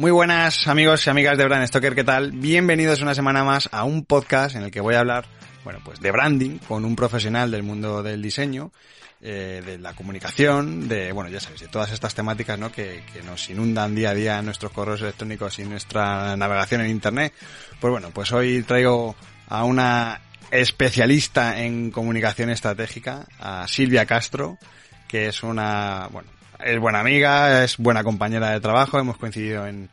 Muy 0.00 0.12
buenas 0.12 0.66
amigos 0.66 1.06
y 1.06 1.10
amigas 1.10 1.36
de 1.36 1.44
Brand 1.44 1.66
Stoker, 1.66 1.94
¿qué 1.94 2.04
tal? 2.04 2.32
Bienvenidos 2.32 3.02
una 3.02 3.14
semana 3.14 3.44
más 3.44 3.68
a 3.70 3.84
un 3.84 4.06
podcast 4.06 4.56
en 4.56 4.62
el 4.62 4.70
que 4.70 4.80
voy 4.80 4.94
a 4.94 5.00
hablar, 5.00 5.26
bueno, 5.62 5.80
pues 5.84 6.00
de 6.00 6.10
branding 6.10 6.56
con 6.56 6.86
un 6.86 6.96
profesional 6.96 7.50
del 7.50 7.62
mundo 7.62 8.02
del 8.02 8.22
diseño, 8.22 8.72
eh, 9.20 9.60
de 9.62 9.76
la 9.76 9.92
comunicación, 9.92 10.88
de, 10.88 11.12
bueno, 11.12 11.28
ya 11.28 11.38
sabéis, 11.38 11.60
de 11.60 11.68
todas 11.68 11.92
estas 11.92 12.14
temáticas, 12.14 12.58
¿no? 12.58 12.72
Que, 12.72 13.04
que 13.12 13.22
nos 13.22 13.50
inundan 13.50 13.94
día 13.94 14.08
a 14.08 14.14
día 14.14 14.40
nuestros 14.40 14.72
correos 14.72 15.02
electrónicos 15.02 15.58
y 15.58 15.64
nuestra 15.64 16.34
navegación 16.34 16.80
en 16.80 16.88
Internet. 16.88 17.34
Pues 17.78 17.90
bueno, 17.90 18.08
pues 18.10 18.32
hoy 18.32 18.62
traigo 18.62 19.14
a 19.48 19.64
una 19.64 20.22
especialista 20.50 21.60
en 21.60 21.90
comunicación 21.90 22.48
estratégica, 22.48 23.26
a 23.38 23.68
Silvia 23.68 24.06
Castro, 24.06 24.56
que 25.06 25.26
es 25.26 25.42
una, 25.42 26.08
bueno, 26.10 26.30
es 26.64 26.78
buena 26.78 27.00
amiga, 27.00 27.64
es 27.64 27.76
buena 27.76 28.04
compañera 28.04 28.50
de 28.50 28.60
trabajo, 28.60 28.98
hemos 28.98 29.16
coincidido 29.16 29.66
en, 29.66 29.88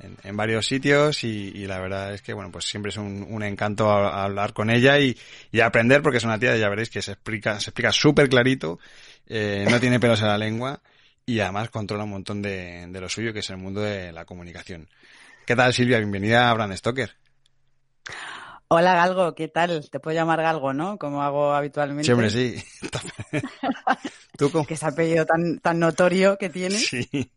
en, 0.00 0.16
en 0.22 0.36
varios 0.36 0.66
sitios 0.66 1.24
y, 1.24 1.52
y, 1.54 1.66
la 1.66 1.78
verdad 1.80 2.14
es 2.14 2.22
que, 2.22 2.32
bueno, 2.32 2.50
pues 2.50 2.64
siempre 2.64 2.90
es 2.90 2.96
un, 2.96 3.26
un 3.28 3.42
encanto 3.42 3.90
a, 3.90 4.08
a 4.08 4.24
hablar 4.24 4.52
con 4.52 4.70
ella 4.70 4.98
y, 4.98 5.16
y, 5.52 5.60
aprender 5.60 6.02
porque 6.02 6.18
es 6.18 6.24
una 6.24 6.38
tía, 6.38 6.56
ya 6.56 6.68
veréis, 6.68 6.90
que 6.90 7.02
se 7.02 7.12
explica, 7.12 7.60
se 7.60 7.70
explica 7.70 7.92
súper 7.92 8.28
clarito, 8.28 8.78
eh, 9.26 9.66
no 9.70 9.80
tiene 9.80 10.00
pelos 10.00 10.20
en 10.20 10.28
la 10.28 10.38
lengua 10.38 10.80
y 11.24 11.40
además 11.40 11.70
controla 11.70 12.04
un 12.04 12.10
montón 12.10 12.42
de, 12.42 12.86
de 12.88 13.00
lo 13.00 13.08
suyo, 13.08 13.32
que 13.32 13.40
es 13.40 13.50
el 13.50 13.56
mundo 13.56 13.80
de 13.80 14.12
la 14.12 14.24
comunicación. 14.24 14.88
¿Qué 15.44 15.56
tal, 15.56 15.72
Silvia? 15.72 15.98
Bienvenida 15.98 16.50
a 16.50 16.54
Brand 16.54 16.74
Stoker. 16.74 17.16
Hola 18.68 18.94
Galgo, 18.96 19.34
¿qué 19.36 19.46
tal? 19.46 19.88
Te 19.88 20.00
puedo 20.00 20.16
llamar 20.16 20.42
Galgo, 20.42 20.72
¿no? 20.72 20.98
Como 20.98 21.22
hago 21.22 21.54
habitualmente. 21.54 22.04
Siempre 22.04 22.30
sí. 22.30 22.56
¿Tú 24.36 24.50
cómo? 24.50 24.66
Que 24.66 24.74
ese 24.74 24.86
apellido 24.86 25.24
tan, 25.24 25.58
tan 25.58 25.78
notorio 25.78 26.36
que 26.38 26.50
tiene. 26.50 26.76
Sí. 26.76 27.30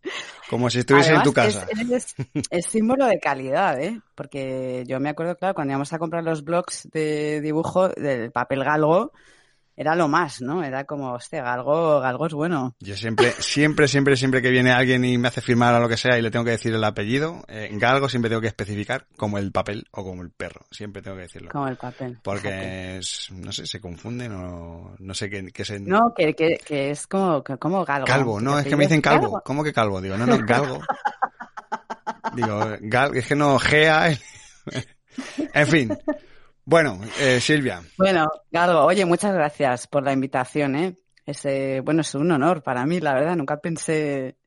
Como 0.50 0.70
si 0.70 0.80
estuviese 0.80 1.10
Además, 1.10 1.26
en 1.26 1.30
tu 1.30 1.34
casa. 1.34 1.68
Es, 1.70 2.16
es, 2.16 2.46
es, 2.50 2.66
símbolo 2.66 3.06
de 3.06 3.20
calidad, 3.20 3.80
¿eh? 3.80 4.02
Porque 4.16 4.84
yo 4.88 5.00
me 5.00 5.10
acuerdo, 5.10 5.36
claro, 5.36 5.54
cuando 5.54 5.72
íbamos 5.72 5.94
a 5.94 6.00
comprar 6.00 6.24
los 6.24 6.44
blogs 6.44 6.90
de 6.92 7.42
dibujo 7.42 7.90
del 7.90 8.32
papel 8.32 8.64
Galgo, 8.64 9.12
era 9.80 9.96
lo 9.96 10.10
más, 10.10 10.42
¿no? 10.42 10.62
Era 10.62 10.84
como, 10.84 11.14
hostia, 11.14 11.42
Galgo, 11.42 12.02
Galgo 12.02 12.28
es 12.28 12.34
bueno. 12.34 12.76
Yo 12.82 12.98
siempre, 12.98 13.32
siempre, 13.40 13.88
siempre, 13.88 14.18
siempre 14.18 14.42
que 14.42 14.50
viene 14.50 14.74
alguien 14.74 15.06
y 15.06 15.18
me 15.18 15.30
hace 15.30 15.40
firmar 15.40 15.74
a 15.74 15.80
lo 15.80 15.88
que 15.88 15.96
sea 15.96 16.18
y 16.18 16.22
le 16.22 16.30
tengo 16.30 16.44
que 16.44 16.52
decir 16.52 16.74
el 16.74 16.84
apellido, 16.84 17.46
eh, 17.48 17.70
Galgo 17.72 18.10
siempre 18.10 18.28
tengo 18.28 18.42
que 18.42 18.48
especificar 18.48 19.06
como 19.16 19.38
el 19.38 19.54
papel 19.54 19.88
o 19.92 20.04
como 20.04 20.22
el 20.22 20.32
perro. 20.32 20.66
Siempre 20.70 21.02
tengo 21.02 21.16
que 21.16 21.24
decirlo. 21.24 21.52
Como 21.52 21.70
el 21.70 21.78
papel. 21.78 22.20
Porque, 22.22 22.98
es, 22.98 23.30
no 23.32 23.54
sé, 23.54 23.66
se 23.66 23.80
confunden 23.80 24.34
o 24.34 24.96
no 25.00 25.14
sé 25.14 25.30
qué, 25.30 25.48
qué 25.54 25.64
se... 25.64 25.80
No, 25.80 26.14
que, 26.14 26.34
que, 26.34 26.58
que 26.58 26.90
es 26.90 27.08
como, 27.08 27.42
como 27.42 27.86
Galgo. 27.86 28.06
Calvo, 28.06 28.42
no, 28.42 28.60
es 28.60 28.66
que 28.66 28.76
me 28.76 28.84
dicen 28.84 29.00
calvo. 29.00 29.22
calvo. 29.22 29.42
¿Cómo 29.46 29.64
que 29.64 29.72
calvo? 29.72 30.02
Digo, 30.02 30.18
no, 30.18 30.26
no, 30.26 30.38
Galgo. 30.46 30.82
Digo, 32.34 32.60
gal, 32.82 33.16
es 33.16 33.26
que 33.26 33.36
no, 33.36 33.58
Gea. 33.60 34.10
en 35.54 35.68
fin. 35.68 35.98
Bueno, 36.70 37.00
eh, 37.20 37.42
Silvia. 37.42 37.82
Bueno, 37.98 38.28
Galgo, 38.52 38.86
oye, 38.86 39.04
muchas 39.04 39.34
gracias 39.34 39.88
por 39.88 40.04
la 40.04 40.14
invitación, 40.14 40.76
¿eh? 40.76 40.96
Es, 41.26 41.44
eh, 41.46 41.82
bueno, 41.84 42.02
es 42.02 42.14
un 42.14 42.32
honor 42.32 42.62
para 42.62 42.86
mí, 42.86 43.00
la 43.00 43.16
verdad. 43.16 43.36
Nunca 43.36 43.60
pensé 43.60 44.38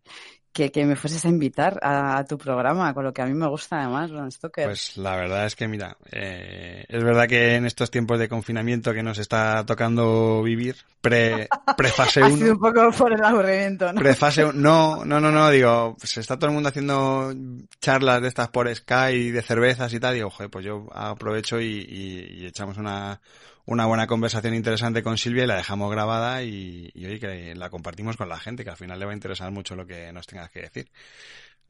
que, 0.53 0.71
que 0.71 0.85
me 0.85 0.97
fueses 0.97 1.25
a 1.25 1.29
invitar 1.29 1.79
a, 1.83 2.19
a, 2.19 2.25
tu 2.25 2.37
programa, 2.37 2.93
con 2.93 3.05
lo 3.05 3.13
que 3.13 3.23
a 3.23 3.27
mí 3.27 3.35
me 3.35 3.49
gusta 3.49 3.81
además, 3.81 4.11
Ron 4.11 4.31
Stoker. 4.31 4.67
Pues 4.67 4.97
la 4.97 5.17
verdad 5.17 5.47
es 5.47 5.57
que, 5.57 5.67
mira, 5.67 5.97
eh, 6.11 6.85
es 6.89 7.03
verdad 7.03 7.27
que 7.27 7.57
en 7.57 7.65
estos 7.65 7.91
tiempos 7.91 8.19
de 8.19 8.29
confinamiento 8.29 8.93
que 8.93 9.03
nos 9.03 9.19
está 9.19 9.65
tocando 9.65 10.43
vivir, 10.43 10.77
pre, 11.01 11.49
prefase 11.77 12.23
1. 12.23 12.27
ha 12.27 12.37
sido 12.37 12.53
un 12.53 12.61
poco 12.61 12.91
por 12.93 13.13
el 13.13 13.25
aburrimiento, 13.25 13.93
¿no? 13.93 14.01
Prefase 14.01 14.45
1, 14.45 14.53
no, 14.53 15.05
no, 15.05 15.21
no, 15.21 15.31
no, 15.31 15.51
digo, 15.51 15.97
pues 15.99 16.19
está 16.19 16.37
todo 16.37 16.49
el 16.49 16.55
mundo 16.55 16.69
haciendo 16.69 17.33
charlas 17.81 18.21
de 18.21 18.29
estas 18.29 18.49
por 18.49 18.73
Sky, 18.75 19.31
de 19.31 19.43
cervezas 19.43 19.93
y 19.95 20.01
tal, 20.01 20.15
digo, 20.15 20.31
joder, 20.31 20.51
pues 20.51 20.65
yo 20.65 20.87
aprovecho 20.93 21.61
y, 21.61 21.87
y, 21.89 22.43
y 22.43 22.47
echamos 22.47 22.77
una, 22.77 23.21
una 23.65 23.87
buena 23.87 24.07
conversación 24.07 24.55
interesante 24.55 25.03
con 25.03 25.19
Silvia 25.19 25.45
y 25.45 25.47
la 25.47 25.57
dejamos 25.57 25.91
grabada 25.91 26.43
y, 26.43 26.91
y 26.95 27.07
oye, 27.07 27.21
que 27.21 27.55
la 27.55 27.71
compartimos 27.71 28.17
con 28.17 28.29
la 28.29 28.39
gente, 28.39 28.65
que 28.65 28.71
al 28.71 28.77
final 28.77 28.99
le 28.99 29.05
va 29.05 29.13
a 29.13 29.15
interesar 29.15 29.51
mucho 29.51 29.77
lo 29.77 29.87
que 29.87 30.13
nos 30.13 30.27
tengas 30.27 30.51
que 30.51 30.63
decir. 30.63 30.91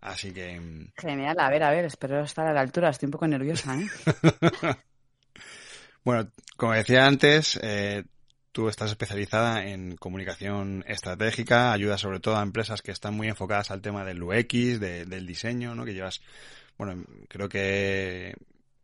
Así 0.01 0.33
que... 0.33 0.59
mm, 0.59 0.93
Genial, 0.97 1.39
a 1.39 1.51
ver, 1.51 1.63
a 1.63 1.71
ver, 1.71 1.85
espero 1.85 2.23
estar 2.23 2.47
a 2.47 2.53
la 2.53 2.61
altura, 2.61 2.91
estoy 2.91 3.07
un 3.07 3.13
poco 3.13 3.29
nerviosa, 3.29 3.79
¿eh? 3.79 3.87
bueno, 6.05 6.29
como 6.57 6.73
decía 6.73 7.07
antes, 7.07 7.59
eh, 7.63 8.05
tú 8.51 8.69
estás 8.69 8.91
especializada 8.91 9.65
en 9.67 9.97
comunicación 9.97 10.85
estratégica, 10.89 11.73
ayudas 11.73 12.01
sobre 12.01 12.21
todo 12.21 12.37
a 12.37 12.43
empresas 12.43 12.83
que 12.83 12.91
están 12.91 13.15
muy 13.15 13.29
enfocadas 13.29 13.71
al 13.71 13.81
tema 13.81 14.05
del 14.05 14.23
UX, 14.23 14.81
de, 14.81 15.05
del 15.05 15.27
diseño, 15.27 15.75
¿no? 15.75 15.85
Que 15.85 15.95
llevas, 15.95 16.21
bueno, 16.79 17.05
creo 17.29 17.49
que 17.49 18.35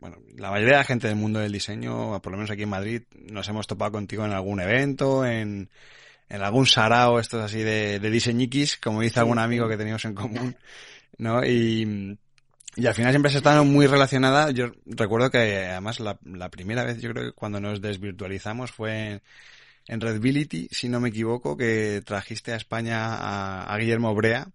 bueno, 0.01 0.19
la 0.37 0.51
mayoría 0.51 0.75
de 0.75 0.81
la 0.81 0.85
gente 0.85 1.09
del 1.09 1.17
mundo 1.17 1.41
del 1.41 1.53
diseño, 1.53 2.21
por 2.23 2.33
lo 2.33 2.39
menos 2.39 2.51
aquí 2.51 2.63
en 2.63 2.69
Madrid, 2.69 3.03
nos 3.31 3.49
hemos 3.49 3.67
topado 3.67 3.93
contigo 3.93 4.25
en 4.25 4.33
algún 4.33 4.61
evento, 4.61 5.27
en, 5.27 5.71
en 6.29 6.43
algún 6.43 6.67
sarao, 6.67 7.19
estos 7.19 7.43
así 7.43 7.59
de, 7.59 7.99
de 7.99 8.11
diseñiquis, 8.11 8.79
como 8.79 9.01
dice 9.01 9.21
algún 9.21 9.39
amigo 9.39 9.69
que 9.69 9.77
teníamos 9.77 10.05
en 10.05 10.15
común, 10.15 10.57
¿no? 11.19 11.45
Y, 11.45 12.17
y 12.77 12.87
al 12.87 12.95
final 12.95 13.13
siempre 13.13 13.33
se 13.33 13.39
estado 13.39 13.65
muy 13.65 13.89
relacionada. 13.89 14.53
Yo 14.53 14.71
recuerdo 14.87 15.31
que 15.31 15.67
además 15.67 15.99
la, 15.99 16.19
la, 16.25 16.49
primera 16.49 16.85
vez, 16.85 17.01
yo 17.01 17.11
creo 17.11 17.27
que 17.27 17.33
cuando 17.33 17.61
nos 17.61 17.81
desvirtualizamos 17.81 18.71
fue 18.71 19.21
en 19.89 20.01
Redbility, 20.01 20.69
si 20.71 20.89
no 20.89 21.01
me 21.01 21.09
equivoco, 21.09 21.57
que 21.57 22.03
trajiste 22.05 22.53
a 22.53 22.57
España 22.57 23.17
a, 23.17 23.65
a 23.65 23.79
Guillermo 23.79 24.15
Brea, 24.15 24.47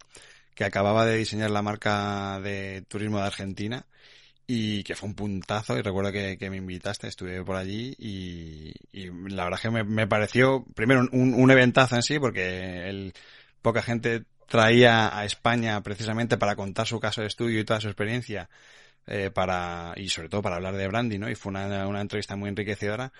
que 0.55 0.63
acababa 0.63 1.05
de 1.05 1.17
diseñar 1.17 1.51
la 1.51 1.61
marca 1.61 2.39
de 2.41 2.85
turismo 2.87 3.17
de 3.17 3.25
Argentina 3.25 3.85
y 4.45 4.83
que 4.83 4.95
fue 4.95 5.09
un 5.09 5.15
puntazo 5.15 5.77
y 5.77 5.81
recuerdo 5.81 6.11
que, 6.11 6.37
que 6.37 6.49
me 6.49 6.57
invitaste, 6.57 7.07
estuve 7.07 7.43
por 7.43 7.55
allí 7.55 7.95
y, 7.97 8.73
y 8.91 9.05
la 9.29 9.45
verdad 9.45 9.59
es 9.59 9.61
que 9.61 9.69
me, 9.69 9.83
me 9.83 10.07
pareció 10.07 10.65
primero 10.75 11.07
un, 11.11 11.33
un, 11.33 11.51
eventazo 11.51 11.95
en 11.95 12.03
sí 12.03 12.19
porque 12.19 13.11
poca 13.61 13.81
gente 13.81 14.25
traía 14.47 15.17
a 15.17 15.25
España 15.25 15.81
precisamente 15.81 16.37
para 16.37 16.55
contar 16.55 16.87
su 16.87 16.99
caso 16.99 17.21
de 17.21 17.27
estudio 17.27 17.59
y 17.59 17.65
toda 17.65 17.79
su 17.79 17.87
experiencia 17.87 18.49
eh, 19.05 19.31
para 19.33 19.93
y 19.97 20.09
sobre 20.09 20.29
todo 20.29 20.41
para 20.41 20.55
hablar 20.55 20.75
de 20.75 20.87
branding, 20.87 21.19
¿no? 21.19 21.29
Y 21.29 21.35
fue 21.35 21.49
una, 21.51 21.87
una 21.87 22.01
entrevista 22.01 22.35
muy 22.35 22.49
enriquecedora. 22.49 23.11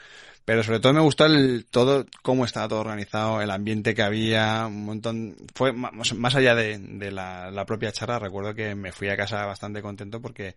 Pero 0.45 0.61
sobre 0.61 0.81
todo 0.81 0.91
me 0.91 0.99
gustó 0.99 1.25
el 1.25 1.65
todo 1.69 2.05
cómo 2.21 2.43
estaba 2.43 2.67
todo 2.67 2.81
organizado, 2.81 3.41
el 3.41 3.49
ambiente 3.49 3.95
que 3.95 4.01
había, 4.01 4.65
un 4.67 4.83
montón. 4.85 5.35
Fue 5.55 5.71
más, 5.71 6.13
más 6.13 6.35
allá 6.35 6.53
de, 6.53 6.77
de 6.79 7.11
la, 7.11 7.49
la, 7.49 7.65
propia 7.65 7.93
charla. 7.93 8.19
Recuerdo 8.19 8.53
que 8.53 8.75
me 8.75 8.91
fui 8.91 9.07
a 9.07 9.15
casa 9.15 9.45
bastante 9.45 9.81
contento 9.81 10.21
porque 10.21 10.55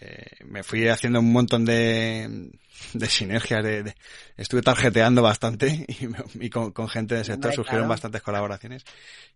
eh, 0.00 0.24
me 0.44 0.62
fui 0.62 0.86
haciendo 0.86 1.18
un 1.18 1.32
montón 1.32 1.64
de, 1.64 2.52
de 2.92 3.06
sinergias. 3.08 3.64
De, 3.64 3.82
de, 3.82 3.94
estuve 4.36 4.62
tarjeteando 4.62 5.20
bastante 5.20 5.84
y, 6.00 6.06
me, 6.06 6.18
y 6.40 6.48
con, 6.48 6.70
con, 6.70 6.88
gente 6.88 7.16
del 7.16 7.24
sector 7.24 7.52
surgieron 7.52 7.82
claro. 7.82 7.90
bastantes 7.90 8.22
colaboraciones. 8.22 8.84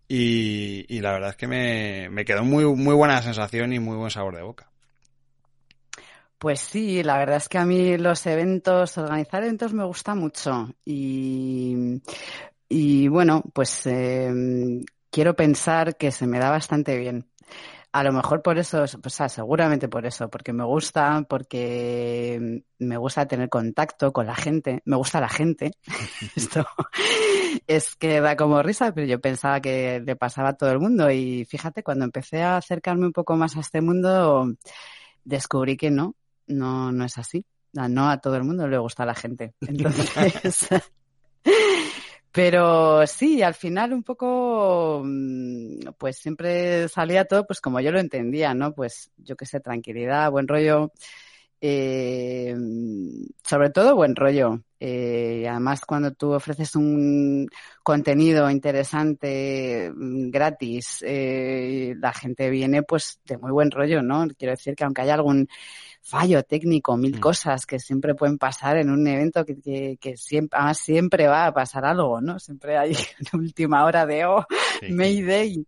Y, 0.07 0.87
y 0.89 1.01
la 1.01 1.13
verdad 1.13 1.31
es 1.31 1.37
que 1.37 1.49
me, 1.49 2.09
me 2.11 2.25
quedó 2.25 2.45
muy, 2.45 2.65
muy 2.65 2.95
buena 2.95 3.21
sensación 3.21 3.73
y 3.73 3.81
muy 3.81 3.97
buen 3.97 4.13
sabor 4.13 4.37
de 4.37 4.43
boca. 4.43 4.71
Pues 6.39 6.61
sí, 6.61 7.03
la 7.03 7.19
verdad 7.19 7.39
es 7.39 7.49
que 7.49 7.59
a 7.59 7.65
mí 7.67 7.97
los 7.99 8.25
eventos, 8.27 8.97
organizar 8.97 9.43
eventos 9.43 9.73
me 9.73 9.85
gusta 9.85 10.15
mucho 10.15 10.69
y, 10.85 12.01
y 12.69 13.09
bueno, 13.09 13.43
pues 13.53 13.87
eh, 13.87 14.33
quiero 15.11 15.35
pensar 15.35 15.97
que 15.97 16.13
se 16.13 16.27
me 16.29 16.39
da 16.39 16.51
bastante 16.51 16.97
bien. 16.97 17.29
A 17.93 18.05
lo 18.05 18.13
mejor 18.13 18.43
por 18.43 18.59
eso, 18.59 18.85
pues 19.03 19.15
seguramente 19.29 19.89
por 19.89 20.07
eso, 20.07 20.31
porque 20.31 20.53
me 20.53 20.65
gusta, 20.65 21.25
porque 21.29 22.63
me 22.79 22.97
gusta 22.99 23.27
tener 23.27 23.49
contacto 23.49 24.13
con 24.13 24.27
la 24.27 24.37
gente, 24.37 24.83
me 24.85 24.97
gusta 24.97 25.21
la 25.21 25.29
gente. 25.29 25.73
Esto 26.37 26.67
es 27.67 27.97
que 27.97 28.21
da 28.21 28.37
como 28.37 28.63
risa, 28.63 28.93
pero 28.95 29.07
yo 29.07 29.21
pensaba 29.21 29.61
que 29.61 30.01
le 30.05 30.17
pasaba 30.17 30.51
a 30.51 30.57
todo 30.57 30.71
el 30.71 30.81
mundo 30.81 31.11
y 31.11 31.45
fíjate, 31.47 31.83
cuando 31.83 32.05
empecé 32.05 32.43
a 32.43 32.59
acercarme 32.59 33.07
un 33.07 33.13
poco 33.13 33.37
más 33.37 33.57
a 33.57 33.61
este 33.61 33.81
mundo, 33.81 34.55
descubrí 35.25 35.77
que 35.77 35.91
no, 35.91 36.15
no, 36.49 36.93
no 36.93 37.05
es 37.05 37.19
así. 37.19 37.45
No 37.73 38.11
a 38.11 38.19
todo 38.19 38.37
el 38.37 38.45
mundo 38.45 38.67
le 38.67 38.79
gusta 38.79 39.07
la 39.07 39.15
gente. 39.15 39.55
Entonces, 39.61 40.69
Pero 42.33 43.07
sí, 43.07 43.43
al 43.43 43.55
final 43.55 43.93
un 43.93 44.03
poco, 44.03 45.03
mm, 45.05 45.81
pues 45.97 46.19
siempre 46.19 46.89
salía 46.89 47.25
todo 47.25 47.47
pues 47.47 47.61
como 47.61 47.81
yo 47.81 47.91
lo 47.91 48.01
entendía, 48.01 48.55
¿no? 48.55 48.75
Pues 48.75 49.11
yo 49.17 49.35
qué 49.37 49.47
sé, 49.47 49.61
tranquilidad, 49.61 50.31
buen 50.31 50.47
rollo, 50.47 50.93
eh, 51.61 52.55
sobre 53.45 53.71
todo 53.71 53.97
buen 53.97 54.15
rollo. 54.15 54.63
Eh, 54.81 55.47
además, 55.49 55.81
cuando 55.85 56.13
tú 56.13 56.33
ofreces 56.33 56.77
un 56.77 57.49
contenido 57.83 58.49
interesante, 58.49 59.91
mm, 59.95 60.31
gratis, 60.31 61.03
eh, 61.07 61.95
la 61.99 62.13
gente 62.13 62.49
viene 62.49 62.83
pues 62.85 63.21
de 63.25 63.39
muy 63.39 63.51
buen 63.51 63.71
rollo, 63.71 64.03
¿no? 64.03 64.27
Quiero 64.39 64.53
decir 64.53 64.77
que 64.77 64.85
aunque 64.85 65.03
haya 65.03 65.15
algún 65.15 65.49
fallo 66.01 66.43
técnico, 66.45 66.97
mil 66.97 67.17
mm. 67.17 67.21
cosas 67.21 67.67
que 67.67 67.81
siempre 67.81 68.15
pueden 68.15 68.39
pasar 68.39 68.77
en 68.77 68.91
un 68.91 69.07
evento 69.07 69.45
que, 69.45 69.99
que, 70.01 70.17
siempre, 70.17 70.57
además 70.59 70.79
siempre 70.79 71.27
va 71.27 71.47
a 71.47 71.55
pasar 71.55 71.85
algo, 71.85 72.21
¿no? 72.21 72.39
Siempre 72.39 72.79
hay 72.79 72.93
una 73.33 73.43
última 73.43 73.85
hora 73.85 74.07
de, 74.07 74.25
oh, 74.27 74.47
Mayday. 74.91 75.67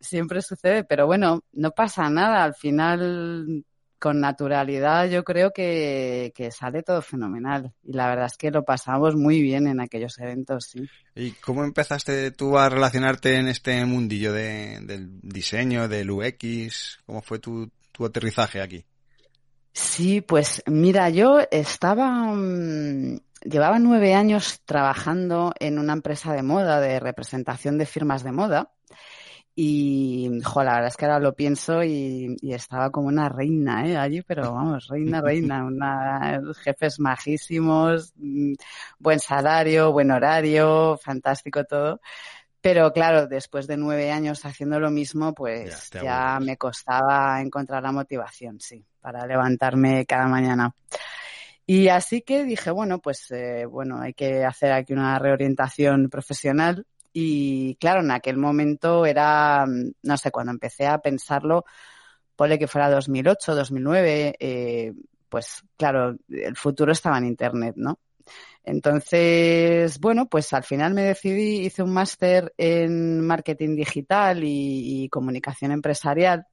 Siempre 0.00 0.40
sucede, 0.42 0.82
pero 0.82 1.06
bueno, 1.06 1.44
no 1.52 1.70
pasa 1.72 2.08
nada. 2.08 2.42
Al 2.42 2.54
final 2.54 3.64
con 4.00 4.18
naturalidad 4.18 5.08
yo 5.08 5.22
creo 5.22 5.52
que, 5.52 6.32
sale 6.50 6.82
todo 6.82 7.02
fenomenal. 7.02 7.72
Y 7.84 7.92
la 7.92 8.08
verdad 8.08 8.26
es 8.26 8.36
que 8.36 8.50
lo 8.50 8.64
pasamos 8.64 9.14
muy 9.14 9.40
bien 9.42 9.68
en 9.68 9.80
aquellos 9.80 10.18
eventos, 10.18 10.64
sí. 10.64 10.88
¿Y 11.14 11.32
cómo 11.32 11.62
empezaste 11.62 12.32
tú 12.32 12.58
a 12.58 12.68
relacionarte 12.68 13.36
en 13.36 13.48
este 13.48 13.84
mundillo 13.84 14.32
de, 14.32 14.80
del 14.82 15.20
diseño, 15.22 15.86
del 15.86 16.10
UX? 16.10 16.98
¿Cómo 17.06 17.22
fue 17.22 17.38
tu, 17.38 17.70
tu 17.92 18.06
aterrizaje 18.06 18.60
aquí? 18.60 18.84
Sí, 19.72 20.20
pues 20.20 20.62
mira, 20.66 21.10
yo 21.10 21.38
estaba... 21.50 22.32
Mm, 22.34 23.20
llevaba 23.42 23.78
nueve 23.78 24.14
años 24.14 24.60
trabajando 24.64 25.52
en 25.58 25.78
una 25.78 25.92
empresa 25.92 26.32
de 26.32 26.42
moda, 26.42 26.80
de 26.80 27.00
representación 27.00 27.78
de 27.78 27.86
firmas 27.86 28.22
de 28.22 28.32
moda. 28.32 28.72
Y, 29.62 30.40
jo, 30.42 30.64
la 30.64 30.72
verdad 30.72 30.88
es 30.88 30.96
que 30.96 31.04
ahora 31.04 31.18
lo 31.18 31.34
pienso 31.34 31.84
y, 31.84 32.34
estaba 32.40 32.88
como 32.90 33.08
una 33.08 33.28
reina, 33.28 33.86
¿eh? 33.86 33.94
Allí, 33.94 34.22
pero 34.22 34.54
vamos, 34.54 34.88
reina, 34.88 35.20
reina, 35.20 35.62
una, 35.66 36.40
jefes 36.64 36.98
majísimos, 36.98 38.14
mm, 38.16 38.54
buen 38.98 39.20
salario, 39.20 39.92
buen 39.92 40.12
horario, 40.12 40.96
fantástico 40.96 41.64
todo. 41.64 42.00
Pero 42.62 42.90
claro, 42.94 43.26
después 43.26 43.66
de 43.66 43.76
nueve 43.76 44.10
años 44.10 44.46
haciendo 44.46 44.80
lo 44.80 44.90
mismo, 44.90 45.34
pues 45.34 45.90
ya, 45.90 46.38
me 46.40 46.56
costaba 46.56 47.42
encontrar 47.42 47.82
la 47.82 47.92
motivación, 47.92 48.60
sí, 48.60 48.82
para 49.02 49.26
levantarme 49.26 50.06
cada 50.06 50.26
mañana. 50.26 50.74
Y 51.66 51.88
así 51.88 52.22
que 52.22 52.44
dije, 52.44 52.70
bueno, 52.70 53.00
pues 53.00 53.30
eh, 53.30 53.66
bueno, 53.66 54.00
hay 54.00 54.14
que 54.14 54.42
hacer 54.42 54.72
aquí 54.72 54.94
una 54.94 55.18
reorientación 55.18 56.08
profesional 56.08 56.86
y 57.12 57.76
claro, 57.76 58.00
en 58.00 58.10
aquel 58.10 58.36
momento 58.36 59.06
era, 59.06 59.66
mm, 59.66 59.92
no 60.02 60.16
sé, 60.16 60.30
cuando 60.30 60.52
empecé 60.52 60.86
a 60.86 60.98
pensarlo, 60.98 61.64
pone 62.36 62.58
que 62.58 62.68
fuera 62.68 62.90
2008, 62.90 63.54
2009, 63.54 64.36
eh, 64.38 64.92
pues 65.28 65.62
claro, 65.76 66.16
el 66.28 66.56
futuro 66.56 66.92
estaba 66.92 67.18
en 67.18 67.26
Internet, 67.26 67.74
¿no? 67.76 67.98
Entonces, 68.62 69.98
bueno, 70.00 70.26
pues 70.28 70.52
al 70.52 70.64
final 70.64 70.94
me 70.94 71.02
decidí, 71.02 71.66
hice 71.66 71.82
un 71.82 71.92
máster 71.92 72.52
en 72.58 73.20
marketing 73.26 73.76
digital 73.76 74.42
y, 74.44 75.08
comunicación 75.10 75.72
empresarial 75.72 76.46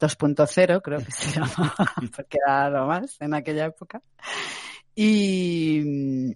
2.0, 0.00 0.82
creo 0.82 0.98
que 0.98 1.12
se 1.12 1.30
llama, 1.40 1.74
porque 2.16 2.38
era 2.44 2.70
lo 2.70 2.86
más 2.86 3.16
en 3.20 3.34
aquella 3.34 3.66
época. 3.66 4.02
Y, 4.94 6.32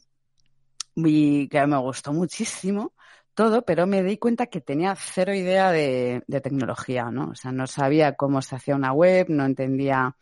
y 0.96 1.48
que 1.48 1.66
me 1.66 1.78
gustó 1.78 2.12
muchísimo 2.12 2.92
todo, 3.40 3.62
pero 3.62 3.86
me 3.86 4.02
di 4.02 4.18
cuenta 4.18 4.48
que 4.48 4.60
tenía 4.60 4.94
cero 4.94 5.32
idea 5.32 5.72
de, 5.72 6.22
tecnología, 6.42 7.10
¿no? 7.10 7.30
O 7.30 7.34
sea, 7.34 7.50
no 7.52 7.66
sabía 7.66 8.12
cómo 8.14 8.42
se 8.42 8.54
hacía 8.54 8.76
una 8.76 8.92
web, 8.92 9.30
no 9.30 9.46
entendía, 9.46 10.14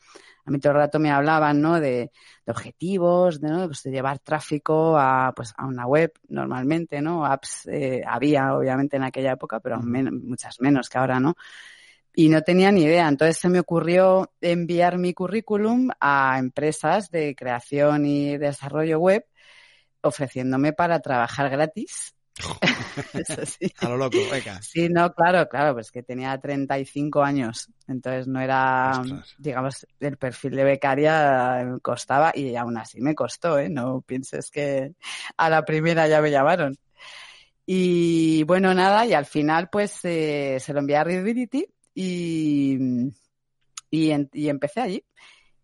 a 0.44 0.50
mí 0.52 0.60
todo 0.60 0.74
el 0.74 0.78
rato 0.78 1.00
me 1.00 1.10
hablaban, 1.10 1.60
¿no? 1.60 1.80
De, 1.80 2.12
objetivos, 2.46 3.40
de, 3.40 3.48
¿no? 3.48 3.66
Pues 3.66 3.82
de 3.82 3.90
llevar 3.90 4.20
tráfico 4.20 4.96
a, 4.96 5.32
pues, 5.34 5.52
a 5.56 5.66
una 5.66 5.84
web 5.84 6.12
normalmente, 6.28 7.02
¿no? 7.02 7.26
Apps 7.26 7.66
eh, 7.66 8.02
había, 8.06 8.54
obviamente, 8.56 8.98
en 8.98 9.02
aquella 9.02 9.32
época, 9.32 9.58
pero 9.58 9.80
muchas 9.82 10.60
menos 10.60 10.88
que 10.88 10.98
ahora, 10.98 11.18
¿no? 11.18 11.34
Y 12.14 12.28
no 12.28 12.42
tenía 12.42 12.70
ni 12.70 12.84
idea. 12.84 13.08
Entonces 13.08 13.36
se 13.36 13.48
me 13.48 13.58
ocurrió 13.58 14.30
enviar 14.40 14.96
mi 14.96 15.12
currículum 15.12 15.88
a 15.98 16.36
empresas 16.38 17.10
de 17.10 17.34
creación 17.34 18.06
y 18.06 18.38
desarrollo 18.38 19.00
web 19.00 19.26
ofreciéndome 20.02 20.72
para 20.72 21.00
trabajar 21.00 21.50
gratis 21.50 22.14
sí. 23.44 23.72
A 23.78 23.88
lo 23.88 23.96
loco, 23.96 24.18
venga. 24.30 24.60
Sí, 24.62 24.88
no, 24.88 25.12
claro, 25.12 25.48
claro, 25.48 25.74
pues 25.74 25.90
que 25.90 26.02
tenía 26.02 26.38
35 26.38 27.22
años, 27.22 27.70
entonces 27.86 28.26
no 28.26 28.40
era, 28.40 29.02
digamos, 29.38 29.86
el 30.00 30.16
perfil 30.16 30.56
de 30.56 30.64
becaria 30.64 31.78
costaba 31.82 32.32
y 32.34 32.54
aún 32.56 32.76
así 32.76 33.00
me 33.00 33.14
costó, 33.14 33.58
¿eh? 33.58 33.68
No 33.68 34.00
pienses 34.00 34.50
que 34.50 34.94
a 35.36 35.50
la 35.50 35.64
primera 35.64 36.06
ya 36.08 36.20
me 36.20 36.30
llamaron. 36.30 36.76
Y 37.66 38.44
bueno, 38.44 38.72
nada, 38.72 39.04
y 39.04 39.12
al 39.12 39.26
final 39.26 39.68
pues 39.70 40.00
eh, 40.04 40.58
se 40.58 40.72
lo 40.72 40.80
envié 40.80 40.96
a 40.96 41.04
Readability 41.04 41.66
y, 41.94 42.78
y, 43.90 44.28
y 44.32 44.48
empecé 44.48 44.80
allí. 44.80 45.04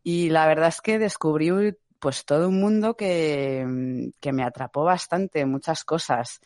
Y 0.03 0.29
la 0.29 0.47
verdad 0.47 0.69
es 0.69 0.83
que 0.83 0.99
descubrí 0.99 1.51
pues 1.99 2.27
todo 2.27 2.51
un 2.51 2.61
mundo 2.61 2.95
que, 2.95 4.11
que 4.21 4.33
me 4.35 4.45
atrapó 4.45 4.85
bastante, 4.85 5.47
muchas 5.47 5.85
cosas 5.85 6.43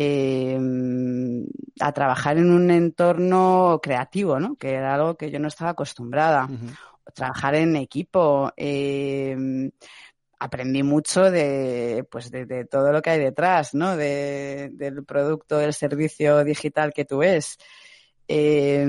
eh, 0.00 0.56
a 1.80 1.92
trabajar 1.92 2.38
en 2.38 2.52
un 2.52 2.70
entorno 2.70 3.80
creativo, 3.82 4.38
¿no? 4.38 4.54
Que 4.54 4.74
era 4.74 4.94
algo 4.94 5.16
que 5.16 5.28
yo 5.28 5.40
no 5.40 5.48
estaba 5.48 5.72
acostumbrada. 5.72 6.48
Trabajar 7.14 7.56
en 7.56 7.74
equipo. 7.74 8.52
Eh, 8.56 9.36
aprendí 10.38 10.84
mucho 10.84 11.32
de, 11.32 12.06
pues 12.08 12.30
de, 12.30 12.64
todo 12.66 12.92
lo 12.92 13.02
que 13.02 13.10
hay 13.10 13.18
detrás, 13.18 13.74
¿no? 13.74 13.96
De, 13.96 14.70
del 14.72 15.04
producto, 15.04 15.58
del 15.58 15.74
servicio 15.74 16.44
digital 16.44 16.92
que 16.92 17.04
tú 17.04 17.18
ves. 17.18 17.58
Eh, 18.28 18.86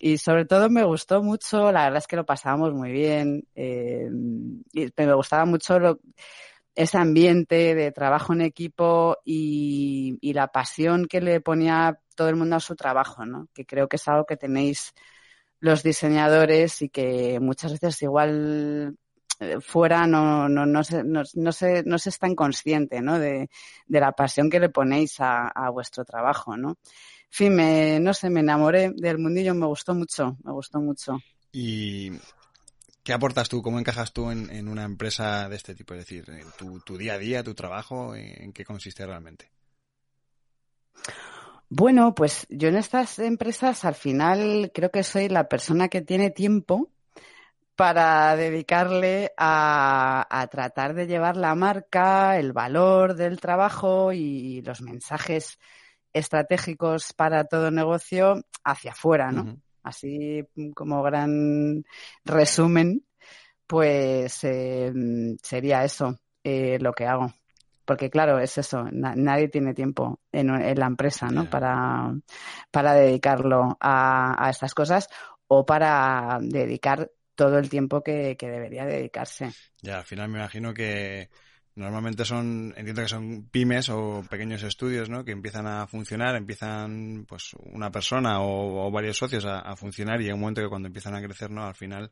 y 0.00 0.18
sobre 0.18 0.46
todo 0.46 0.68
me 0.68 0.82
gustó 0.82 1.22
mucho, 1.22 1.70
la 1.70 1.84
verdad 1.84 1.98
es 1.98 2.08
que 2.08 2.16
lo 2.16 2.26
pasábamos 2.26 2.74
muy 2.74 2.90
bien. 2.90 3.46
Eh, 3.54 4.10
y 4.72 4.88
me 4.96 5.14
gustaba 5.14 5.44
mucho 5.44 5.78
lo, 5.78 6.00
ese 6.82 6.96
ambiente 6.96 7.74
de 7.74 7.92
trabajo 7.92 8.32
en 8.32 8.40
equipo 8.40 9.18
y, 9.24 10.18
la 10.32 10.48
pasión 10.48 11.06
que 11.06 11.20
le 11.20 11.40
ponía 11.40 12.00
todo 12.14 12.28
el 12.28 12.36
mundo 12.36 12.56
a 12.56 12.60
su 12.60 12.74
trabajo, 12.74 13.26
¿no? 13.26 13.48
Que 13.52 13.66
creo 13.66 13.88
que 13.88 13.96
es 13.96 14.08
algo 14.08 14.24
que 14.24 14.36
tenéis 14.36 14.94
los 15.60 15.82
diseñadores 15.82 16.80
y 16.80 16.88
que 16.88 17.38
muchas 17.40 17.72
veces 17.72 18.00
igual 18.02 18.96
eh, 19.40 19.60
fuera 19.60 20.06
no, 20.06 20.48
no, 20.48 20.64
no, 20.64 20.82
se, 20.82 21.04
no, 21.04 21.22
no, 21.34 21.52
se, 21.52 21.82
no 21.84 21.98
se 21.98 22.08
es 22.08 22.18
tan 22.18 22.34
consciente 22.34 23.02
¿no? 23.02 23.18
de, 23.18 23.50
la 23.88 24.12
pasión 24.12 24.48
que 24.48 24.60
le 24.60 24.70
ponéis 24.70 25.20
a, 25.20 25.48
a 25.48 25.68
vuestro 25.68 26.04
trabajo. 26.06 26.56
¿no? 26.56 26.70
En 26.70 26.76
fin, 27.28 27.54
me, 27.54 28.00
no 28.00 28.14
sé, 28.14 28.30
me 28.30 28.40
enamoré 28.40 28.92
del 28.96 29.18
mundillo, 29.18 29.54
me 29.54 29.66
gustó 29.66 29.94
mucho, 29.94 30.38
me 30.42 30.52
gustó 30.52 30.80
mucho. 30.80 31.18
Y 31.52 32.12
¿Qué 33.10 33.14
aportas 33.14 33.48
tú? 33.48 33.60
¿Cómo 33.60 33.80
encajas 33.80 34.12
tú 34.12 34.30
en, 34.30 34.68
una 34.68 34.84
empresa 34.84 35.48
de 35.48 35.56
este 35.56 35.74
tipo? 35.74 35.94
Es 35.94 36.06
decir, 36.06 36.26
tu, 36.56 36.78
tu 36.78 36.96
día 36.96 37.14
a 37.14 37.18
día, 37.18 37.42
tu 37.42 37.56
trabajo, 37.56 38.14
¿en 38.14 38.52
qué 38.52 38.64
consiste 38.64 39.04
realmente? 39.04 39.50
Bueno, 41.68 42.14
pues 42.14 42.46
yo 42.48 42.68
en 42.68 42.76
estas 42.76 43.18
empresas 43.18 43.84
al 43.84 43.96
final 43.96 44.70
creo 44.72 44.92
que 44.92 45.02
soy 45.02 45.28
la 45.28 45.48
persona 45.48 45.88
que 45.88 46.02
tiene 46.02 46.30
tiempo 46.30 46.92
para 47.74 48.36
dedicarle 48.36 49.32
a, 49.36 50.24
a, 50.30 50.46
tratar 50.46 50.94
de 50.94 51.08
llevar 51.08 51.36
la 51.36 51.56
marca, 51.56 52.38
el 52.38 52.52
valor 52.52 53.16
del 53.16 53.40
trabajo 53.40 54.12
y 54.12 54.62
los 54.62 54.82
mensajes 54.82 55.58
estratégicos 56.12 57.12
para 57.12 57.42
todo 57.42 57.72
negocio 57.72 58.44
hacia 58.62 58.92
afuera, 58.92 59.32
¿no? 59.32 59.60
Así 59.82 60.44
como 60.74 61.02
gran 61.02 61.84
resumen, 62.24 63.04
pues 63.66 64.44
eh, 64.44 64.92
sería 65.42 65.84
eso 65.84 66.18
eh, 66.44 66.78
lo 66.80 66.92
que 66.92 67.06
hago. 67.06 67.32
Porque 67.84 68.10
claro, 68.10 68.38
es 68.38 68.56
eso, 68.56 68.84
nadie 68.92 69.48
tiene 69.48 69.74
tiempo 69.74 70.20
en, 70.30 70.48
la 70.78 70.86
empresa, 70.86 71.28
¿no? 71.28 71.50
Para, 71.50 72.14
para 72.70 72.94
dedicarlo 72.94 73.76
a, 73.80 74.46
a, 74.46 74.50
estas 74.50 74.74
cosas 74.74 75.08
o 75.48 75.66
para 75.66 76.38
dedicar 76.40 77.10
todo 77.34 77.58
el 77.58 77.68
tiempo 77.68 78.02
que, 78.02 78.36
que 78.36 78.48
debería 78.48 78.84
dedicarse. 78.84 79.50
Ya, 79.82 79.98
al 79.98 80.04
final 80.04 80.28
me 80.28 80.38
imagino 80.38 80.72
que 80.72 81.30
Normalmente 81.80 82.26
son, 82.26 82.74
entiendo 82.76 83.00
que 83.00 83.08
son 83.08 83.48
pymes 83.50 83.88
o 83.88 84.22
pequeños 84.28 84.62
estudios, 84.62 85.08
¿no? 85.08 85.24
Que 85.24 85.32
empiezan 85.32 85.66
a 85.66 85.86
funcionar, 85.86 86.36
empiezan, 86.36 87.24
pues, 87.26 87.54
una 87.72 87.90
persona 87.90 88.42
o, 88.42 88.90
varios 88.90 89.16
socios 89.16 89.46
a, 89.46 89.74
funcionar 89.76 90.20
y 90.20 90.26
hay 90.26 90.32
un 90.32 90.40
momento 90.40 90.60
que 90.60 90.68
cuando 90.68 90.88
empiezan 90.88 91.14
a 91.14 91.22
crecer, 91.22 91.50
¿no? 91.50 91.64
Al 91.64 91.74
final 91.74 92.10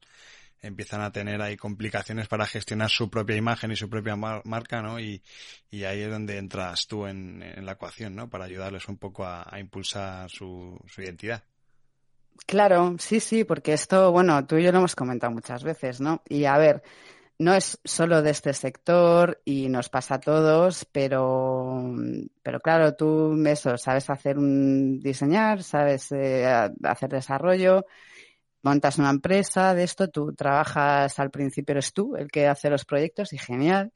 empiezan 0.62 1.02
a 1.02 1.12
tener 1.12 1.42
ahí 1.42 1.58
complicaciones 1.58 2.28
para 2.28 2.46
gestionar 2.46 2.88
su 2.88 3.10
propia 3.10 3.36
imagen 3.36 3.70
y 3.70 3.76
su 3.76 3.90
propia 3.90 4.16
marca, 4.16 4.80
¿no? 4.80 4.98
Y, 4.98 5.22
y, 5.70 5.84
ahí 5.84 6.00
es 6.00 6.10
donde 6.10 6.38
entras 6.38 6.86
tú 6.86 7.06
en, 7.06 7.44
la 7.62 7.72
ecuación, 7.72 8.16
¿no? 8.16 8.30
Para 8.30 8.46
ayudarles 8.46 8.88
un 8.88 8.96
poco 8.96 9.26
a, 9.26 9.46
impulsar 9.60 10.30
su, 10.30 10.80
su 10.86 11.02
identidad. 11.02 11.42
Claro, 12.46 12.96
sí, 12.98 13.20
sí, 13.20 13.44
porque 13.44 13.74
esto, 13.74 14.12
bueno, 14.12 14.46
tú 14.46 14.56
y 14.56 14.62
yo 14.62 14.72
lo 14.72 14.78
hemos 14.78 14.96
comentado 14.96 15.30
muchas 15.30 15.62
veces, 15.62 16.00
¿no? 16.00 16.22
Y 16.26 16.46
a 16.46 16.56
ver, 16.56 16.82
no 17.38 17.54
es 17.54 17.78
solo 17.84 18.20
de 18.20 18.30
este 18.30 18.52
sector 18.52 19.40
y 19.44 19.68
nos 19.68 19.88
pasa 19.88 20.16
a 20.16 20.20
todos, 20.20 20.84
pero, 20.90 21.94
pero 22.42 22.60
claro, 22.60 22.94
tú 22.96 23.40
eso, 23.46 23.76
sabes 23.78 24.10
hacer 24.10 24.38
un 24.38 24.98
diseñar, 24.98 25.62
sabes 25.62 26.10
eh, 26.10 26.46
hacer 26.82 27.10
desarrollo, 27.10 27.86
montas 28.62 28.98
una 28.98 29.10
empresa 29.10 29.72
de 29.74 29.84
esto, 29.84 30.08
tú 30.08 30.34
trabajas 30.34 31.18
al 31.20 31.30
principio 31.30 31.74
eres 31.74 31.92
tú 31.92 32.16
el 32.16 32.28
que 32.28 32.48
hace 32.48 32.70
los 32.70 32.84
proyectos 32.84 33.32
y 33.32 33.38
genial. 33.38 33.92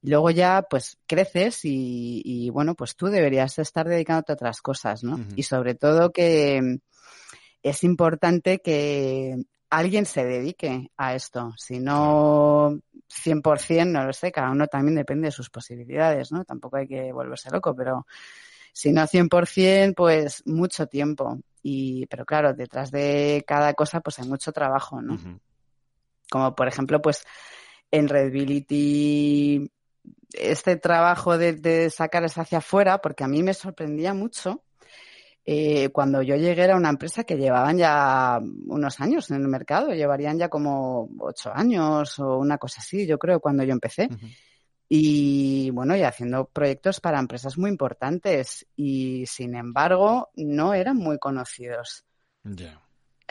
Y 0.00 0.10
luego 0.10 0.30
ya 0.30 0.62
pues 0.62 0.96
creces 1.06 1.60
y, 1.64 2.48
bueno, 2.50 2.74
pues 2.74 2.94
tú 2.94 3.06
deberías 3.06 3.58
estar 3.58 3.86
dedicándote 3.86 4.32
a 4.32 4.34
otras 4.34 4.62
cosas, 4.62 5.02
¿no? 5.02 5.18
Y 5.34 5.42
sobre 5.42 5.74
todo 5.74 6.12
que 6.12 6.78
es 7.62 7.84
importante 7.84 8.60
que 8.60 9.42
alguien 9.70 10.06
se 10.06 10.24
dedique 10.24 10.90
a 10.96 11.14
esto. 11.14 11.52
Si 11.56 11.78
no 11.78 12.80
100%, 13.08 13.86
no 13.86 14.04
lo 14.04 14.12
sé, 14.12 14.32
cada 14.32 14.50
uno 14.50 14.66
también 14.66 14.96
depende 14.96 15.28
de 15.28 15.32
sus 15.32 15.50
posibilidades, 15.50 16.32
¿no? 16.32 16.44
Tampoco 16.44 16.76
hay 16.76 16.86
que 16.86 17.12
volverse 17.12 17.50
loco, 17.50 17.74
pero 17.74 18.06
si 18.72 18.92
no 18.92 19.02
100%, 19.06 19.94
pues 19.94 20.42
mucho 20.46 20.86
tiempo. 20.86 21.38
Y, 21.62 22.06
pero 22.06 22.24
claro, 22.24 22.54
detrás 22.54 22.90
de 22.90 23.44
cada 23.46 23.74
cosa, 23.74 24.00
pues 24.00 24.18
hay 24.18 24.28
mucho 24.28 24.52
trabajo, 24.52 25.02
¿no? 25.02 25.18
Como 26.30 26.54
por 26.54 26.68
ejemplo, 26.68 27.00
pues 27.00 27.24
en 27.90 28.08
Redbility, 28.08 29.70
este 30.32 30.76
trabajo 30.76 31.38
de, 31.38 31.54
de 31.54 31.90
sacarles 31.90 32.36
hacia 32.38 32.58
afuera, 32.58 32.98
porque 32.98 33.24
a 33.24 33.28
mí 33.28 33.42
me 33.42 33.54
sorprendía 33.54 34.14
mucho 34.14 34.62
eh, 35.50 35.88
cuando 35.88 36.20
yo 36.20 36.36
llegué 36.36 36.62
era 36.62 36.76
una 36.76 36.90
empresa 36.90 37.24
que 37.24 37.38
llevaban 37.38 37.78
ya 37.78 38.38
unos 38.66 39.00
años 39.00 39.30
en 39.30 39.40
el 39.40 39.48
mercado, 39.48 39.94
llevarían 39.94 40.38
ya 40.38 40.50
como 40.50 41.08
ocho 41.20 41.50
años 41.54 42.18
o 42.18 42.36
una 42.36 42.58
cosa 42.58 42.82
así, 42.82 43.06
yo 43.06 43.18
creo, 43.18 43.40
cuando 43.40 43.64
yo 43.64 43.72
empecé. 43.72 44.10
Y 44.90 45.70
bueno, 45.70 45.96
y 45.96 46.02
haciendo 46.02 46.44
proyectos 46.44 47.00
para 47.00 47.18
empresas 47.18 47.56
muy 47.56 47.70
importantes 47.70 48.66
y 48.76 49.24
sin 49.24 49.54
embargo 49.54 50.28
no 50.34 50.74
eran 50.74 50.98
muy 50.98 51.18
conocidos. 51.18 52.04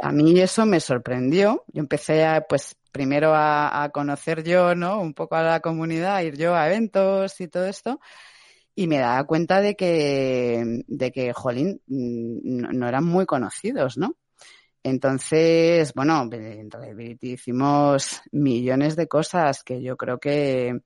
A 0.02 0.12
mí 0.12 0.40
eso 0.40 0.66
me 0.66 0.80
sorprendió. 0.80 1.66
Yo 1.68 1.82
empecé 1.82 2.26
a, 2.26 2.42
pues 2.42 2.76
primero 2.92 3.36
a, 3.36 3.84
a 3.84 3.90
conocer 3.90 4.44
yo, 4.44 4.74
¿no? 4.74 5.00
Un 5.00 5.14
poco 5.14 5.36
a 5.36 5.44
la 5.44 5.60
comunidad, 5.60 6.16
a 6.16 6.24
ir 6.24 6.36
yo 6.36 6.56
a 6.56 6.66
eventos 6.66 7.40
y 7.42 7.48
todo 7.48 7.68
esto 7.68 8.00
y 8.78 8.86
me 8.86 9.00
daba 9.00 9.24
cuenta 9.26 9.60
de 9.60 9.76
que, 9.76 10.84
de 10.88 11.12
que, 11.12 11.34
jolín, 11.34 11.82
mm, 11.88 12.78
no, 12.78 12.88
eran 12.88 13.06
muy 13.06 13.26
conocidos, 13.26 13.98
¿no? 13.98 14.18
Entonces, 14.84 15.94
bueno, 15.96 16.30
en 16.32 16.70
Revit 16.70 17.24
hicimos 17.24 18.22
millones 18.32 18.96
de 18.96 19.08
cosas 19.08 19.64
que 19.64 19.82
yo 19.82 19.98
creo 19.98 20.20
que, 20.20 20.80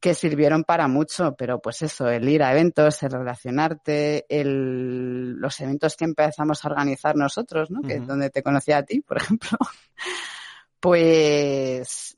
que 0.00 0.14
sirvieron 0.14 0.64
para 0.64 0.88
mucho, 0.88 1.34
pero 1.36 1.60
pues 1.60 1.82
eso, 1.82 2.08
el 2.08 2.26
ir 2.26 2.42
a 2.42 2.52
eventos, 2.52 3.02
el 3.02 3.10
relacionarte, 3.10 4.24
el, 4.30 5.32
los 5.34 5.60
eventos 5.60 5.96
que 5.96 6.06
empezamos 6.06 6.64
a 6.64 6.68
organizar 6.68 7.14
nosotros, 7.14 7.70
¿no? 7.70 7.82
Que 7.82 7.96
es 7.96 8.06
donde 8.06 8.30
te 8.30 8.42
conocí 8.42 8.72
a 8.72 8.84
ti, 8.84 9.02
por 9.02 9.18
ejemplo, 9.18 9.58
pues 10.80 12.17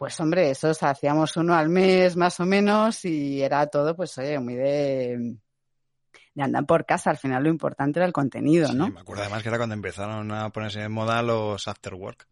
pues 0.00 0.18
hombre, 0.18 0.50
esos 0.50 0.82
hacíamos 0.82 1.36
uno 1.36 1.54
al 1.54 1.68
mes 1.68 2.16
más 2.16 2.40
o 2.40 2.46
menos 2.46 3.04
y 3.04 3.42
era 3.42 3.66
todo, 3.66 3.94
pues 3.94 4.16
oye, 4.16 4.38
muy 4.38 4.54
de, 4.54 5.36
de 6.32 6.42
andar 6.42 6.64
por 6.64 6.86
casa. 6.86 7.10
Al 7.10 7.18
final 7.18 7.42
lo 7.42 7.50
importante 7.50 7.98
era 7.98 8.06
el 8.06 8.12
contenido, 8.14 8.72
¿no? 8.72 8.88
me 8.88 9.00
acuerdo 9.00 9.24
además 9.24 9.42
que 9.42 9.50
era 9.50 9.58
cuando 9.58 9.74
empezaron 9.74 10.32
a 10.32 10.48
ponerse 10.48 10.80
en 10.80 10.90
moda 10.90 11.20
los 11.20 11.68
after 11.68 11.92
work 11.92 12.26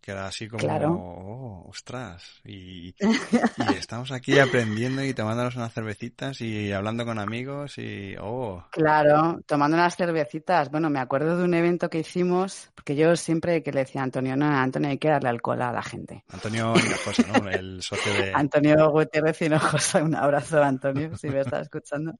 que 0.00 0.12
era 0.12 0.26
así 0.26 0.48
como, 0.48 0.66
oh, 0.66 1.68
ostras, 1.68 2.40
y, 2.44 2.94
estamos 3.78 4.12
aquí 4.12 4.38
aprendiendo 4.38 5.04
y 5.04 5.12
tomándonos 5.12 5.56
unas 5.56 5.72
cervecitas 5.72 6.40
y 6.40 6.72
hablando 6.72 7.04
con 7.04 7.18
amigos 7.18 7.76
y, 7.78 8.16
oh. 8.20 8.64
Claro, 8.70 9.40
tomando 9.46 9.76
unas 9.76 9.96
cervecitas. 9.96 10.70
Bueno, 10.70 10.88
me 10.90 11.00
acuerdo 11.00 11.36
de 11.36 11.44
un 11.44 11.54
evento 11.54 11.90
que 11.90 11.98
hicimos, 11.98 12.70
porque 12.74 12.96
yo 12.96 13.14
siempre 13.16 13.62
que 13.62 13.72
le 13.72 13.80
decía 13.80 14.00
a 14.00 14.04
Antonio, 14.04 14.36
no, 14.36 14.46
Antonio, 14.46 14.90
hay 14.90 14.98
que 14.98 15.08
darle 15.08 15.28
alcohol 15.28 15.62
a 15.62 15.72
la 15.72 15.82
gente. 15.82 16.24
Antonio 16.30 16.74
Hinojosa, 16.76 17.40
¿no? 17.40 17.50
El 17.50 17.82
socio 17.82 18.12
de... 18.14 18.32
Antonio 18.34 18.90
Gutiérrez 18.90 19.40
Hinojosa, 19.42 20.02
un 20.02 20.14
abrazo, 20.14 20.62
Antonio, 20.62 21.16
si 21.16 21.28
me 21.28 21.40
está 21.40 21.60
escuchando. 21.60 22.14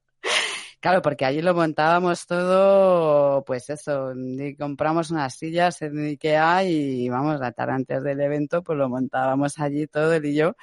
Claro, 0.80 1.02
porque 1.02 1.26
allí 1.26 1.42
lo 1.42 1.54
montábamos 1.54 2.26
todo, 2.26 3.44
pues 3.44 3.68
eso, 3.68 4.14
y 4.16 4.56
compramos 4.56 5.10
unas 5.10 5.34
sillas 5.37 5.82
en 5.82 5.99
Ikea 5.99 6.64
y 6.64 7.06
vamos, 7.10 7.38
la 7.38 7.52
tarde 7.52 7.75
antes 7.75 8.02
del 8.02 8.18
evento, 8.18 8.62
pues 8.62 8.78
lo 8.78 8.88
montábamos 8.88 9.58
allí 9.58 9.87
todo 9.87 10.14
él 10.14 10.25
y 10.25 10.34
yo. 10.34 10.56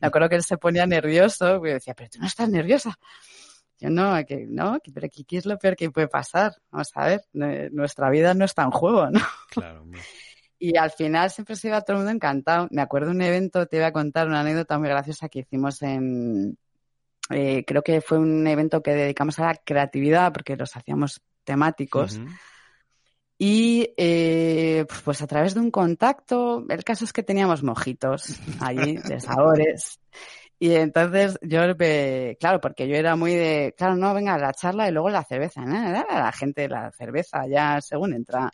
Me 0.00 0.08
acuerdo 0.08 0.28
que 0.28 0.34
él 0.34 0.42
se 0.42 0.58
ponía 0.58 0.86
nervioso, 0.86 1.64
y 1.64 1.70
decía, 1.70 1.94
pero 1.94 2.10
tú 2.10 2.18
no 2.18 2.26
estás 2.26 2.48
nerviosa. 2.48 2.98
Yo 3.78 3.90
no, 3.90 4.12
que 4.26 4.44
no, 4.48 4.78
pero 4.92 5.08
¿qué, 5.08 5.36
es 5.36 5.46
lo 5.46 5.56
peor 5.56 5.76
que 5.76 5.90
puede 5.90 6.08
pasar? 6.08 6.52
Vamos 6.72 6.90
a 6.94 7.06
ver, 7.06 7.22
nuestra 7.32 8.10
vida 8.10 8.34
no 8.34 8.46
está 8.46 8.64
en 8.64 8.72
juego, 8.72 9.08
¿no? 9.08 9.20
Claro. 9.50 9.86
Y 10.58 10.76
al 10.76 10.90
final 10.90 11.30
siempre 11.30 11.56
se 11.56 11.68
iba 11.68 11.80
todo 11.80 11.94
el 11.96 11.98
mundo 12.00 12.10
encantado. 12.10 12.68
Me 12.70 12.82
acuerdo 12.82 13.08
de 13.08 13.14
un 13.14 13.22
evento, 13.22 13.66
te 13.66 13.78
voy 13.78 13.86
a 13.86 13.92
contar 13.92 14.26
una 14.26 14.40
anécdota 14.40 14.78
muy 14.78 14.88
graciosa 14.88 15.30
que 15.30 15.38
hicimos 15.38 15.80
en, 15.80 16.58
eh, 17.30 17.64
creo 17.66 17.82
que 17.82 18.00
fue 18.00 18.18
un 18.18 18.46
evento 18.46 18.82
que 18.82 18.92
dedicamos 18.92 19.38
a 19.38 19.46
la 19.46 19.54
creatividad 19.54 20.32
porque 20.32 20.56
los 20.56 20.76
hacíamos 20.76 21.20
temáticos. 21.44 22.20
Y 23.38 23.94
eh, 23.96 24.84
pues 25.04 25.22
a 25.22 25.26
través 25.26 25.54
de 25.54 25.60
un 25.60 25.70
contacto, 25.70 26.66
el 26.68 26.84
caso 26.84 27.06
es 27.06 27.12
que 27.12 27.22
teníamos 27.22 27.62
mojitos 27.62 28.38
allí 28.60 28.96
de 28.96 29.18
sabores. 29.20 29.98
Y 30.58 30.74
entonces 30.74 31.38
yo, 31.40 31.60
claro, 32.38 32.60
porque 32.60 32.86
yo 32.86 32.96
era 32.96 33.16
muy 33.16 33.34
de, 33.34 33.74
claro, 33.78 33.96
no, 33.96 34.12
venga, 34.12 34.36
la 34.36 34.52
charla 34.52 34.88
y 34.88 34.92
luego 34.92 35.08
la 35.08 35.24
cerveza, 35.24 35.64
¿no? 35.64 35.72
la 35.72 36.32
gente 36.32 36.68
la 36.68 36.92
cerveza 36.92 37.46
ya 37.48 37.80
según 37.80 38.12
entra. 38.12 38.52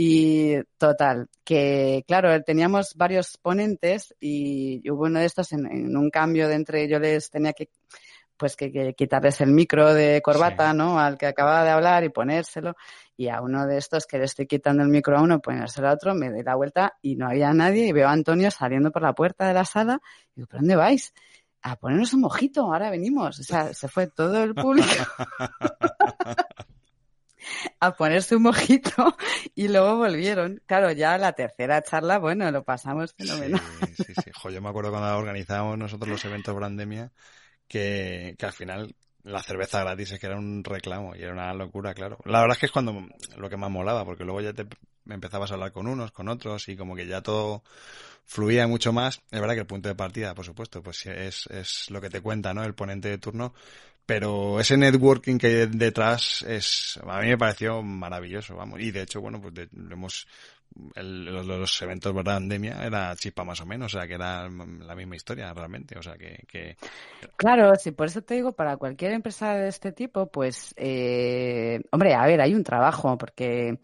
Y 0.00 0.54
total, 0.76 1.28
que 1.42 2.04
claro, 2.06 2.40
teníamos 2.44 2.94
varios 2.94 3.36
ponentes 3.36 4.14
y 4.20 4.88
hubo 4.88 5.06
uno 5.06 5.18
de 5.18 5.26
estos 5.26 5.50
en, 5.52 5.96
un 5.96 6.08
cambio 6.08 6.46
de 6.46 6.54
entre 6.54 6.88
yo 6.88 7.00
les 7.00 7.28
tenía 7.30 7.52
que 7.52 7.68
pues 8.36 8.54
que, 8.54 8.94
quitarles 8.96 9.40
el 9.40 9.50
micro 9.50 9.92
de 9.92 10.22
corbata, 10.22 10.72
¿no? 10.72 11.00
Al 11.00 11.18
que 11.18 11.26
acababa 11.26 11.64
de 11.64 11.70
hablar 11.70 12.04
y 12.04 12.10
ponérselo. 12.10 12.76
Y 13.16 13.28
a 13.28 13.42
uno 13.42 13.66
de 13.66 13.76
estos 13.78 14.06
que 14.06 14.18
le 14.18 14.26
estoy 14.26 14.46
quitando 14.46 14.84
el 14.84 14.88
micro 14.88 15.18
a 15.18 15.20
uno, 15.20 15.40
ponérselo 15.40 15.88
a 15.88 15.94
otro, 15.94 16.14
me 16.14 16.30
doy 16.30 16.44
la 16.44 16.54
vuelta 16.54 16.94
y 17.02 17.16
no 17.16 17.26
había 17.26 17.52
nadie 17.52 17.88
y 17.88 17.92
veo 17.92 18.06
a 18.06 18.12
Antonio 18.12 18.52
saliendo 18.52 18.92
por 18.92 19.02
la 19.02 19.14
puerta 19.14 19.48
de 19.48 19.54
la 19.54 19.64
sala 19.64 20.00
y 20.28 20.36
digo, 20.36 20.46
¿pero 20.48 20.60
dónde 20.60 20.76
vais? 20.76 21.12
A 21.62 21.74
ponernos 21.74 22.14
un 22.14 22.20
mojito, 22.20 22.60
ahora 22.72 22.88
venimos. 22.88 23.40
O 23.40 23.42
sea, 23.42 23.74
se 23.74 23.88
fue 23.88 24.06
todo 24.06 24.44
el 24.44 24.54
público. 24.54 24.86
a 27.80 27.96
ponerse 27.96 28.36
un 28.36 28.42
mojito 28.42 29.16
y 29.54 29.68
luego 29.68 29.96
volvieron. 29.96 30.62
Claro, 30.66 30.92
ya 30.92 31.18
la 31.18 31.32
tercera 31.32 31.82
charla, 31.82 32.18
bueno, 32.18 32.50
lo 32.50 32.64
pasamos 32.64 33.14
fenomenal. 33.14 33.60
Sí, 33.96 34.04
sí, 34.04 34.12
sí. 34.24 34.30
yo 34.52 34.60
me 34.60 34.68
acuerdo 34.68 34.90
cuando 34.90 35.16
organizábamos 35.16 35.78
nosotros 35.78 36.10
los 36.10 36.24
eventos 36.24 36.54
Brandemia 36.54 37.12
que, 37.66 38.34
que 38.38 38.46
al 38.46 38.52
final 38.52 38.94
la 39.24 39.42
cerveza 39.42 39.80
gratis 39.80 40.12
es 40.12 40.20
que 40.20 40.26
era 40.26 40.36
un 40.36 40.64
reclamo 40.64 41.14
y 41.14 41.22
era 41.22 41.32
una 41.32 41.52
locura, 41.52 41.94
claro. 41.94 42.18
La 42.24 42.40
verdad 42.40 42.56
es 42.56 42.60
que 42.60 42.66
es 42.66 42.72
cuando 42.72 43.06
lo 43.36 43.50
que 43.50 43.56
más 43.56 43.70
molaba, 43.70 44.04
porque 44.04 44.24
luego 44.24 44.40
ya 44.40 44.52
te 44.52 44.66
empezabas 45.06 45.50
a 45.50 45.54
hablar 45.54 45.72
con 45.72 45.86
unos, 45.86 46.12
con 46.12 46.28
otros 46.28 46.68
y 46.68 46.76
como 46.76 46.96
que 46.96 47.06
ya 47.06 47.22
todo 47.22 47.62
fluía 48.24 48.66
mucho 48.66 48.92
más. 48.92 49.20
Es 49.30 49.40
verdad 49.40 49.54
que 49.54 49.60
el 49.60 49.66
punto 49.66 49.88
de 49.88 49.94
partida, 49.94 50.34
por 50.34 50.44
supuesto, 50.44 50.82
pues 50.82 51.04
es, 51.06 51.46
es 51.46 51.90
lo 51.90 52.00
que 52.00 52.10
te 52.10 52.20
cuenta, 52.20 52.54
¿no? 52.54 52.64
El 52.64 52.74
ponente 52.74 53.08
de 53.08 53.18
turno, 53.18 53.54
pero 54.08 54.58
ese 54.58 54.78
networking 54.78 55.36
que 55.36 55.46
hay 55.48 55.66
detrás 55.66 56.42
es, 56.48 56.98
a 57.06 57.20
mí 57.20 57.28
me 57.28 57.36
pareció 57.36 57.82
maravilloso, 57.82 58.56
vamos. 58.56 58.80
Y 58.80 58.90
de 58.90 59.02
hecho, 59.02 59.20
bueno, 59.20 59.38
pues 59.38 59.52
lo 59.70 59.92
hemos, 59.92 60.26
el, 60.94 61.26
los, 61.26 61.82
eventos 61.82 62.14
de 62.14 62.24
pandemia 62.24 62.86
era 62.86 63.14
chispa 63.16 63.44
más 63.44 63.60
o 63.60 63.66
menos, 63.66 63.92
o 63.94 63.98
sea 63.98 64.08
que 64.08 64.14
era 64.14 64.48
la 64.48 64.94
misma 64.94 65.14
historia 65.14 65.52
realmente, 65.52 65.98
o 65.98 66.02
sea 66.02 66.14
que... 66.14 66.42
que... 66.48 66.78
Claro, 67.36 67.74
sí, 67.74 67.90
por 67.90 68.06
eso 68.06 68.22
te 68.22 68.32
digo, 68.32 68.52
para 68.52 68.78
cualquier 68.78 69.12
empresa 69.12 69.52
de 69.52 69.68
este 69.68 69.92
tipo, 69.92 70.30
pues, 70.30 70.72
eh, 70.78 71.78
hombre, 71.90 72.14
a 72.14 72.24
ver, 72.24 72.40
hay 72.40 72.54
un 72.54 72.64
trabajo, 72.64 73.18
porque 73.18 73.78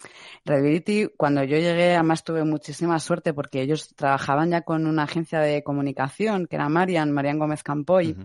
Redbility, 0.47 1.09
cuando 1.19 1.45
yo 1.45 1.59
llegué, 1.59 1.97
además 1.97 2.25
tuve 2.25 2.45
muchísima 2.45 2.99
suerte 2.99 3.35
porque 3.35 3.61
ellos 3.61 3.95
trabajaban 3.95 4.52
ya 4.52 4.62
con 4.62 4.87
una 4.87 5.02
agencia 5.02 5.40
de 5.40 5.62
comunicación, 5.62 6.47
que 6.47 6.57
era 6.57 6.71
Marian, 6.71 7.12
Marian 7.12 7.38
Gómez 7.38 7.62
Campoy, 7.62 8.16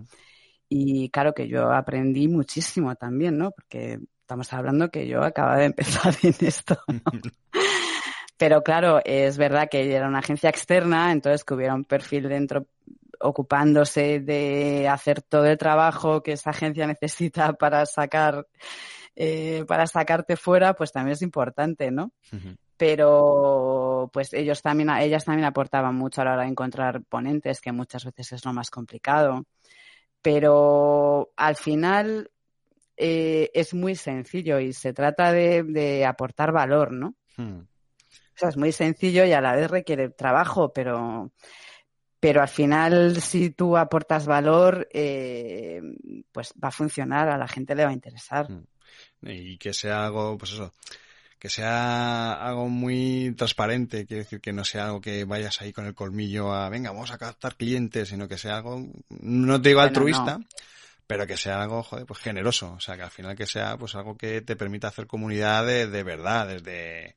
y 0.70 1.10
claro 1.10 1.34
que 1.34 1.48
yo 1.48 1.72
aprendí 1.72 2.28
muchísimo 2.28 2.96
también, 2.96 3.38
¿no? 3.38 3.52
Porque 3.52 4.00
estamos 4.22 4.54
hablando 4.54 4.90
que 4.90 5.08
yo 5.08 5.24
acababa 5.24 5.58
de 5.58 5.66
empezar 5.66 6.14
en 6.24 6.36
esto. 6.40 6.78
pero 8.38 8.62
claro, 8.62 9.02
es 9.04 9.38
verdad 9.38 9.68
que 9.70 9.92
era 9.94 10.08
una 10.08 10.20
agencia 10.20 10.50
externa, 10.50 11.12
entonces 11.12 11.44
que 11.44 11.56
hubiera 11.56 11.74
un 11.74 11.86
perfil 11.86 12.30
dentro 12.30 12.68
ocupándose 13.20 14.22
de 14.22 14.88
hacer 14.88 15.22
todo 15.22 15.46
el 15.46 15.58
trabajo 15.58 16.24
que 16.24 16.34
esa 16.34 16.52
agencia 16.52 16.88
necesita 16.88 17.54
para 17.54 17.86
sacar 17.86 18.46
eh, 19.16 19.66
para 19.68 19.86
sacarte 19.86 20.38
fuera, 20.38 20.74
pues 20.76 20.94
también 20.94 21.14
es 21.14 21.22
importante, 21.22 21.92
¿no? 21.92 22.14
Pero 22.78 24.10
pues 24.14 24.34
ellos 24.34 24.62
también, 24.62 24.90
ellas 24.92 25.26
también 25.26 25.46
aportaban 25.46 25.96
mucho 25.96 26.22
a 26.22 26.26
la 26.26 26.34
hora 26.34 26.44
de 26.44 26.50
encontrar 26.50 27.04
ponentes, 27.04 27.60
que 27.60 27.74
muchas 27.74 28.06
veces 28.06 28.32
es 28.32 28.46
lo 28.46 28.54
más 28.54 28.70
complicado. 28.70 29.44
Pero 30.22 31.32
al 31.36 31.56
final 31.56 32.30
eh, 32.98 33.50
es 33.54 33.74
muy 33.74 33.96
sencillo 33.96 34.60
y 34.60 34.74
se 34.74 34.94
trata 34.94 35.32
de, 35.32 36.06
aportar 36.06 36.52
valor, 36.52 36.92
¿no? 36.92 37.16
Hmm. 37.38 37.60
O 37.60 38.38
sea, 38.40 38.50
es 38.50 38.58
muy 38.58 38.72
sencillo 38.72 39.26
y 39.26 39.32
a 39.32 39.42
la 39.42 39.56
vez 39.56 39.70
requiere 39.70 40.10
trabajo, 40.10 40.72
pero 40.74 41.32
pero 42.20 42.42
al 42.42 42.50
final 42.50 43.22
si 43.22 43.52
tú 43.52 43.78
aportas 43.78 44.26
valor, 44.26 44.90
eh, 44.92 45.82
pues 46.34 46.54
va 46.62 46.68
a 46.68 46.72
funcionar, 46.72 47.30
a 47.30 47.38
la 47.38 47.48
gente 47.48 47.76
le 47.76 47.86
va 47.86 47.92
a 47.92 47.94
interesar. 47.94 48.52
Hmm. 48.52 48.66
Y 49.22 49.58
que 49.58 49.74
sea 49.74 50.06
algo, 50.06 50.38
pues 50.38 50.52
eso, 50.52 50.74
que 51.40 51.50
sea 51.50 52.34
algo 52.34 52.68
muy 52.68 53.34
transparente, 53.38 54.06
quiere 54.06 54.24
decir 54.24 54.42
que 54.42 54.52
no 54.52 54.66
sea 54.66 54.88
algo 54.88 55.00
que 55.00 55.24
vayas 55.24 55.62
ahí 55.62 55.72
con 55.72 55.86
el 55.86 55.96
colmillo 55.96 56.54
a, 56.54 56.70
venga, 56.70 56.92
vamos 56.92 57.12
a 57.12 57.18
captar 57.18 57.56
clientes, 57.56 58.10
sino 58.10 58.28
que 58.28 58.38
sea 58.38 58.58
algo, 58.58 58.86
no 59.10 59.62
te 59.62 59.70
digo 59.70 59.80
altruista, 59.80 60.42
pero 61.08 61.26
que 61.26 61.38
sea 61.38 61.62
algo, 61.62 61.82
joder, 61.82 62.06
pues 62.06 62.20
generoso, 62.20 62.74
o 62.74 62.80
sea, 62.82 62.98
que 62.98 63.04
al 63.04 63.10
final 63.10 63.38
que 63.38 63.46
sea 63.46 63.78
pues 63.78 63.96
algo 63.96 64.18
que 64.18 64.42
te 64.42 64.58
permita 64.58 64.90
hacer 64.90 65.08
comunidad 65.08 65.66
de, 65.66 65.88
de 65.88 66.04
verdad, 66.04 66.48
desde 66.48 67.16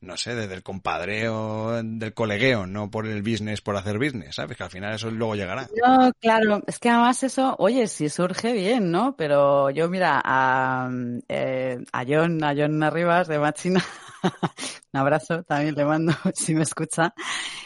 no 0.00 0.16
sé, 0.16 0.34
desde 0.34 0.54
el 0.54 0.62
compadreo, 0.62 1.82
del 1.82 2.14
colegueo, 2.14 2.66
no 2.66 2.90
por 2.90 3.06
el 3.06 3.22
business, 3.22 3.60
por 3.60 3.76
hacer 3.76 3.98
business, 3.98 4.36
¿sabes? 4.36 4.56
Que 4.56 4.64
al 4.64 4.70
final 4.70 4.94
eso 4.94 5.10
luego 5.10 5.34
llegará. 5.34 5.68
No, 5.84 6.12
claro, 6.20 6.62
es 6.66 6.78
que 6.78 6.90
además 6.90 7.22
eso, 7.22 7.56
oye, 7.58 7.86
si 7.88 8.08
surge 8.08 8.52
bien, 8.52 8.90
¿no? 8.90 9.16
Pero 9.16 9.70
yo, 9.70 9.88
mira, 9.88 10.20
a, 10.24 10.88
eh, 11.28 11.78
a 11.92 12.04
John, 12.06 12.42
a 12.44 12.54
John 12.56 12.82
Arribas 12.82 13.26
de 13.26 13.38
Machina, 13.38 13.82
un 14.92 15.00
abrazo, 15.00 15.42
también 15.42 15.74
le 15.74 15.84
mando, 15.84 16.12
si 16.34 16.54
me 16.54 16.62
escucha, 16.62 17.14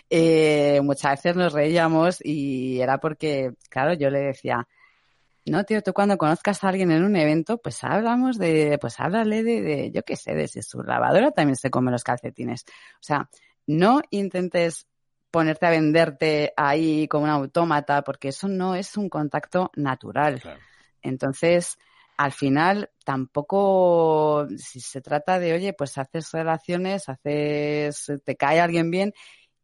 eh, 0.09 0.81
muchas 0.83 1.13
veces 1.13 1.37
nos 1.37 1.53
reíamos 1.53 2.19
y 2.25 2.81
era 2.81 2.99
porque, 2.99 3.53
claro, 3.69 3.95
yo 3.95 4.09
le 4.09 4.21
decía, 4.21 4.67
no, 5.47 5.65
tío, 5.65 5.83
tú 5.83 5.93
cuando 5.93 6.19
conozcas 6.19 6.63
a 6.63 6.69
alguien 6.69 6.91
en 6.91 7.05
un 7.05 7.17
evento, 7.17 7.59
pues 7.59 7.83
hablamos 7.83 8.39
de, 8.39 8.79
pues 8.81 9.01
háblale 9.01 9.43
de, 9.43 9.63
de 9.63 9.91
yo 9.91 10.03
qué 10.03 10.17
sé, 10.17 10.35
de 10.35 10.49
si 10.49 10.63
su 10.63 10.83
lavadora 10.83 11.31
también 11.31 11.57
se 11.57 11.71
come 11.71 11.91
los 11.91 12.05
calcetines. 12.05 12.65
O 12.95 13.03
sea, 13.03 13.29
no 13.67 14.01
intentes 14.11 14.87
ponerte 15.31 15.67
a 15.67 15.71
venderte 15.71 16.53
ahí 16.57 17.09
como 17.09 17.25
un 17.25 17.31
autómata, 17.31 18.03
porque 18.03 18.29
eso 18.29 18.49
no 18.49 18.75
es 18.75 18.97
un 18.97 19.09
contacto 19.09 19.71
natural. 19.77 20.43
Entonces, 21.03 21.79
al 22.17 22.33
final, 22.33 22.91
tampoco, 23.05 24.47
si 24.59 24.81
se 24.81 25.01
trata 25.01 25.39
de, 25.39 25.55
oye, 25.55 25.73
pues 25.73 25.97
haces 25.97 26.33
relaciones, 26.33 27.09
haces, 27.09 28.13
te 28.25 28.37
cae 28.37 28.61
alguien 28.61 28.91
bien 28.91 29.15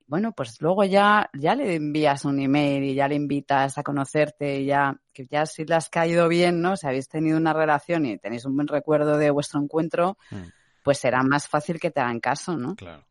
bueno, 0.06 0.32
pues 0.32 0.60
luego 0.60 0.84
ya, 0.84 1.28
ya 1.34 1.54
le 1.54 1.74
envías 1.74 2.24
un 2.24 2.38
email 2.38 2.84
y 2.84 2.94
ya 2.94 3.08
le 3.08 3.16
invitas 3.16 3.76
a 3.76 3.82
conocerte 3.82 4.60
y 4.60 4.66
ya, 4.66 4.96
que 5.12 5.26
ya 5.26 5.46
si 5.46 5.64
le 5.64 5.74
has 5.74 5.88
caído 5.88 6.28
bien, 6.28 6.60
¿no? 6.60 6.76
Si 6.76 6.86
habéis 6.86 7.08
tenido 7.08 7.36
una 7.36 7.52
relación 7.52 8.06
y 8.06 8.18
tenéis 8.18 8.44
un 8.44 8.54
buen 8.54 8.68
recuerdo 8.68 9.18
de 9.18 9.30
vuestro 9.30 9.60
encuentro, 9.60 10.16
mm. 10.30 10.42
pues 10.84 10.98
será 10.98 11.22
más 11.22 11.48
fácil 11.48 11.80
que 11.80 11.90
te 11.90 12.00
hagan 12.00 12.20
caso, 12.20 12.56
¿no? 12.56 12.76
Claro. 12.76 13.04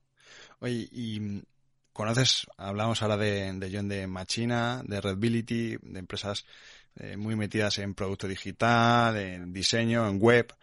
Oye, 0.59 0.87
y 0.91 1.43
conoces, 1.91 2.47
hablamos 2.57 3.01
ahora 3.01 3.17
de, 3.17 3.51
de 3.53 3.71
John 3.71 3.89
de 3.89 4.07
Machina, 4.07 4.81
de 4.85 5.01
Redbility, 5.01 5.77
de 5.81 5.99
empresas 5.99 6.45
eh, 6.95 7.17
muy 7.17 7.35
metidas 7.35 7.77
en 7.79 7.93
producto 7.93 8.25
digital, 8.25 9.17
en 9.17 9.51
diseño, 9.51 10.07
en 10.07 10.17
web. 10.22 10.53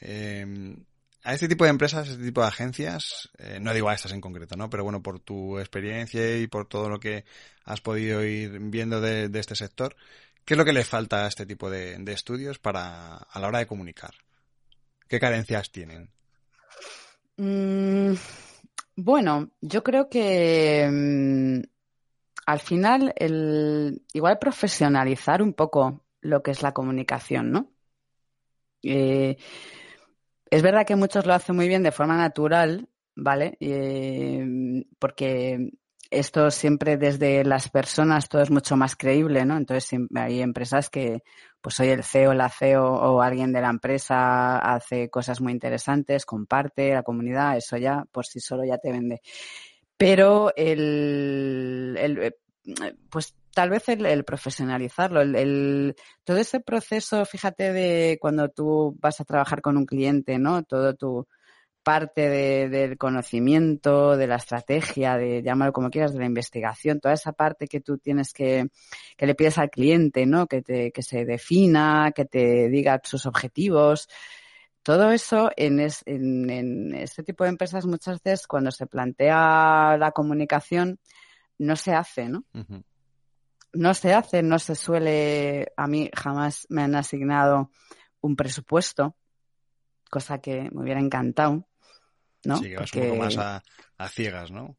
Eh, 0.00 0.76
a 1.22 1.34
este 1.34 1.48
tipo 1.48 1.64
de 1.64 1.70
empresas, 1.70 2.08
a 2.08 2.10
este 2.12 2.24
tipo 2.24 2.40
de 2.40 2.48
agencias, 2.48 3.30
eh, 3.38 3.58
no 3.60 3.74
digo 3.74 3.88
a 3.88 3.94
estas 3.94 4.12
en 4.12 4.20
concreto, 4.20 4.56
¿no? 4.56 4.70
Pero 4.70 4.84
bueno, 4.84 5.02
por 5.02 5.20
tu 5.20 5.58
experiencia 5.58 6.38
y 6.38 6.46
por 6.46 6.66
todo 6.66 6.88
lo 6.88 6.98
que 6.98 7.24
has 7.64 7.80
podido 7.80 8.24
ir 8.24 8.58
viendo 8.58 9.00
de, 9.00 9.30
este 9.34 9.54
sector, 9.54 9.96
¿qué 10.44 10.54
es 10.54 10.58
lo 10.58 10.64
que 10.64 10.72
le 10.72 10.84
falta 10.84 11.24
a 11.24 11.28
este 11.28 11.46
tipo 11.46 11.68
de, 11.68 12.02
estudios 12.12 12.58
para 12.58 13.16
a 13.16 13.40
la 13.40 13.48
hora 13.48 13.58
de 13.58 13.66
comunicar? 13.66 14.14
¿Qué 15.08 15.20
carencias 15.20 15.70
tienen? 15.70 16.10
Mm, 17.36 18.14
bueno, 18.96 19.50
yo 19.60 19.82
creo 19.82 20.08
que 20.08 20.88
mm, 20.90 21.62
al 22.46 22.60
final 22.60 23.12
el 23.16 24.02
igual 24.12 24.38
profesionalizar 24.38 25.42
un 25.42 25.52
poco 25.52 26.04
lo 26.22 26.42
que 26.42 26.52
es 26.52 26.62
la 26.62 26.72
comunicación, 26.72 27.50
¿no? 27.50 27.70
Eh, 28.82 29.36
es 30.50 30.62
verdad 30.62 30.86
que 30.86 30.96
muchos 30.96 31.26
lo 31.26 31.34
hacen 31.34 31.56
muy 31.56 31.68
bien 31.68 31.82
de 31.82 31.92
forma 31.92 32.16
natural, 32.16 32.88
¿vale? 33.14 33.56
Eh, 33.60 34.84
porque 34.98 35.70
esto 36.10 36.50
siempre 36.50 36.96
desde 36.96 37.44
las 37.44 37.68
personas 37.70 38.28
todo 38.28 38.42
es 38.42 38.50
mucho 38.50 38.76
más 38.76 38.96
creíble, 38.96 39.44
¿no? 39.44 39.56
Entonces 39.56 39.98
hay 40.16 40.42
empresas 40.42 40.90
que, 40.90 41.22
pues 41.60 41.78
hoy 41.78 41.88
el 41.90 42.02
CEO, 42.02 42.34
la 42.34 42.48
CEO 42.48 42.84
o 42.84 43.22
alguien 43.22 43.52
de 43.52 43.60
la 43.60 43.70
empresa 43.70 44.58
hace 44.58 45.08
cosas 45.08 45.40
muy 45.40 45.52
interesantes, 45.52 46.26
comparte 46.26 46.92
la 46.94 47.04
comunidad, 47.04 47.56
eso 47.56 47.76
ya 47.76 48.04
por 48.10 48.26
sí 48.26 48.40
solo 48.40 48.64
ya 48.64 48.78
te 48.78 48.90
vende. 48.90 49.20
Pero 49.96 50.52
el, 50.56 51.96
el 51.98 52.34
pues 53.08 53.34
tal 53.60 53.68
vez 53.68 53.90
el, 53.90 54.24
profesionalizarlo, 54.24 55.20
el, 55.20 55.94
todo 56.24 56.38
ese 56.38 56.60
proceso, 56.60 57.26
fíjate 57.26 57.74
de 57.74 58.16
cuando 58.18 58.48
tú 58.48 58.96
vas 58.98 59.20
a 59.20 59.26
trabajar 59.26 59.60
con 59.60 59.76
un 59.76 59.84
cliente, 59.84 60.38
¿no? 60.38 60.62
Todo 60.62 60.94
tu 60.94 61.28
parte 61.82 62.30
del 62.70 62.96
conocimiento, 62.96 64.16
de 64.16 64.26
la 64.26 64.36
estrategia, 64.36 65.18
de 65.18 65.42
llámalo 65.42 65.74
como 65.74 65.90
quieras, 65.90 66.14
de 66.14 66.20
la 66.20 66.24
investigación, 66.24 67.00
toda 67.00 67.12
esa 67.12 67.32
parte 67.32 67.66
que 67.66 67.82
tú 67.82 67.98
tienes 67.98 68.32
que, 68.32 68.66
que 69.18 69.26
le 69.26 69.34
pides 69.34 69.58
al 69.58 69.68
cliente, 69.68 70.24
¿no? 70.24 70.46
Que 70.46 70.62
te, 70.62 70.90
que 70.90 71.02
se 71.02 71.26
defina, 71.26 72.12
que 72.16 72.24
te 72.24 72.70
diga 72.70 72.98
sus 73.04 73.26
objetivos. 73.26 74.08
Todo 74.82 75.10
eso 75.10 75.50
en, 75.54 75.86
en 76.06 76.94
este 76.94 77.22
tipo 77.24 77.44
de 77.44 77.50
empresas 77.50 77.84
muchas 77.84 78.22
veces 78.22 78.46
cuando 78.46 78.70
se 78.70 78.86
plantea 78.86 79.98
la 79.98 80.12
comunicación 80.12 80.98
no 81.58 81.76
se 81.76 81.92
hace, 81.92 82.30
¿no? 82.30 82.44
No 83.72 83.94
se 83.94 84.12
hace, 84.12 84.42
no 84.42 84.58
se 84.58 84.74
suele, 84.74 85.72
a 85.76 85.86
mí 85.86 86.10
jamás 86.14 86.66
me 86.68 86.82
han 86.82 86.94
asignado 86.94 87.70
un 88.20 88.36
presupuesto, 88.36 89.16
cosa 90.10 90.40
que 90.40 90.68
me 90.72 90.82
hubiera 90.82 91.00
encantado, 91.00 91.66
¿no? 92.44 92.56
Sí, 92.56 92.74
vas 92.74 92.92
un 92.94 93.02
poco 93.02 93.16
más 93.16 93.36
a, 93.38 93.62
ciegas, 94.08 94.50
¿no? 94.50 94.76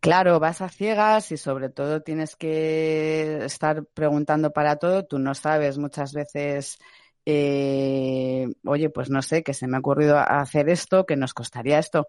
Claro, 0.00 0.40
vas 0.40 0.60
a 0.60 0.68
ciegas 0.68 1.30
y 1.30 1.36
sobre 1.36 1.68
todo 1.68 2.02
tienes 2.02 2.34
que 2.34 3.44
estar 3.44 3.84
preguntando 3.94 4.52
para 4.52 4.76
todo. 4.76 5.04
Tú 5.04 5.20
no 5.20 5.32
sabes 5.32 5.78
muchas 5.78 6.12
veces, 6.12 6.78
eh, 7.24 8.48
oye, 8.64 8.90
pues 8.90 9.10
no 9.10 9.22
sé, 9.22 9.44
que 9.44 9.54
se 9.54 9.68
me 9.68 9.76
ha 9.76 9.80
ocurrido 9.80 10.18
hacer 10.18 10.68
esto, 10.68 11.06
que 11.06 11.16
nos 11.16 11.34
costaría 11.34 11.78
esto 11.78 12.08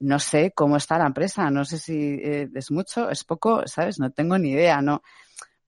no 0.00 0.18
sé 0.18 0.52
cómo 0.54 0.76
está 0.76 0.98
la 0.98 1.06
empresa, 1.06 1.50
no 1.50 1.64
sé 1.64 1.78
si 1.78 2.14
eh, 2.22 2.48
es 2.54 2.70
mucho, 2.70 3.10
es 3.10 3.24
poco, 3.24 3.62
¿sabes? 3.66 3.98
No 3.98 4.10
tengo 4.10 4.38
ni 4.38 4.50
idea, 4.50 4.82
¿no? 4.82 5.02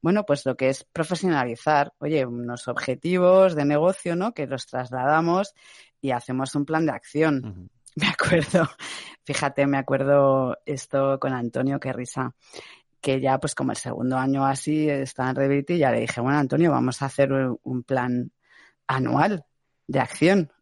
Bueno, 0.03 0.25
pues 0.25 0.45
lo 0.47 0.57
que 0.57 0.69
es 0.69 0.85
profesionalizar, 0.85 1.93
oye, 1.99 2.25
unos 2.27 2.69
objetivos 2.69 3.55
de 3.55 3.65
negocio, 3.65 4.15
¿no? 4.15 4.35
Que 4.35 4.47
los 4.47 4.67
trasladamos 4.67 5.55
y 6.01 6.11
hacemos 6.11 6.55
un 6.55 6.65
plan 6.65 6.87
de 6.87 6.93
acción. 6.93 7.71
Me 7.97 8.09
acuerdo, 8.09 8.69
fíjate, 9.25 9.67
me 9.67 9.79
acuerdo 9.79 10.59
esto 10.67 11.19
con 11.19 11.33
Antonio, 11.33 11.81
qué 11.81 11.95
risa, 11.95 12.35
que 13.01 13.23
ya 13.23 13.39
pues 13.39 13.55
como 13.55 13.71
el 13.71 13.79
segundo 13.79 14.19
año 14.19 14.45
así 14.45 14.87
estaba 14.91 15.31
en 15.31 15.37
Revit 15.37 15.71
y 15.71 15.79
ya 15.79 15.91
le 15.91 16.01
dije, 16.01 16.21
bueno, 16.21 16.39
Antonio, 16.39 16.71
vamos 16.71 17.01
a 17.01 17.07
hacer 17.07 17.33
un 17.33 17.83
plan 17.85 18.33
anual 18.87 19.47
de 19.87 20.01
acción. 20.01 20.53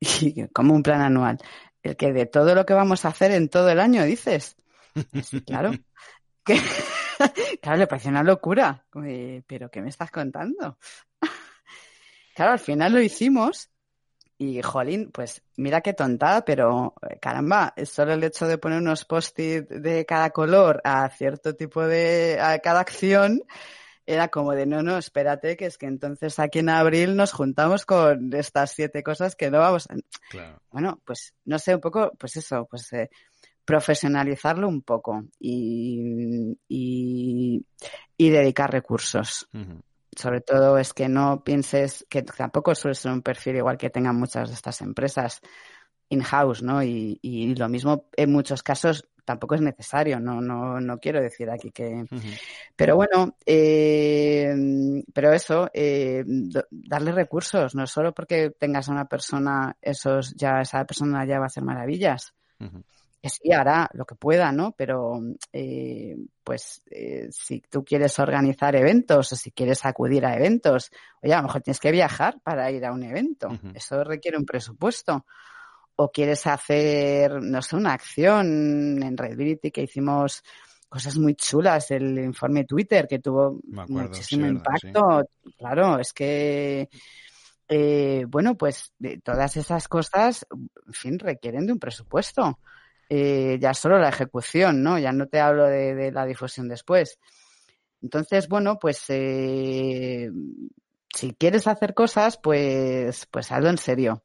Y 0.20 0.46
como 0.48 0.74
un 0.74 0.82
plan 0.82 1.00
anual. 1.00 1.38
El 1.86 1.96
que 1.96 2.12
de 2.12 2.26
todo 2.26 2.54
lo 2.54 2.66
que 2.66 2.74
vamos 2.74 3.04
a 3.04 3.08
hacer 3.08 3.30
en 3.30 3.48
todo 3.48 3.70
el 3.70 3.78
año, 3.78 4.04
dices. 4.04 4.56
claro. 5.46 5.72
claro, 7.62 7.78
le 7.78 7.86
parece 7.86 8.08
una 8.08 8.24
locura. 8.24 8.84
Pero 9.46 9.70
¿qué 9.70 9.80
me 9.80 9.90
estás 9.90 10.10
contando? 10.10 10.78
claro, 12.34 12.52
al 12.52 12.58
final 12.58 12.92
lo 12.92 13.00
hicimos 13.00 13.70
y, 14.36 14.60
jolín, 14.62 15.10
pues 15.12 15.42
mira 15.56 15.80
qué 15.80 15.94
tontada, 15.94 16.44
pero 16.44 16.94
eh, 17.08 17.18
caramba, 17.20 17.72
solo 17.84 18.12
el 18.12 18.24
hecho 18.24 18.46
de 18.46 18.58
poner 18.58 18.80
unos 18.80 19.04
post-it 19.04 19.68
de 19.68 20.04
cada 20.04 20.30
color 20.30 20.80
a 20.84 21.08
cierto 21.08 21.54
tipo 21.54 21.86
de, 21.86 22.38
a 22.40 22.58
cada 22.58 22.80
acción, 22.80 23.42
era 24.06 24.28
como 24.28 24.52
de 24.52 24.66
no, 24.66 24.82
no, 24.82 24.96
espérate, 24.96 25.56
que 25.56 25.66
es 25.66 25.78
que 25.78 25.86
entonces 25.86 26.38
aquí 26.38 26.60
en 26.60 26.68
abril 26.68 27.16
nos 27.16 27.32
juntamos 27.32 27.84
con 27.84 28.32
estas 28.34 28.70
siete 28.70 29.02
cosas 29.02 29.34
que 29.34 29.50
no 29.50 29.58
vamos 29.58 29.88
a... 29.90 29.96
Bueno, 30.70 31.00
pues 31.04 31.34
no 31.44 31.58
sé, 31.58 31.74
un 31.74 31.80
poco, 31.80 32.12
pues 32.16 32.36
eso, 32.36 32.66
pues 32.70 32.92
eh, 32.92 33.10
profesionalizarlo 33.64 34.68
un 34.68 34.82
poco 34.82 35.24
y, 35.40 36.56
y, 36.68 37.64
dedicar 38.18 38.70
recursos. 38.70 39.48
Sobre 40.16 40.40
todo 40.40 40.78
es 40.78 40.94
que 40.94 41.08
no 41.08 41.42
pienses 41.44 42.06
que 42.08 42.22
tampoco 42.22 42.74
suele 42.74 42.94
ser 42.94 43.12
un 43.12 43.22
perfil 43.22 43.56
igual 43.56 43.76
que 43.76 43.90
tengan 43.90 44.16
muchas 44.16 44.48
de 44.48 44.54
estas 44.54 44.80
empresas 44.80 45.40
in-house, 46.08 46.62
¿no? 46.62 46.82
Y, 46.82 47.18
y, 47.20 47.54
lo 47.56 47.68
mismo 47.68 48.08
en 48.16 48.30
muchos 48.30 48.62
casos 48.62 49.04
tampoco 49.26 49.56
es 49.56 49.60
necesario, 49.60 50.20
no, 50.20 50.40
no, 50.40 50.80
no 50.80 50.98
quiero 50.98 51.20
decir 51.20 51.50
aquí 51.50 51.72
que... 51.72 52.06
Pero 52.74 52.96
bueno, 52.96 53.36
eh, 53.44 54.54
pero 55.12 55.32
eso, 55.32 55.68
eh, 55.74 56.24
darle 56.70 57.12
recursos, 57.12 57.74
no 57.74 57.86
solo 57.86 58.14
porque 58.14 58.50
tengas 58.50 58.88
a 58.88 58.92
una 58.92 59.06
persona, 59.06 59.76
esos 59.82 60.34
ya 60.34 60.60
esa 60.60 60.84
persona 60.84 61.26
ya 61.26 61.38
va 61.38 61.44
a 61.44 61.46
hacer 61.46 61.64
maravillas. 61.64 62.32
Que 63.20 63.28
sí, 63.28 63.52
hará 63.52 63.90
lo 63.94 64.04
que 64.04 64.14
pueda, 64.14 64.52
¿no? 64.52 64.72
Pero, 64.72 65.20
eh, 65.52 66.16
pues, 66.44 66.82
si 67.30 67.60
tú 67.68 67.84
quieres 67.84 68.18
organizar 68.20 68.76
eventos 68.76 69.32
o 69.32 69.36
si 69.36 69.50
quieres 69.50 69.84
acudir 69.84 70.24
a 70.24 70.36
eventos, 70.36 70.92
oye, 71.20 71.34
a 71.34 71.38
lo 71.38 71.44
mejor 71.44 71.62
tienes 71.62 71.80
que 71.80 71.90
viajar 71.90 72.38
para 72.44 72.70
ir 72.70 72.84
a 72.84 72.92
un 72.92 73.02
evento. 73.02 73.48
Eso 73.74 74.04
requiere 74.04 74.38
un 74.38 74.46
presupuesto 74.46 75.26
o 75.96 76.10
quieres 76.12 76.46
hacer, 76.46 77.42
no 77.42 77.62
sé, 77.62 77.76
una 77.76 77.94
acción 77.94 79.02
en 79.02 79.16
Redbility 79.16 79.70
que 79.70 79.82
hicimos 79.82 80.42
cosas 80.88 81.18
muy 81.18 81.34
chulas, 81.34 81.90
el 81.90 82.18
informe 82.18 82.64
Twitter 82.64 83.06
que 83.08 83.18
tuvo 83.18 83.60
muchísimo 83.64 84.46
impacto. 84.46 85.28
Claro, 85.58 85.98
es 85.98 86.12
que, 86.12 86.88
eh, 87.68 88.24
bueno, 88.28 88.56
pues 88.56 88.92
todas 89.24 89.56
esas 89.56 89.88
cosas, 89.88 90.46
en 90.50 90.92
fin, 90.92 91.18
requieren 91.18 91.66
de 91.66 91.72
un 91.72 91.78
presupuesto. 91.78 92.58
Eh, 93.08 93.58
ya 93.60 93.72
solo 93.72 93.98
la 93.98 94.08
ejecución, 94.08 94.82
¿no? 94.82 94.98
Ya 94.98 95.12
no 95.12 95.28
te 95.28 95.40
hablo 95.40 95.64
de, 95.66 96.10
la 96.12 96.26
difusión 96.26 96.68
después. 96.68 97.18
Entonces, 98.02 98.48
bueno, 98.48 98.78
pues 98.78 99.04
eh, 99.08 100.30
si 101.14 101.32
quieres 101.34 101.66
hacer 101.66 101.94
cosas, 101.94 102.38
pues, 102.42 103.26
pues 103.30 103.50
hazlo 103.50 103.70
en 103.70 103.78
serio. 103.78 104.22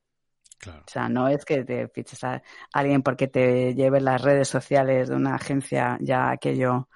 O 0.67 0.83
sea, 0.87 1.09
no 1.09 1.27
es 1.27 1.43
que 1.45 1.63
te 1.63 1.87
fiches 1.87 2.23
a 2.23 2.41
alguien 2.73 3.01
porque 3.01 3.27
te 3.27 3.73
lleve 3.73 3.99
las 3.99 4.21
redes 4.21 4.47
sociales 4.47 5.09
de 5.09 5.15
una 5.15 5.35
agencia, 5.35 5.97
ya 6.01 6.29
aquello 6.29 6.87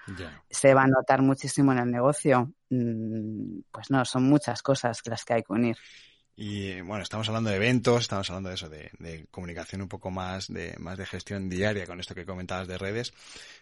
se 0.50 0.74
va 0.74 0.84
a 0.84 0.88
notar 0.88 1.22
muchísimo 1.22 1.72
en 1.72 1.80
el 1.80 1.92
negocio. 1.92 2.52
Mm, 2.70 3.62
pues 3.72 3.90
no, 3.90 4.06
son 4.06 4.24
muchas 4.24 4.62
cosas 4.62 5.02
las 5.06 5.24
que 5.26 5.34
hay 5.34 5.44
que 5.44 5.54
unir. 5.54 5.78
Y 6.38 6.82
bueno, 6.82 7.02
estamos 7.02 7.30
hablando 7.30 7.50
de 7.50 7.56
eventos, 7.56 8.02
estamos 8.02 8.30
hablando 8.30 8.50
de 8.50 8.56
eso, 8.56 8.68
de, 8.68 9.26
comunicación 9.32 9.82
un 9.82 9.88
poco 9.88 10.12
más 10.12 10.52
de, 10.52 10.76
más 10.80 10.98
de 10.98 11.06
gestión 11.06 11.48
diaria 11.48 11.86
con 11.88 12.00
esto 12.02 12.14
que 12.14 12.26
comentabas 12.26 12.68
de 12.68 12.78
redes. 12.78 13.14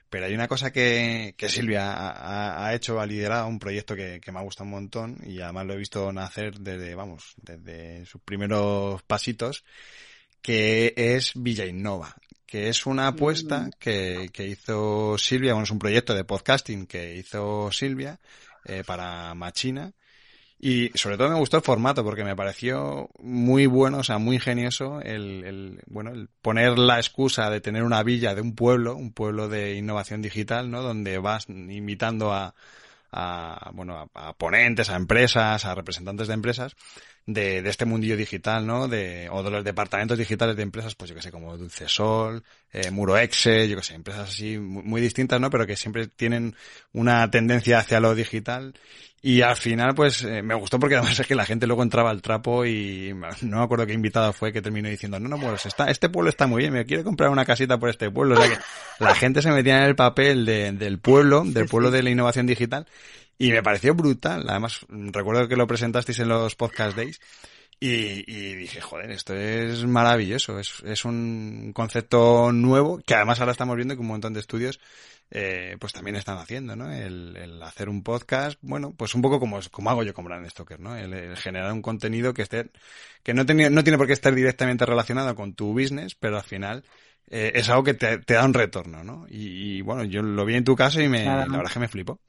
Pero 0.10 0.26
hay 0.26 0.34
una 0.34 0.48
cosa 0.48 0.72
que, 0.72 1.36
que 1.38 1.50
Silvia 1.50 1.94
ha, 1.94 2.74
hecho, 2.74 3.00
ha 3.00 3.06
liderado 3.06 3.48
un 3.48 3.60
proyecto 3.60 3.96
que, 3.96 4.20
que 4.20 4.32
me 4.32 4.40
ha 4.40 4.44
gustado 4.44 4.66
un 4.66 4.72
montón 4.72 5.20
y 5.24 5.40
además 5.42 5.68
lo 5.68 5.74
he 5.74 5.78
visto 5.78 6.12
nacer 6.12 6.60
desde, 6.60 6.96
vamos, 6.96 7.36
desde 7.38 8.06
sus 8.08 8.22
primeros 8.22 9.04
pasitos, 9.04 9.64
que 10.42 10.94
es 10.98 11.34
Villa 11.36 11.66
Innova, 11.66 12.16
que 12.48 12.70
es 12.70 12.88
una 12.88 13.08
apuesta 13.08 13.62
mm. 13.62 13.72
que, 13.78 14.30
que 14.34 14.48
hizo 14.48 15.18
Silvia, 15.20 15.54
bueno, 15.54 15.66
es 15.66 15.72
un 15.72 15.80
proyecto 15.80 16.16
de 16.16 16.26
podcasting 16.26 16.88
que 16.88 17.16
hizo 17.16 17.72
Silvia 17.72 18.20
eh, 18.66 18.84
para 18.86 19.34
Machina 19.36 19.94
y 20.60 20.92
sobre 20.96 21.18
todo 21.18 21.30
me 21.30 21.40
gustó 21.40 21.58
el 21.58 21.64
formato 21.64 22.04
porque 22.04 22.24
me 22.24 22.36
pareció 22.36 23.10
muy 23.20 23.66
bueno, 23.66 23.98
o 23.98 24.04
sea, 24.04 24.18
muy 24.18 24.36
ingenioso 24.38 25.02
el, 25.02 25.44
el, 25.44 25.82
bueno, 25.88 26.12
el 26.12 26.30
poner 26.42 26.78
la 26.78 26.98
excusa 26.98 27.50
de 27.50 27.60
tener 27.60 27.84
una 27.84 28.02
villa 28.04 28.34
de 28.34 28.42
un 28.42 28.56
pueblo, 28.56 28.96
un 28.96 29.12
pueblo 29.12 29.50
de 29.50 29.76
innovación 29.76 30.22
digital, 30.22 30.72
¿no? 30.72 30.82
Donde 30.82 31.18
vas 31.18 31.50
invitando 31.50 32.34
a, 32.34 32.56
a 33.12 33.72
bueno, 33.74 34.10
a, 34.14 34.34
ponentes, 34.34 34.90
a 34.90 34.96
empresas, 34.96 35.66
a 35.66 35.76
representantes 35.76 36.28
de 36.28 36.34
empresas 36.34 36.76
de, 37.26 37.62
de, 37.62 37.70
este 37.70 37.86
mundillo 37.86 38.18
digital, 38.18 38.66
¿no? 38.66 38.88
De, 38.88 39.30
o 39.32 39.44
de 39.44 39.52
los 39.52 39.64
departamentos 39.64 40.18
digitales 40.18 40.56
de 40.56 40.64
empresas, 40.64 40.96
pues 40.96 41.10
yo 41.10 41.16
que 41.16 41.22
sé, 41.22 41.32
como 41.32 41.58
Dulcesol, 41.58 42.44
eh, 42.72 42.92
Muroexe, 42.92 43.68
yo 43.70 43.78
que 43.78 43.84
sé, 43.84 43.96
empresas 43.96 44.30
así 44.30 44.58
muy, 44.58 44.84
muy, 44.84 45.02
distintas, 45.02 45.40
¿no? 45.40 45.50
Pero 45.50 45.66
que 45.66 45.76
siempre 45.76 46.08
tienen 46.08 46.56
una 46.92 47.30
tendencia 47.32 47.80
hacia 47.80 48.00
lo 48.00 48.16
digital 48.16 48.74
y 49.26 49.42
al 49.42 49.56
final, 49.56 49.96
pues, 49.96 50.22
eh, 50.24 50.42
me 50.44 50.54
gustó 50.54 50.78
porque 50.80 50.96
además 50.98 51.18
es 51.18 51.26
que 51.26 51.34
la 51.34 51.46
gente 51.46 51.66
luego 51.66 51.82
entraba 51.82 52.10
al 52.10 52.22
trapo 52.22 52.66
y 52.66 53.14
no 53.42 53.58
me 53.58 53.64
acuerdo 53.64 53.88
qué 53.88 53.94
invitado 53.94 54.34
fue 54.34 54.52
que 54.52 54.62
terminó 54.62 54.90
diciendo, 54.90 55.18
no, 55.18 55.30
no, 55.30 55.40
pues 55.40 55.66
está, 55.66 55.90
este 55.90 56.10
pueblo 56.10 56.30
está 56.30 56.46
muy 56.46 56.64
bien, 56.64 56.74
me 56.74 56.86
quiero 56.86 57.06
comprar 57.06 57.30
una 57.30 57.46
casita 57.46 57.80
por 57.80 57.90
este 57.90 58.12
pueblo. 58.12 58.36
O 58.36 58.38
sea 58.38 58.50
que 58.50 58.62
la 59.00 59.16
gente 59.16 59.42
se 59.42 59.50
metía 59.52 59.78
en 59.78 59.84
el 59.84 59.96
papel 59.96 60.46
de, 60.46 60.74
del 60.74 61.00
pueblo, 61.00 61.44
del 61.46 61.68
pueblo 61.68 61.90
de 61.90 62.04
la 62.04 62.10
innovación 62.10 62.46
digital 62.48 62.86
y 63.38 63.52
me 63.52 63.64
pareció 63.64 63.94
brutal. 63.94 64.46
Además, 64.48 64.86
recuerdo 64.90 65.48
que 65.48 65.56
lo 65.56 65.68
presentasteis 65.68 66.20
en 66.20 66.30
los 66.30 66.56
podcast 66.56 66.96
days 66.96 67.20
y, 67.80 68.24
y, 68.32 68.56
dije, 68.56 68.80
joder, 68.80 69.12
esto 69.12 69.36
es 69.36 69.86
maravilloso. 69.86 70.60
Es, 70.60 70.82
es 70.86 71.04
un 71.06 71.72
concepto 71.74 72.52
nuevo 72.52 73.02
que 73.06 73.16
además 73.16 73.40
ahora 73.40 73.52
estamos 73.52 73.76
viendo 73.76 73.96
que 73.96 74.02
un 74.02 74.08
montón 74.08 74.34
de 74.34 74.40
estudios 74.40 74.80
eh, 75.36 75.78
pues 75.80 75.94
también 75.94 76.16
están 76.16 76.38
haciendo, 76.38 76.76
¿no? 76.76 76.94
El, 76.94 77.36
el, 77.36 77.64
hacer 77.64 77.90
un 77.90 78.04
podcast, 78.04 78.60
bueno, 78.62 78.94
pues 78.96 79.16
un 79.16 79.22
poco 79.24 79.40
como, 79.40 79.60
como 79.72 79.90
hago 79.90 80.04
yo 80.04 80.14
con 80.14 80.26
Brand 80.26 80.48
Stoker, 80.48 80.80
¿no? 80.80 80.96
El, 80.96 81.36
generar 81.38 81.74
un 81.74 81.82
contenido 81.82 82.34
que 82.34 82.44
esté, 82.44 82.70
que 83.24 83.34
no, 83.34 83.46
tenía, 83.46 83.70
no 83.70 83.84
tiene 83.84 83.98
por 83.98 84.06
qué 84.06 84.14
estar 84.14 84.36
directamente 84.36 84.86
relacionado 84.86 85.34
con 85.36 85.56
tu 85.56 85.74
business, 85.74 86.14
pero 86.14 86.38
al 86.38 86.44
final 86.44 86.84
eh, 87.32 87.52
es 87.56 87.68
algo 87.70 87.84
que 87.84 87.96
te, 87.96 88.20
te, 88.20 88.36
da 88.36 88.46
un 88.46 88.54
retorno, 88.54 89.04
¿no? 89.04 89.26
Y, 89.28 89.78
y, 89.78 89.82
bueno, 89.82 90.04
yo 90.04 90.22
lo 90.22 90.46
vi 90.46 90.56
en 90.56 90.64
tu 90.64 90.76
caso 90.76 91.02
y 91.02 91.10
me, 91.10 91.26
la 91.26 91.48
verdad 91.48 91.66
es 91.66 91.74
que 91.74 91.80
me 91.80 91.88
flipó. 91.88 92.20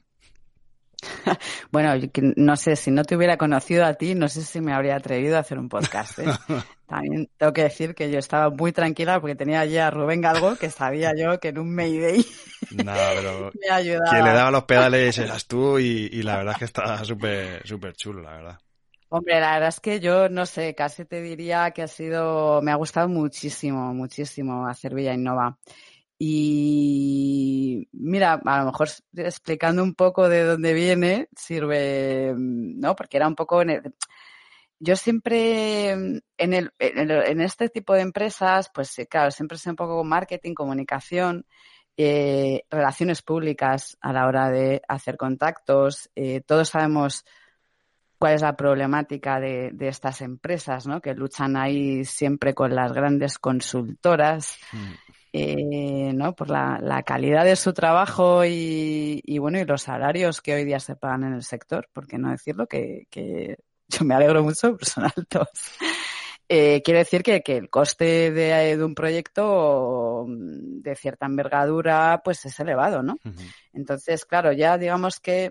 bueno, 1.70 1.94
no 2.36 2.56
sé, 2.56 2.76
si 2.76 2.90
no 2.90 3.04
te 3.04 3.16
hubiera 3.16 3.36
conocido 3.36 3.84
a 3.84 3.94
ti, 3.94 4.14
no 4.14 4.28
sé 4.28 4.42
si 4.42 4.60
me 4.60 4.72
habría 4.72 4.96
atrevido 4.96 5.36
a 5.36 5.40
hacer 5.40 5.58
un 5.58 5.68
podcast. 5.68 6.18
¿eh? 6.18 6.24
También 6.86 7.28
tengo 7.36 7.52
que 7.52 7.62
decir 7.62 7.94
que 7.94 8.10
yo 8.10 8.18
estaba 8.18 8.50
muy 8.50 8.72
tranquila 8.72 9.20
porque 9.20 9.34
tenía 9.34 9.60
allí 9.60 9.78
a 9.78 9.90
Rubén 9.90 10.20
Galgo, 10.20 10.56
que 10.56 10.70
sabía 10.70 11.12
yo 11.16 11.40
que 11.40 11.48
en 11.48 11.58
un 11.58 11.74
Mayday 11.74 12.24
me 12.70 12.90
ayudaba. 13.70 14.10
Quien 14.10 14.24
le 14.24 14.32
daba 14.32 14.50
los 14.50 14.64
pedales 14.64 15.18
eras 15.18 15.46
tú 15.46 15.78
y, 15.78 16.08
y 16.12 16.22
la 16.22 16.36
verdad 16.36 16.52
es 16.52 16.58
que 16.58 16.64
estaba 16.66 17.04
súper 17.04 17.66
súper 17.66 17.94
chulo, 17.94 18.22
la 18.22 18.32
verdad. 18.32 18.58
Hombre, 19.16 19.38
la 19.38 19.52
verdad 19.52 19.68
es 19.68 19.78
que 19.78 20.00
yo 20.00 20.28
no 20.28 20.44
sé, 20.44 20.74
casi 20.74 21.04
te 21.04 21.22
diría 21.22 21.70
que 21.70 21.82
ha 21.82 21.86
sido, 21.86 22.60
me 22.62 22.72
ha 22.72 22.74
gustado 22.74 23.08
muchísimo, 23.08 23.94
muchísimo 23.94 24.66
hacer 24.66 24.92
Villa 24.92 25.14
Innova. 25.14 25.56
Y 26.18 27.88
mira, 27.92 28.40
a 28.44 28.59
lo 28.61 28.66
mejor 28.66 28.88
explicando 29.16 29.83
un 29.83 29.94
poco 29.94 30.29
de 30.29 30.44
dónde 30.44 30.72
viene, 30.72 31.29
sirve, 31.37 32.35
¿no? 32.37 32.94
Porque 32.94 33.16
era 33.16 33.27
un 33.27 33.35
poco 33.35 33.62
en 33.62 33.70
el, 33.70 33.94
yo 34.79 34.96
siempre 34.96 35.90
en, 35.90 36.22
el, 36.38 36.72
en, 36.79 37.40
este 37.40 37.68
tipo 37.68 37.94
de 37.94 38.03
empresas, 38.03 38.70
pues 38.72 38.94
claro, 39.09 39.31
siempre 39.31 39.59
sé 39.59 39.70
un 39.70 39.77
poco 39.77 40.05
marketing, 40.05 40.55
comunicación, 40.55 41.46
eh, 41.96 42.64
relaciones 42.70 43.22
públicas 43.22 43.96
a 44.00 44.12
la 44.12 44.27
hora 44.27 44.50
de 44.50 44.83
hacer 44.88 45.16
contactos. 45.16 46.11
Eh, 46.14 46.42
todos 46.46 46.68
sabemos 46.68 47.24
cuál 48.18 48.35
es 48.35 48.42
la 48.42 48.57
problemática 48.57 49.40
de, 49.40 49.70
de, 49.72 49.88
estas 49.88 50.20
empresas, 50.20 50.87
¿no? 50.87 51.00
Que 51.00 51.14
luchan 51.14 51.57
ahí 51.57 52.05
siempre 52.05 52.55
con 52.55 52.74
las 52.74 52.92
grandes 52.92 53.38
consultoras. 53.38 54.59
Mm 54.72 55.03
eh, 55.36 56.12
¿no? 56.14 56.36
por 56.36 56.48
la, 56.48 56.78
la, 56.80 57.02
calidad 57.02 57.44
de 57.44 57.56
su 57.56 57.72
trabajo 57.72 58.44
y, 58.44 59.20
y, 59.24 59.38
bueno, 59.38 59.58
y 59.58 59.64
los 59.64 59.82
salarios 59.82 60.40
que 60.40 60.54
hoy 60.54 60.64
día 60.64 60.78
se 60.78 60.94
pagan 60.94 61.24
en 61.24 61.32
el 61.32 61.42
sector, 61.42 61.88
por 61.92 62.06
qué 62.06 62.18
no 62.18 62.30
decirlo, 62.30 62.68
que, 62.68 63.08
que 63.10 63.58
yo 63.88 64.04
me 64.04 64.14
alegro 64.14 64.44
mucho, 64.44 64.76
pero 64.76 64.88
son 64.88 65.04
altos. 65.04 65.48
Eh, 66.48 66.82
quiere 66.84 67.00
decir 67.00 67.24
que, 67.24 67.42
que 67.42 67.56
el 67.56 67.68
coste 67.68 68.30
de, 68.30 68.76
de, 68.76 68.84
un 68.84 68.94
proyecto 68.94 70.24
de 70.28 70.94
cierta 70.94 71.26
envergadura 71.26 72.20
pues 72.22 72.44
es 72.44 72.60
elevado, 72.60 73.02
¿no? 73.02 73.14
Uh 73.24 73.30
-huh. 73.30 73.54
Entonces, 73.72 74.24
claro, 74.26 74.52
ya 74.52 74.78
digamos 74.78 75.18
que 75.18 75.50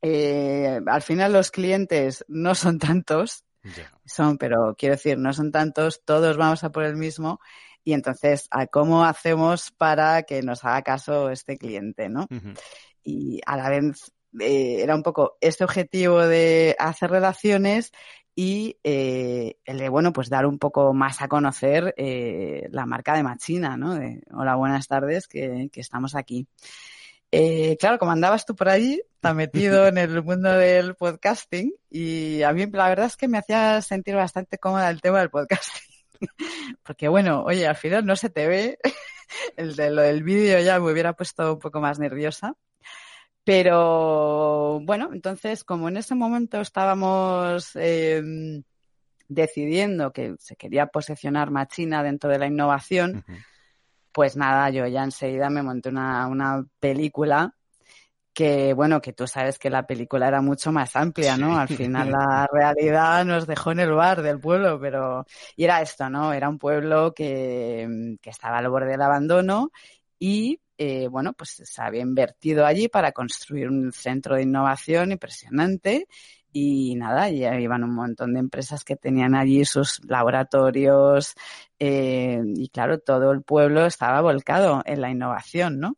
eh, 0.00 0.80
al 0.84 1.02
final 1.02 1.32
los 1.32 1.52
clientes 1.52 2.24
no 2.26 2.56
son 2.56 2.80
tantos, 2.80 3.44
yeah. 3.62 3.92
son, 4.04 4.38
pero 4.38 4.74
quiero 4.76 4.96
decir, 4.96 5.18
no 5.18 5.32
son 5.32 5.52
tantos, 5.52 6.02
todos 6.04 6.36
vamos 6.36 6.64
a 6.64 6.72
por 6.72 6.82
el 6.82 6.96
mismo 6.96 7.38
y 7.84 7.92
entonces, 7.92 8.48
¿cómo 8.70 9.04
hacemos 9.04 9.70
para 9.72 10.22
que 10.22 10.42
nos 10.42 10.64
haga 10.64 10.82
caso 10.82 11.30
este 11.30 11.56
cliente, 11.56 12.08
no? 12.08 12.22
Uh 12.30 12.34
-huh. 12.34 12.58
Y 13.04 13.40
a 13.46 13.56
la 13.56 13.68
vez 13.68 14.12
eh, 14.40 14.82
era 14.82 14.94
un 14.94 15.02
poco 15.02 15.36
este 15.40 15.64
objetivo 15.64 16.20
de 16.20 16.76
hacer 16.78 17.10
relaciones 17.10 17.92
y 18.34 18.78
eh, 18.82 19.56
el 19.64 19.78
de, 19.78 19.88
bueno, 19.88 20.12
pues 20.12 20.30
dar 20.30 20.46
un 20.46 20.58
poco 20.58 20.94
más 20.94 21.20
a 21.20 21.28
conocer 21.28 21.94
eh, 21.96 22.66
la 22.70 22.86
marca 22.86 23.14
de 23.14 23.22
Machina, 23.22 23.76
¿no? 23.76 23.94
De, 23.94 24.22
hola, 24.32 24.54
buenas 24.54 24.88
tardes, 24.88 25.28
que, 25.28 25.68
que 25.70 25.80
estamos 25.80 26.14
aquí. 26.14 26.46
Eh, 27.30 27.76
claro, 27.78 27.98
como 27.98 28.12
andabas 28.12 28.44
tú 28.46 28.54
por 28.54 28.68
allí, 28.68 29.02
tan 29.20 29.36
metido 29.36 29.86
en 29.88 29.98
el 29.98 30.22
mundo 30.22 30.52
del 30.52 30.94
podcasting, 30.94 31.74
y 31.90 32.42
a 32.42 32.52
mí 32.52 32.66
la 32.70 32.88
verdad 32.88 33.06
es 33.06 33.16
que 33.16 33.28
me 33.28 33.38
hacía 33.38 33.80
sentir 33.82 34.14
bastante 34.14 34.58
cómoda 34.58 34.88
el 34.90 35.00
tema 35.00 35.20
del 35.20 35.30
podcasting. 35.30 35.91
Porque 36.82 37.08
bueno, 37.08 37.44
oye, 37.44 37.66
al 37.66 37.76
final 37.76 38.04
no 38.04 38.16
se 38.16 38.30
te 38.30 38.46
ve, 38.46 38.78
el 39.56 39.76
de 39.76 39.90
lo 39.90 40.02
del 40.02 40.22
vídeo 40.22 40.60
ya 40.60 40.78
me 40.80 40.92
hubiera 40.92 41.14
puesto 41.14 41.54
un 41.54 41.58
poco 41.58 41.80
más 41.80 41.98
nerviosa. 41.98 42.54
Pero 43.44 44.80
bueno, 44.82 45.10
entonces 45.12 45.64
como 45.64 45.88
en 45.88 45.96
ese 45.96 46.14
momento 46.14 46.60
estábamos 46.60 47.74
em, 47.74 48.62
decidiendo 49.28 50.12
que 50.12 50.36
se 50.38 50.54
quería 50.54 50.86
posicionar 50.86 51.50
Machina 51.50 52.04
dentro 52.04 52.30
de 52.30 52.38
la 52.38 52.46
innovación, 52.46 53.24
pues 54.12 54.36
nada, 54.36 54.70
yo 54.70 54.86
ya 54.86 55.02
enseguida 55.02 55.50
me 55.50 55.62
monté 55.62 55.88
una, 55.88 56.28
una 56.28 56.64
película 56.78 57.56
que 58.32 58.72
bueno, 58.74 59.00
que 59.00 59.12
tú 59.12 59.26
sabes 59.26 59.58
que 59.58 59.70
la 59.70 59.86
película 59.86 60.28
era 60.28 60.40
mucho 60.40 60.72
más 60.72 60.96
amplia, 60.96 61.36
¿no? 61.36 61.58
Al 61.58 61.68
final 61.68 62.10
la 62.12 62.48
realidad 62.52 63.24
nos 63.24 63.46
dejó 63.46 63.72
en 63.72 63.80
el 63.80 63.92
bar 63.92 64.22
del 64.22 64.40
pueblo, 64.40 64.80
pero 64.80 65.26
y 65.56 65.64
era 65.64 65.82
esto, 65.82 66.08
¿no? 66.08 66.32
Era 66.32 66.48
un 66.48 66.58
pueblo 66.58 67.12
que, 67.14 68.16
que 68.20 68.30
estaba 68.30 68.58
al 68.58 68.68
borde 68.68 68.90
del 68.92 69.02
abandono 69.02 69.70
y 70.18 70.60
eh, 70.78 71.08
bueno, 71.08 71.32
pues 71.34 71.62
se 71.64 71.82
había 71.82 72.02
invertido 72.02 72.66
allí 72.66 72.88
para 72.88 73.12
construir 73.12 73.68
un 73.68 73.92
centro 73.92 74.36
de 74.36 74.42
innovación 74.42 75.12
impresionante 75.12 76.06
y 76.52 76.94
nada, 76.96 77.30
ya 77.30 77.58
iban 77.58 77.84
un 77.84 77.94
montón 77.94 78.34
de 78.34 78.40
empresas 78.40 78.84
que 78.84 78.96
tenían 78.96 79.34
allí 79.34 79.64
sus 79.64 80.00
laboratorios 80.04 81.34
eh, 81.78 82.42
y 82.44 82.68
claro, 82.68 82.98
todo 82.98 83.32
el 83.32 83.42
pueblo 83.42 83.86
estaba 83.86 84.20
volcado 84.20 84.82
en 84.84 85.00
la 85.00 85.10
innovación, 85.10 85.80
¿no? 85.80 85.96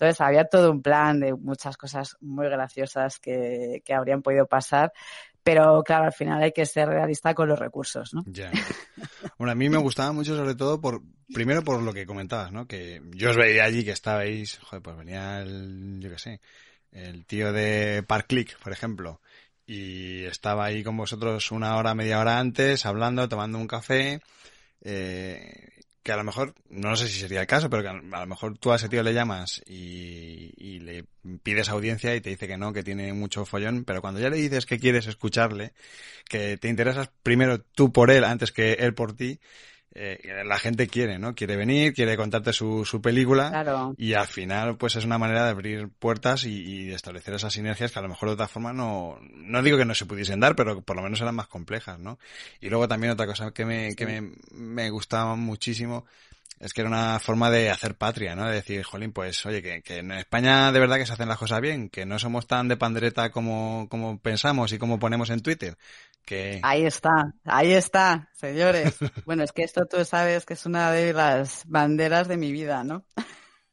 Entonces 0.00 0.22
había 0.22 0.46
todo 0.46 0.70
un 0.70 0.80
plan 0.80 1.20
de 1.20 1.34
muchas 1.34 1.76
cosas 1.76 2.16
muy 2.22 2.48
graciosas 2.48 3.18
que, 3.18 3.82
que 3.84 3.92
habrían 3.92 4.22
podido 4.22 4.46
pasar, 4.46 4.94
pero 5.42 5.82
claro, 5.82 6.06
al 6.06 6.14
final 6.14 6.42
hay 6.42 6.52
que 6.52 6.64
ser 6.64 6.88
realista 6.88 7.34
con 7.34 7.50
los 7.50 7.58
recursos, 7.58 8.14
¿no? 8.14 8.24
Ya. 8.26 8.50
Bueno, 9.36 9.52
a 9.52 9.54
mí 9.54 9.68
me 9.68 9.76
gustaba 9.76 10.12
mucho 10.12 10.36
sobre 10.36 10.54
todo 10.54 10.80
por, 10.80 11.02
primero 11.34 11.62
por 11.62 11.82
lo 11.82 11.92
que 11.92 12.06
comentabas, 12.06 12.50
¿no? 12.50 12.66
Que 12.66 13.02
yo 13.14 13.30
os 13.30 13.36
veía 13.36 13.64
allí 13.64 13.84
que 13.84 13.90
estabais, 13.90 14.58
joder, 14.58 14.82
pues 14.82 14.96
venía 14.96 15.40
el, 15.40 15.98
yo 16.00 16.08
qué 16.08 16.18
sé, 16.18 16.40
el 16.92 17.26
tío 17.26 17.52
de 17.52 18.02
Park 18.06 18.28
por 18.62 18.72
ejemplo, 18.72 19.20
y 19.66 20.24
estaba 20.24 20.64
ahí 20.64 20.82
con 20.82 20.96
vosotros 20.96 21.50
una 21.52 21.76
hora, 21.76 21.94
media 21.94 22.20
hora 22.20 22.38
antes, 22.38 22.86
hablando, 22.86 23.28
tomando 23.28 23.58
un 23.58 23.66
café, 23.66 24.22
eh, 24.80 25.79
que 26.02 26.12
a 26.12 26.16
lo 26.16 26.24
mejor, 26.24 26.54
no 26.70 26.96
sé 26.96 27.08
si 27.08 27.20
sería 27.20 27.42
el 27.42 27.46
caso, 27.46 27.68
pero 27.68 27.82
que 27.82 27.88
a 27.88 28.20
lo 28.20 28.26
mejor 28.26 28.56
tú 28.58 28.72
a 28.72 28.76
ese 28.76 28.88
tío 28.88 29.02
le 29.02 29.12
llamas 29.12 29.62
y, 29.66 30.52
y, 30.56 30.80
le 30.80 31.04
pides 31.42 31.68
audiencia 31.68 32.14
y 32.16 32.20
te 32.20 32.30
dice 32.30 32.48
que 32.48 32.56
no, 32.56 32.72
que 32.72 32.82
tiene 32.82 33.12
mucho 33.12 33.44
follón, 33.44 33.84
pero 33.84 34.00
cuando 34.00 34.20
ya 34.20 34.30
le 34.30 34.36
dices 34.36 34.64
que 34.64 34.78
quieres 34.78 35.06
escucharle, 35.06 35.72
que 36.28 36.56
te 36.56 36.68
interesas 36.68 37.10
primero 37.22 37.60
tú 37.60 37.92
por 37.92 38.10
él 38.10 38.24
antes 38.24 38.50
que 38.50 38.74
él 38.74 38.94
por 38.94 39.14
ti, 39.14 39.40
eh, 39.92 40.42
la 40.44 40.58
gente 40.58 40.86
quiere, 40.86 41.18
¿no? 41.18 41.34
Quiere 41.34 41.56
venir, 41.56 41.92
quiere 41.92 42.16
contarte 42.16 42.52
su, 42.52 42.84
su 42.84 43.00
película 43.02 43.94
y 43.96 44.14
al 44.14 44.28
final 44.28 44.76
pues 44.76 44.94
es 44.94 45.04
una 45.04 45.18
manera 45.18 45.44
de 45.44 45.50
abrir 45.50 45.88
puertas 45.88 46.44
y, 46.44 46.62
y, 46.62 46.92
establecer 46.92 47.34
esas 47.34 47.52
sinergias 47.52 47.90
que 47.90 47.98
a 47.98 48.02
lo 48.02 48.08
mejor 48.08 48.28
de 48.28 48.34
otra 48.34 48.46
forma 48.46 48.72
no, 48.72 49.18
no 49.20 49.62
digo 49.62 49.76
que 49.76 49.84
no 49.84 49.94
se 49.94 50.06
pudiesen 50.06 50.38
dar, 50.38 50.54
pero 50.54 50.80
por 50.82 50.94
lo 50.94 51.02
menos 51.02 51.20
eran 51.20 51.34
más 51.34 51.48
complejas, 51.48 51.98
¿no? 51.98 52.18
Y 52.60 52.68
luego 52.68 52.86
también 52.86 53.12
otra 53.12 53.26
cosa 53.26 53.50
que 53.50 53.64
me, 53.64 53.96
que 53.96 54.06
me, 54.06 54.32
me 54.52 54.90
gustaba 54.90 55.34
muchísimo 55.34 56.04
es 56.60 56.74
que 56.74 56.82
era 56.82 56.90
una 56.90 57.18
forma 57.18 57.50
de 57.50 57.70
hacer 57.70 57.96
patria, 57.96 58.36
¿no? 58.36 58.46
De 58.46 58.56
decir, 58.56 58.82
jolín, 58.82 59.12
pues 59.12 59.44
oye, 59.46 59.62
que, 59.62 59.82
que, 59.82 59.98
en 59.98 60.12
España 60.12 60.70
de 60.70 60.78
verdad 60.78 60.98
que 60.98 61.06
se 61.06 61.14
hacen 61.14 61.28
las 61.28 61.38
cosas 61.38 61.62
bien, 61.62 61.88
que 61.88 62.04
no 62.04 62.18
somos 62.18 62.46
tan 62.46 62.68
de 62.68 62.76
pandereta 62.76 63.30
como, 63.30 63.88
como 63.88 64.20
pensamos 64.20 64.70
y 64.72 64.78
como 64.78 64.98
ponemos 64.98 65.30
en 65.30 65.40
Twitter. 65.40 65.78
Que... 66.26 66.60
Ahí 66.62 66.84
está, 66.84 67.32
ahí 67.44 67.72
está, 67.72 68.28
señores. 68.34 68.98
bueno, 69.24 69.42
es 69.42 69.52
que 69.52 69.62
esto 69.62 69.86
tú 69.86 70.04
sabes 70.04 70.44
que 70.44 70.52
es 70.52 70.66
una 70.66 70.92
de 70.92 71.14
las 71.14 71.64
banderas 71.66 72.28
de 72.28 72.36
mi 72.36 72.52
vida, 72.52 72.84
¿no? 72.84 73.06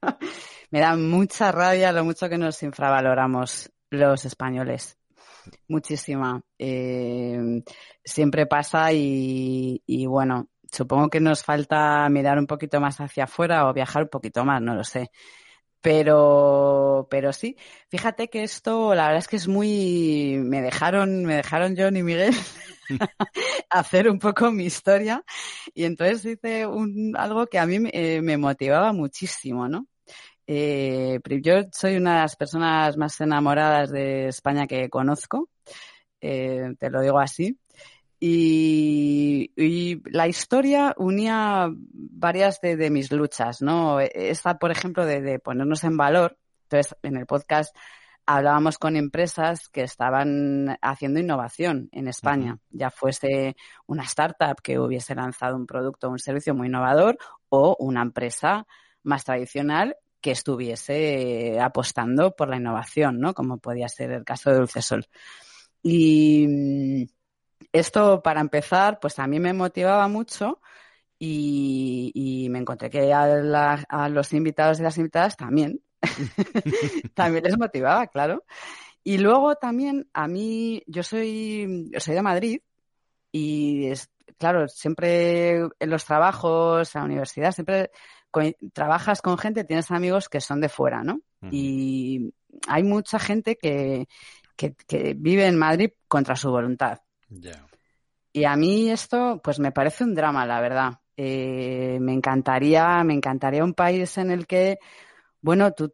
Me 0.71 0.79
da 0.79 0.95
mucha 0.95 1.51
rabia 1.51 1.91
lo 1.91 2.05
mucho 2.05 2.29
que 2.29 2.37
nos 2.37 2.63
infravaloramos 2.63 3.69
los 3.89 4.23
españoles. 4.23 4.97
Muchísima. 5.67 6.41
Eh, 6.57 7.63
siempre 8.03 8.45
pasa 8.45 8.93
y, 8.93 9.81
y 9.85 10.05
bueno, 10.05 10.49
supongo 10.71 11.09
que 11.09 11.19
nos 11.19 11.43
falta 11.43 12.07
mirar 12.09 12.37
un 12.39 12.47
poquito 12.47 12.79
más 12.81 12.99
hacia 12.99 13.25
afuera 13.25 13.67
o 13.69 13.73
viajar 13.73 14.03
un 14.03 14.09
poquito 14.09 14.45
más, 14.45 14.61
no 14.61 14.75
lo 14.75 14.83
sé. 14.83 15.11
Pero, 15.81 17.07
pero 17.09 17.31
sí, 17.33 17.55
fíjate 17.89 18.29
que 18.29 18.43
esto, 18.43 18.95
la 18.95 19.03
verdad 19.05 19.19
es 19.19 19.27
que 19.27 19.37
es 19.37 19.47
muy, 19.47 20.37
me 20.43 20.61
dejaron, 20.61 21.23
me 21.25 21.35
dejaron 21.35 21.75
John 21.77 21.95
y 21.97 22.03
Miguel 22.03 22.33
hacer 23.69 24.09
un 24.09 24.19
poco 24.19 24.51
mi 24.51 24.65
historia 24.65 25.23
y 25.73 25.85
entonces 25.85 26.25
hice 26.25 26.65
un, 26.65 27.15
algo 27.17 27.47
que 27.47 27.59
a 27.59 27.65
mí 27.65 27.79
me, 27.79 27.91
eh, 27.93 28.21
me 28.21 28.37
motivaba 28.37 28.93
muchísimo, 28.93 29.67
¿no? 29.69 29.87
Eh, 30.47 31.19
yo 31.41 31.55
soy 31.73 31.97
una 31.97 32.15
de 32.15 32.21
las 32.21 32.35
personas 32.37 32.97
más 32.97 33.19
enamoradas 33.21 33.91
de 33.91 34.27
España 34.29 34.65
que 34.65 34.89
conozco, 34.89 35.49
eh, 36.21 36.73
te 36.79 36.89
lo 36.89 37.01
digo 37.01 37.19
así. 37.19 37.59
Y, 38.19 39.51
y, 39.55 40.01
la 40.09 40.27
historia 40.27 40.95
unía 40.97 41.69
varias 41.71 42.59
de, 42.61 42.75
de, 42.75 42.89
mis 42.89 43.11
luchas, 43.11 43.61
¿no? 43.61 43.99
Esta, 43.99 44.57
por 44.57 44.71
ejemplo, 44.71 45.05
de, 45.05 45.21
de, 45.21 45.39
ponernos 45.39 45.83
en 45.83 45.97
valor. 45.97 46.37
Entonces, 46.63 46.95
en 47.03 47.17
el 47.17 47.27
podcast 47.27 47.75
hablábamos 48.27 48.77
con 48.77 48.97
empresas 48.97 49.69
que 49.69 49.83
estaban 49.83 50.77
haciendo 50.81 51.19
innovación 51.19 51.87
en 51.93 52.09
España, 52.09 52.59
ya 52.69 52.91
fuese 52.91 53.55
una 53.85 54.03
startup 54.03 54.61
que 54.61 54.79
hubiese 54.79 55.15
lanzado 55.15 55.55
un 55.55 55.65
producto 55.65 56.07
o 56.07 56.11
un 56.11 56.19
servicio 56.19 56.53
muy 56.53 56.67
innovador 56.67 57.17
o 57.47 57.77
una 57.79 58.01
empresa 58.01 58.67
más 59.01 59.23
tradicional 59.23 59.95
que 60.19 60.31
estuviese 60.31 61.57
apostando 61.61 62.35
por 62.35 62.49
la 62.49 62.57
innovación, 62.57 63.19
¿no? 63.19 63.33
Como 63.33 63.59
podía 63.59 63.87
ser 63.87 64.11
el 64.11 64.25
caso 64.25 64.49
de 64.49 64.57
Dulcesol. 64.57 65.07
Y 65.81 67.07
esto, 67.71 68.21
para 68.21 68.41
empezar, 68.41 68.99
pues 68.99 69.19
a 69.19 69.27
mí 69.27 69.39
me 69.39 69.53
motivaba 69.53 70.07
mucho 70.07 70.61
y, 71.19 72.11
y 72.13 72.49
me 72.49 72.59
encontré 72.59 72.89
que 72.89 73.13
a, 73.13 73.27
la, 73.27 73.85
a, 73.89 74.09
los 74.09 74.33
invitados 74.33 74.79
y 74.79 74.83
las 74.83 74.97
invitadas 74.97 75.35
también. 75.35 75.81
también 77.15 77.43
les 77.43 77.57
motivaba, 77.57 78.07
claro. 78.07 78.43
Y 79.03 79.17
luego 79.17 79.55
también 79.55 80.09
a 80.13 80.27
mí, 80.27 80.83
yo 80.85 81.03
soy, 81.03 81.89
yo 81.91 81.99
soy 81.99 82.15
de 82.15 82.21
Madrid 82.21 82.61
y, 83.31 83.87
es, 83.87 84.09
claro, 84.37 84.67
siempre 84.67 85.57
en 85.79 85.89
los 85.89 86.05
trabajos, 86.05 86.93
en 86.95 87.01
la 87.01 87.05
universidad, 87.05 87.51
siempre 87.51 87.91
con, 88.31 88.53
trabajas 88.73 89.21
con 89.21 89.37
gente, 89.37 89.63
tienes 89.63 89.91
amigos 89.91 90.29
que 90.29 90.41
son 90.41 90.61
de 90.61 90.69
fuera, 90.69 91.03
¿no? 91.03 91.15
Uh 91.41 91.45
-huh. 91.45 91.49
Y 91.51 92.33
hay 92.67 92.83
mucha 92.83 93.19
gente 93.19 93.57
que, 93.57 94.07
que, 94.55 94.75
que 94.75 95.13
vive 95.17 95.47
en 95.47 95.57
Madrid 95.57 95.91
contra 96.07 96.35
su 96.35 96.49
voluntad. 96.51 96.99
Yeah. 97.29 97.67
Y 98.33 98.45
a 98.45 98.55
mí 98.55 98.89
esto, 98.91 99.41
pues 99.43 99.59
me 99.59 99.71
parece 99.71 100.03
un 100.03 100.13
drama, 100.13 100.45
la 100.45 100.61
verdad. 100.61 100.99
Eh, 101.15 101.97
me 101.99 102.13
encantaría, 102.13 103.03
me 103.03 103.13
encantaría 103.13 103.63
un 103.63 103.73
país 103.73 104.17
en 104.17 104.29
el 104.29 104.45
que, 104.45 104.77
bueno, 105.41 105.71
tú 105.71 105.93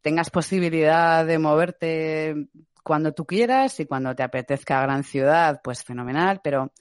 tengas 0.00 0.30
posibilidad 0.30 1.26
de 1.26 1.38
moverte 1.38 2.48
cuando 2.82 3.12
tú 3.12 3.26
quieras 3.26 3.78
y 3.80 3.86
cuando 3.86 4.14
te 4.14 4.22
apetezca 4.22 4.80
gran 4.80 5.04
ciudad, 5.04 5.60
pues 5.62 5.84
fenomenal, 5.84 6.40
pero 6.42 6.72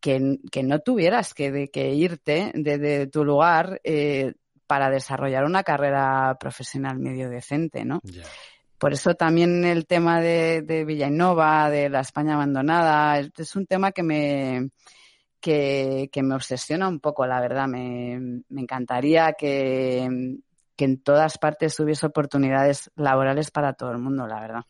que, 0.00 0.38
que 0.50 0.62
no 0.62 0.80
tuvieras 0.80 1.32
que, 1.32 1.50
de, 1.50 1.70
que 1.70 1.94
irte 1.94 2.52
de, 2.54 2.78
de, 2.78 3.06
tu 3.06 3.24
lugar 3.24 3.80
eh, 3.84 4.34
para 4.66 4.90
desarrollar 4.90 5.44
una 5.44 5.62
carrera 5.62 6.36
profesional 6.38 6.98
medio 6.98 7.30
decente, 7.30 7.84
¿no? 7.84 8.00
Yeah. 8.02 8.24
Por 8.82 8.94
eso 8.94 9.14
también 9.14 9.64
el 9.64 9.86
tema 9.86 10.20
de, 10.20 10.62
de 10.62 10.84
Villainova, 10.84 11.70
de 11.70 11.88
la 11.88 12.00
España 12.00 12.34
abandonada, 12.34 13.16
es, 13.20 13.54
un 13.54 13.64
tema 13.64 13.92
que 13.92 14.02
me, 14.02 14.70
que, 15.40 16.10
que, 16.12 16.22
me 16.24 16.34
obsesiona 16.34 16.88
un 16.88 16.98
poco, 16.98 17.24
la 17.24 17.40
verdad. 17.40 17.68
Me, 17.68 18.42
me 18.48 18.60
encantaría 18.60 19.34
que, 19.34 20.36
que, 20.74 20.84
en 20.84 21.00
todas 21.00 21.38
partes 21.38 21.78
hubiese 21.78 22.06
oportunidades 22.06 22.90
laborales 22.96 23.52
para 23.52 23.74
todo 23.74 23.92
el 23.92 23.98
mundo, 23.98 24.26
la 24.26 24.40
verdad. 24.40 24.62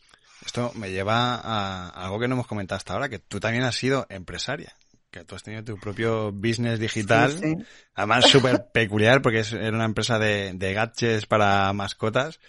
Esto 0.45 0.73
me 0.75 0.91
lleva 0.91 1.37
a 1.37 1.89
algo 1.89 2.21
que 2.21 2.29
no 2.29 2.35
hemos 2.35 2.47
comentado 2.47 2.77
hasta 2.77 2.93
ahora, 2.93 3.09
que 3.09 3.19
tú 3.19 3.41
también 3.41 3.65
has 3.65 3.77
sido 3.77 4.05
empresaria. 4.11 4.75
Que 5.11 5.25
tú 5.25 5.37
has 5.37 5.43
tenido 5.43 5.65
tu 5.65 5.79
propio 5.79 6.33
business 6.33 6.79
digital, 6.79 7.33
sí, 7.33 7.39
sí. 7.39 7.65
además 7.95 8.27
súper 8.27 8.67
peculiar 8.75 9.23
porque 9.23 9.41
es, 9.41 9.55
era 9.55 9.75
una 9.75 9.87
empresa 9.87 10.19
de, 10.19 10.53
de 10.53 10.75
gadgets 10.75 11.25
para 11.25 11.73
mascotas 11.73 12.41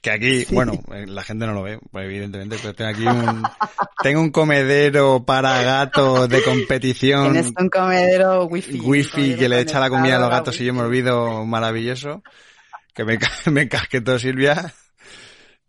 que 0.00 0.10
aquí, 0.10 0.44
sí. 0.44 0.54
bueno, 0.54 0.72
eh, 0.92 1.06
la 1.06 1.22
gente 1.22 1.46
no 1.46 1.52
lo 1.52 1.62
ve, 1.62 1.78
pues 1.90 2.04
evidentemente, 2.04 2.56
pero 2.60 2.74
tengo 2.74 2.90
aquí 2.90 3.06
un, 3.06 3.42
tengo 4.02 4.20
un 4.20 4.30
comedero 4.30 5.24
para 5.24 5.62
gatos 5.62 6.28
de 6.28 6.42
competición. 6.42 7.32
Tienes 7.32 7.52
un 7.58 7.68
comedero 7.68 8.44
wifi. 8.44 8.78
Wifi 8.80 9.36
que 9.36 9.48
le 9.48 9.60
echa 9.60 9.80
la 9.80 9.90
comida 9.90 10.16
a 10.16 10.20
los 10.20 10.30
gatos 10.30 10.60
y 10.60 10.64
yo 10.64 10.74
me 10.74 10.82
olvido 10.82 11.44
maravilloso. 11.44 12.22
Que 12.94 13.04
me, 13.04 13.18
me 13.50 13.62
encasquetó 13.62 14.18
Silvia. 14.18 14.72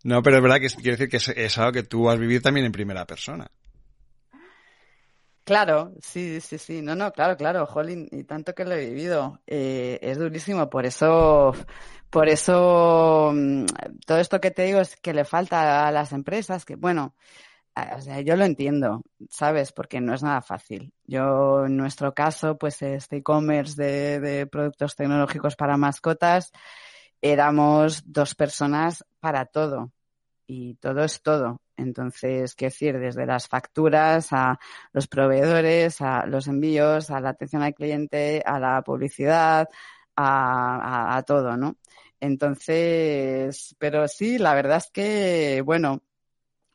No, 0.04 0.22
pero 0.22 0.36
es 0.36 0.42
verdad 0.42 0.60
que 0.60 0.68
quiero 0.68 0.92
decir 0.92 1.08
que 1.08 1.16
es, 1.16 1.28
es 1.28 1.58
algo 1.58 1.72
que 1.72 1.82
tú 1.82 2.08
has 2.08 2.18
vivido 2.18 2.40
también 2.40 2.66
en 2.66 2.72
primera 2.72 3.04
persona. 3.04 3.50
Claro, 5.48 5.94
sí, 6.02 6.42
sí, 6.42 6.58
sí. 6.58 6.82
No, 6.82 6.94
no, 6.94 7.10
claro, 7.10 7.34
claro, 7.38 7.64
Jolín, 7.64 8.06
y 8.12 8.24
tanto 8.24 8.54
que 8.54 8.66
lo 8.66 8.74
he 8.74 8.90
vivido. 8.90 9.40
Eh, 9.46 9.98
es 10.02 10.18
durísimo, 10.18 10.68
por 10.68 10.84
eso, 10.84 11.54
por 12.10 12.28
eso, 12.28 13.32
mm, 13.34 13.66
todo 14.06 14.18
esto 14.18 14.40
que 14.40 14.50
te 14.50 14.64
digo 14.64 14.80
es 14.80 14.96
que 14.96 15.14
le 15.14 15.24
falta 15.24 15.86
a 15.86 15.92
las 15.92 16.12
empresas, 16.12 16.64
que 16.64 16.76
bueno, 16.76 17.14
o 17.96 18.00
sea, 18.00 18.20
yo 18.20 18.36
lo 18.36 18.44
entiendo, 18.44 19.02
¿sabes? 19.30 19.72
Porque 19.72 20.00
no 20.00 20.14
es 20.14 20.22
nada 20.22 20.42
fácil. 20.42 20.92
Yo, 21.04 21.66
en 21.66 21.76
nuestro 21.76 22.14
caso, 22.14 22.58
pues 22.58 22.82
este 22.82 23.18
e-commerce 23.18 23.80
de, 23.80 24.46
productos 24.46 24.96
tecnológicos 24.96 25.56
para 25.56 25.76
mascotas, 25.76 26.52
éramos 27.22 28.02
dos 28.06 28.34
personas 28.34 29.04
para 29.20 29.46
todo. 29.46 29.92
Y 30.46 30.74
todo 30.76 31.04
es 31.04 31.22
todo. 31.22 31.60
Entonces, 31.76 32.54
quiero 32.54 32.72
decir, 32.72 32.98
desde 32.98 33.26
las 33.26 33.48
facturas 33.48 34.32
a 34.32 34.58
los 34.92 35.06
proveedores, 35.08 36.00
a 36.00 36.26
los 36.26 36.48
envíos, 36.48 37.10
a 37.10 37.20
la 37.20 37.30
atención 37.30 37.62
al 37.62 37.74
cliente, 37.74 38.42
a 38.44 38.58
la 38.58 38.82
publicidad, 38.82 39.68
a, 40.16 41.22
todo, 41.26 41.56
¿no? 41.56 41.76
Entonces, 42.20 43.74
pero 43.78 44.08
sí, 44.08 44.38
la 44.38 44.54
verdad 44.54 44.78
es 44.78 44.90
que, 44.90 45.62
bueno, 45.64 46.02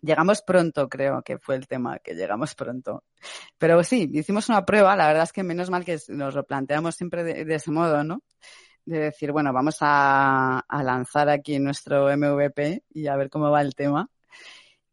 llegamos 0.02 0.42
pronto, 0.42 0.90
creo 0.90 1.24
que 1.24 1.40
fue 1.40 1.56
el 1.56 1.68
tema, 1.68 2.00
que 2.00 2.14
llegamos 2.14 2.56
pronto. 2.56 3.04
Pero 3.58 3.84
sí, 3.84 4.10
hicimos 4.14 4.50
una 4.50 4.66
prueba, 4.66 4.96
la 4.96 5.08
verdad 5.08 5.24
es 5.24 5.34
que 5.34 5.44
menos 5.44 5.70
mal 5.70 5.86
que 5.86 5.98
nos 6.10 6.36
lo 6.36 6.46
planteamos 6.46 6.96
siempre 6.96 7.24
de, 7.24 7.56
ese 7.56 7.72
modo, 7.72 8.04
¿no? 8.04 8.22
De 8.86 9.00
decir, 9.00 9.32
bueno, 9.32 9.54
vamos 9.54 9.78
a, 9.82 10.64
lanzar 10.70 11.30
aquí 11.30 11.60
nuestro 11.60 12.10
MVP 12.16 12.84
y 12.94 13.08
a 13.08 13.16
ver 13.16 13.30
cómo 13.30 13.50
va 13.52 13.62
el 13.62 13.76
tema. 13.76 14.10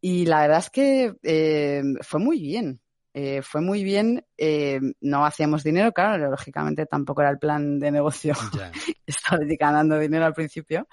Y 0.01 0.25
la 0.25 0.41
verdad 0.41 0.59
es 0.59 0.69
que 0.71 1.13
eh, 1.23 1.83
fue 2.01 2.19
muy 2.19 2.39
bien. 2.41 2.81
Eh, 3.13 3.41
fue 3.41 3.61
muy 3.61 3.83
bien. 3.83 4.25
Eh, 4.37 4.79
no 5.01 5.25
hacíamos 5.25 5.63
dinero, 5.63 5.91
claro, 5.91 6.29
lógicamente 6.29 6.85
tampoco 6.85 7.21
era 7.21 7.31
el 7.31 7.39
plan 7.39 7.79
de 7.79 7.91
negocio. 7.91 8.33
Estaba 9.05 9.39
ganando 9.59 9.99
dinero 9.99 10.25
al 10.25 10.33
principio. 10.33 10.87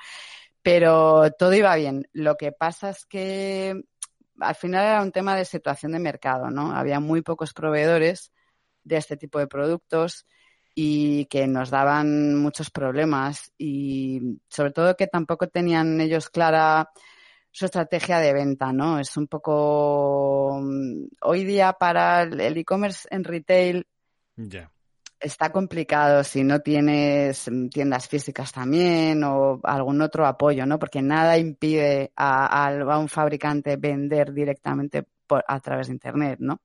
Pero 0.62 1.31
todo 1.38 1.54
iba 1.54 1.74
bien. 1.76 2.09
Lo 2.12 2.37
que 2.37 2.52
pasa 2.52 2.90
es 2.90 3.07
que 3.07 3.81
al 4.40 4.54
final 4.54 4.85
era 4.85 5.02
un 5.02 5.12
tema 5.12 5.37
de 5.37 5.44
situación 5.44 5.92
de 5.92 5.98
mercado, 5.98 6.50
¿no? 6.50 6.72
Había 6.74 7.00
muy 7.00 7.22
pocos 7.22 7.52
proveedores 7.52 8.33
de 8.85 8.96
este 8.96 9.16
tipo 9.16 9.38
de 9.38 9.46
productos 9.46 10.26
y 10.74 11.26
que 11.26 11.46
nos 11.46 11.70
daban 11.70 12.37
muchos 12.37 12.70
problemas 12.70 13.52
y 13.59 14.40
sobre 14.48 14.72
todo 14.72 14.96
que 14.96 15.07
tampoco 15.09 15.48
tenían 15.48 16.00
ellos 16.00 16.31
clara 16.31 16.90
su 17.50 17.64
estrategia 17.64 18.18
de 18.18 18.32
venta, 18.32 18.72
¿no? 18.72 18.98
Es 18.98 19.16
un 19.16 19.26
poco 19.26 20.58
mm, 20.62 21.06
hoy 21.22 21.44
día 21.44 21.72
para 21.72 22.22
el 22.22 22.56
e-commerce 22.56 23.08
en 23.11 23.24
retail 23.24 23.87
está 25.20 25.50
complicado 25.50 26.22
si 26.22 26.44
no 26.44 26.61
tienes 26.61 27.50
mm, 27.50 27.68
tiendas 27.68 28.08
físicas 28.08 28.52
también 28.52 29.22
o 29.24 29.61
algún 29.62 30.00
otro 30.00 30.26
apoyo, 30.26 30.66
¿no? 30.66 30.78
Porque 30.78 31.02
nada 31.02 31.38
impide 31.38 32.12
a, 32.16 32.98
un 32.98 33.08
fabricante 33.08 33.76
vender 33.76 34.32
directamente 34.32 35.04
por, 35.26 35.44
a 35.46 35.61
través 35.61 35.88
de 35.88 35.94
internet, 35.94 36.38
¿no? 36.40 36.61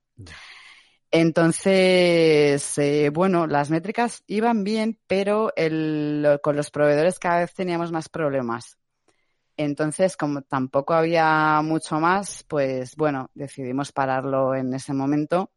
Entonces, 1.10 2.78
eh, 2.78 3.10
bueno, 3.10 3.46
las 3.46 3.70
métricas 3.70 4.24
iban 4.26 4.64
bien, 4.64 4.98
pero 5.06 5.52
el, 5.54 6.40
con 6.42 6.56
los 6.56 6.70
proveedores 6.70 7.18
cada 7.18 7.40
vez 7.40 7.54
teníamos 7.54 7.92
más 7.92 8.08
problemas. 8.08 8.78
Entonces, 9.56 10.16
como 10.16 10.42
tampoco 10.42 10.94
había 10.94 11.60
mucho 11.62 12.00
más, 12.00 12.44
pues 12.48 12.96
bueno, 12.96 13.30
decidimos 13.34 13.92
pararlo 13.92 14.54
en 14.54 14.74
ese 14.74 14.92
momento 14.92 15.52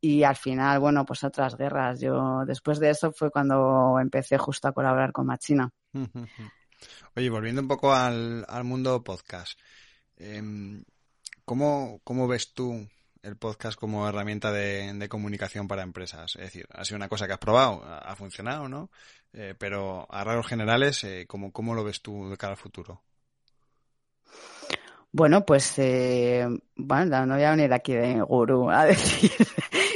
y 0.00 0.22
al 0.22 0.36
final, 0.36 0.78
bueno, 0.78 1.04
pues 1.04 1.24
otras 1.24 1.56
guerras. 1.56 2.00
Yo 2.00 2.44
después 2.46 2.78
de 2.78 2.90
eso 2.90 3.12
fue 3.12 3.30
cuando 3.30 3.98
empecé 4.00 4.38
justo 4.38 4.68
a 4.68 4.72
colaborar 4.72 5.12
con 5.12 5.26
Machina. 5.26 5.70
Oye, 7.16 7.30
volviendo 7.30 7.60
un 7.60 7.68
poco 7.68 7.92
al, 7.92 8.46
mundo 8.62 9.02
podcast, 9.02 9.58
em, 10.16 10.84
¿cómo, 11.44 12.00
¿cómo 12.04 12.28
ves 12.28 12.54
tú 12.54 12.88
el 13.22 13.36
podcast 13.36 13.78
como 13.78 14.08
herramienta 14.08 14.52
de, 14.52 15.08
comunicación 15.08 15.66
para 15.66 15.82
empresas? 15.82 16.36
Es 16.36 16.42
decir, 16.42 16.68
ha 16.70 16.84
sido 16.84 16.96
una 16.96 17.08
cosa 17.08 17.26
que 17.26 17.32
has 17.32 17.38
probado, 17.40 17.82
ha, 17.84 18.14
funcionado, 18.14 18.68
¿no? 18.68 18.90
Eh, 19.32 19.54
pero 19.58 20.06
a 20.08 20.22
rasgos 20.22 20.46
generales, 20.46 21.02
eh, 21.02 21.26
¿cómo, 21.26 21.52
¿cómo 21.52 21.74
lo 21.74 21.82
ves 21.82 22.00
tú 22.00 22.30
de 22.30 22.36
cara 22.36 22.52
al 22.52 22.58
futuro? 22.58 23.02
Bueno, 25.10 25.44
pues 25.44 25.72
eh, 25.78 26.46
bueno, 26.76 27.24
no 27.26 27.34
voy 27.34 27.44
a 27.44 27.52
venir 27.52 27.72
aquí 27.72 27.94
de 27.94 28.20
gurú 28.20 28.70
a 28.70 28.84
decir 28.86 29.30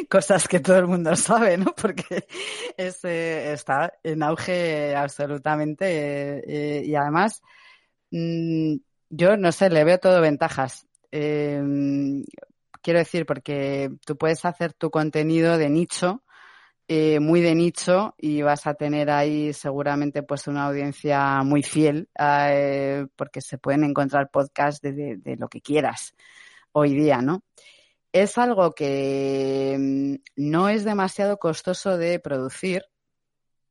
cosas 0.08 0.48
que 0.48 0.60
todo 0.60 0.78
el 0.78 0.86
mundo 0.86 1.14
sabe, 1.16 1.58
¿no? 1.58 1.74
Porque 1.74 2.26
es, 2.76 3.04
eh, 3.04 3.52
está 3.52 3.92
en 4.02 4.22
auge 4.22 4.96
absolutamente 4.96 5.84
eh, 6.46 6.84
y 6.84 6.94
además 6.94 7.42
mm, 8.10 8.76
yo 9.10 9.36
no 9.36 9.52
sé, 9.52 9.70
le 9.70 9.84
veo 9.84 9.98
todo 9.98 10.20
ventajas. 10.20 10.86
Quiero 12.82 12.98
decir, 12.98 13.26
porque 13.26 13.90
tú 14.04 14.16
puedes 14.16 14.44
hacer 14.44 14.72
tu 14.72 14.90
contenido 14.90 15.58
de 15.58 15.68
nicho 15.70 16.22
eh, 16.88 17.20
muy 17.20 17.40
de 17.40 17.54
nicho 17.54 18.14
y 18.18 18.42
vas 18.42 18.66
a 18.66 18.74
tener 18.74 19.10
ahí 19.10 19.52
seguramente 19.52 20.22
pues 20.22 20.48
una 20.48 20.66
audiencia 20.66 21.42
muy 21.42 21.62
fiel 21.62 22.08
eh, 22.18 23.06
porque 23.16 23.40
se 23.40 23.58
pueden 23.58 23.84
encontrar 23.84 24.30
podcasts 24.30 24.82
de, 24.82 25.36
lo 25.38 25.48
que 25.48 25.60
quieras 25.60 26.14
hoy 26.72 26.94
día, 26.94 27.22
¿no? 27.22 27.44
Es 28.12 28.36
algo 28.36 28.72
que 28.72 29.76
mm, 29.78 30.14
no 30.36 30.68
es 30.68 30.84
demasiado 30.84 31.38
costoso 31.38 31.96
de 31.96 32.18
producir, 32.18 32.84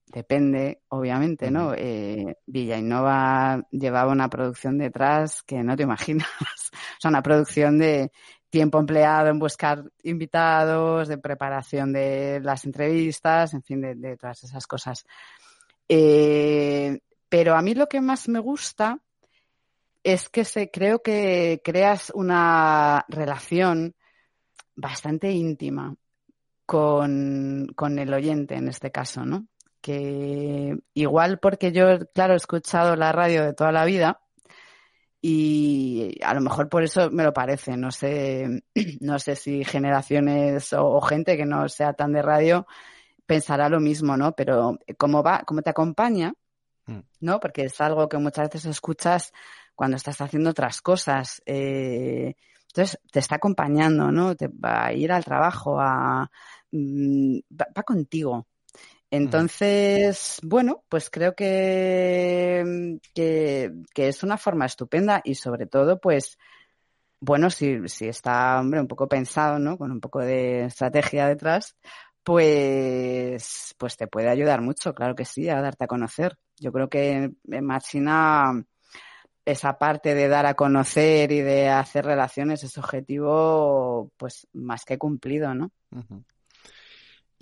depende, 0.08 0.82
obviamente, 0.90 1.52
¿no? 1.52 1.74
Eh, 1.76 2.38
Villa 2.46 2.78
Innova 2.78 3.62
llevaba 3.72 4.12
una 4.12 4.30
producción 4.30 4.78
detrás 4.78 5.44
que 5.44 5.64
no 5.64 5.76
te 5.76 5.84
imaginas. 5.84 6.28
o 6.42 7.02
sea, 7.02 7.10
una 7.10 7.22
producción 7.22 7.78
de 7.78 8.12
tiempo 8.52 8.80
empleado 8.80 9.30
en 9.30 9.40
buscar 9.40 9.84
invitados, 10.04 11.08
de 11.08 11.18
preparación 11.18 11.94
de 11.94 12.40
las 12.44 12.66
entrevistas, 12.66 13.54
en 13.56 13.64
fin, 13.64 13.82
de, 13.82 14.18
todas 14.18 14.44
esas 14.44 14.68
cosas. 14.68 15.06
Eh, 15.90 17.00
pero 17.30 17.56
a 17.56 17.62
mí 17.62 17.74
lo 17.74 17.88
que 17.88 18.02
más 18.02 18.28
me 18.28 18.40
gusta 18.40 19.00
es 20.04 20.30
que 20.30 20.44
se, 20.46 20.70
creo 20.70 21.02
que 21.02 21.62
creas 21.64 22.12
una 22.14 23.06
relación 23.08 23.96
bastante 24.76 25.32
íntima 25.32 25.96
con, 26.66 27.68
con 27.76 28.00
el 28.00 28.14
oyente 28.14 28.56
en 28.56 28.68
este 28.68 28.92
caso, 28.92 29.26
¿no? 29.26 29.48
Que 29.80 30.78
igual 30.94 31.40
porque 31.40 31.72
yo, 31.72 32.00
claro, 32.14 32.34
he 32.34 32.38
escuchado 32.38 32.96
la 32.96 33.12
radio 33.12 33.44
de 33.46 33.54
toda 33.54 33.72
la 33.72 33.86
vida, 33.86 34.22
y 35.22 36.18
a 36.24 36.34
lo 36.34 36.42
mejor 36.42 36.68
por 36.68 36.84
eso 36.84 37.12
me 37.12 37.24
lo 37.24 37.34
parece. 37.34 37.78
No 37.78 37.92
sé, 37.92 38.64
no 39.02 39.20
sé 39.20 39.36
si 39.36 39.64
generaciones 39.64 40.74
o, 40.74 41.00
gente 41.02 41.38
que 41.38 41.46
no 41.46 41.70
sea 41.70 41.94
tan 41.94 42.14
de 42.14 42.22
radio 42.22 42.66
pensará 43.26 43.70
lo 43.70 43.80
mismo, 43.80 44.18
¿no? 44.18 44.34
Pero 44.34 44.78
como 44.98 45.24
va, 45.24 45.44
como 45.46 45.62
te 45.62 45.70
acompaña, 45.70 46.34
mm. 46.88 47.00
¿no? 47.22 47.40
Porque 47.40 47.66
es 47.66 47.80
algo 47.82 48.10
que 48.10 48.18
muchas 48.18 48.50
veces 48.50 48.66
escuchas 48.66 49.32
cuando 49.76 49.98
estás 49.98 50.20
haciendo 50.22 50.50
otras 50.50 50.82
cosas. 50.82 51.42
Eh, 51.46 52.36
entonces 52.68 53.00
te 53.12 53.20
está 53.20 53.36
acompañando, 53.36 54.12
¿no? 54.12 54.36
Te 54.36 54.48
va 54.48 54.88
a 54.88 54.94
ir 54.94 55.12
al 55.12 55.24
trabajo, 55.24 55.80
a 55.80 56.30
mm, 56.72 57.40
va 57.52 57.84
contigo. 57.84 58.48
Entonces, 59.12 60.40
bueno, 60.42 60.84
pues 60.88 61.10
creo 61.10 61.36
que, 61.36 62.98
que, 63.14 63.84
es 64.08 64.24
una 64.24 64.38
forma 64.38 64.66
estupenda 64.66 65.22
y 65.26 65.36
sobre 65.36 65.66
todo, 65.68 66.00
pues, 66.00 66.40
bueno, 67.20 67.50
si, 67.50 67.90
si 67.90 68.08
está, 68.08 68.62
hombre, 68.62 68.80
un 68.80 68.88
poco 68.88 69.10
pensado, 69.10 69.60
¿no? 69.60 69.78
Con 69.78 69.92
un 69.92 70.00
poco 70.00 70.20
de 70.20 70.64
estrategia 70.66 71.28
detrás, 71.28 71.76
pues, 72.24 73.76
pues 73.78 73.98
te 73.98 74.08
puede 74.08 74.30
ayudar 74.30 74.62
mucho, 74.62 74.94
claro 74.94 75.14
que 75.14 75.26
sí, 75.26 75.50
a 75.50 75.62
darte 75.62 75.84
a 75.84 75.88
conocer. 75.88 76.38
Yo 76.58 76.72
creo 76.72 76.90
que 76.90 77.34
en 77.50 77.66
Machina 77.66 78.64
esa 79.44 79.78
parte 79.78 80.16
de 80.16 80.30
dar 80.30 80.46
a 80.46 80.54
conocer 80.54 81.34
y 81.34 81.42
de 81.42 81.68
hacer 81.68 82.06
relaciones, 82.06 82.64
ese 82.64 82.80
objetivo, 82.80 84.10
pues 84.16 84.48
más 84.54 84.86
que 84.86 84.98
cumplido, 84.98 85.54
¿no? 85.54 85.72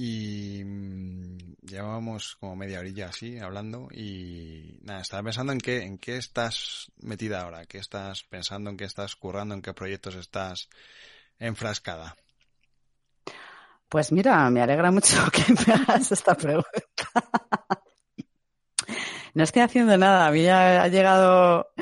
Y 0.01 0.63
mm, 0.63 1.37
llevábamos 1.61 2.37
como 2.39 2.55
media 2.55 2.79
orilla 2.79 3.09
así 3.09 3.37
hablando 3.37 3.89
y 3.91 4.79
nada, 4.83 5.01
estaba 5.01 5.23
pensando 5.23 5.51
en 5.51 5.59
qué, 5.59 5.83
en 5.83 5.97
qué 5.97 6.15
estás 6.15 6.89
metida 7.01 7.41
ahora, 7.41 7.65
qué 7.65 7.79
estás 7.79 8.23
pensando, 8.23 8.69
en 8.69 8.77
qué 8.77 8.85
estás 8.85 9.17
currando, 9.17 9.55
en 9.55 9.61
qué 9.61 9.73
proyectos 9.73 10.15
estás 10.15 10.69
enfrascada. 11.37 12.15
Pues 13.89 14.13
mira, 14.13 14.49
me 14.49 14.61
alegra 14.61 14.89
mucho 14.89 15.17
que 15.33 15.51
me 15.51 15.73
hagas 15.73 16.13
esta 16.13 16.33
pregunta. 16.33 16.69
No 19.33 19.43
estoy 19.43 19.63
haciendo 19.63 19.97
nada, 19.97 20.27
a 20.27 20.31
mí 20.31 20.47
ha 20.47 20.87
llegado 20.87 21.73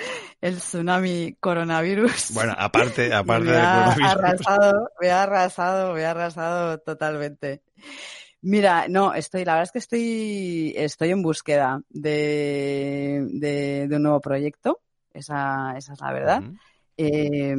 el 0.41 0.57
tsunami 0.57 1.35
coronavirus. 1.39 2.31
Bueno, 2.33 2.53
aparte, 2.57 3.13
aparte 3.13 3.45
me 3.45 3.51
del 3.51 3.61
ha 3.61 3.93
coronavirus. 3.95 4.11
arrasado, 4.11 4.89
me 5.01 5.09
ha 5.09 5.23
arrasado, 5.23 5.93
me 5.93 6.05
ha 6.05 6.11
arrasado 6.11 6.77
totalmente. 6.79 7.61
Mira, 8.41 8.87
no, 8.87 9.13
estoy, 9.13 9.43
la 9.45 9.53
verdad 9.53 9.63
es 9.63 9.71
que 9.71 9.79
estoy, 9.79 10.73
estoy 10.77 11.09
en 11.11 11.21
búsqueda 11.23 11.81
de, 11.89 13.25
de, 13.31 13.87
de 13.87 13.95
un 13.95 14.03
nuevo 14.03 14.21
proyecto. 14.21 14.79
Esa, 15.11 15.73
esa 15.75 15.93
es 15.93 15.99
la 16.01 16.13
verdad. 16.13 16.43
Eh, 16.95 17.55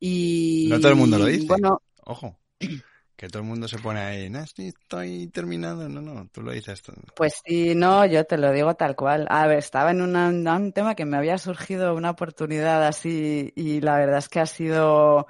y 0.00 0.66
No 0.70 0.80
todo 0.80 0.90
el 0.92 0.96
mundo 0.96 1.18
lo 1.18 1.26
dice. 1.26 1.46
Bueno, 1.46 1.82
Ojo, 2.04 2.38
que 3.22 3.28
todo 3.28 3.44
el 3.44 3.48
mundo 3.48 3.68
se 3.68 3.78
pone 3.78 4.00
ahí, 4.00 4.28
no, 4.28 4.44
sí, 4.46 4.66
estoy 4.66 5.28
terminando. 5.28 5.88
No, 5.88 6.00
no, 6.00 6.26
tú 6.32 6.42
lo 6.42 6.50
dices. 6.50 6.82
todo. 6.82 6.96
Pues 7.14 7.34
sí, 7.46 7.72
no, 7.76 8.04
yo 8.04 8.24
te 8.24 8.36
lo 8.36 8.50
digo 8.50 8.74
tal 8.74 8.96
cual. 8.96 9.28
A 9.30 9.46
ver, 9.46 9.58
estaba 9.58 9.92
en 9.92 10.02
una- 10.02 10.26
un 10.56 10.72
tema 10.72 10.96
que 10.96 11.04
me 11.04 11.16
había 11.18 11.38
surgido 11.38 11.94
una 11.94 12.10
oportunidad 12.10 12.84
así 12.84 13.52
y 13.54 13.80
la 13.80 13.96
verdad 13.96 14.18
es 14.18 14.28
que 14.28 14.40
ha 14.40 14.46
sido 14.46 15.28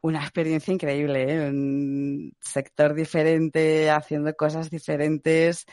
una 0.00 0.18
experiencia 0.20 0.74
increíble, 0.74 1.32
¿eh? 1.32 1.48
Un 1.48 2.32
sector 2.40 2.92
diferente, 2.92 3.88
haciendo 3.88 4.34
cosas 4.34 4.68
diferentes. 4.68 5.64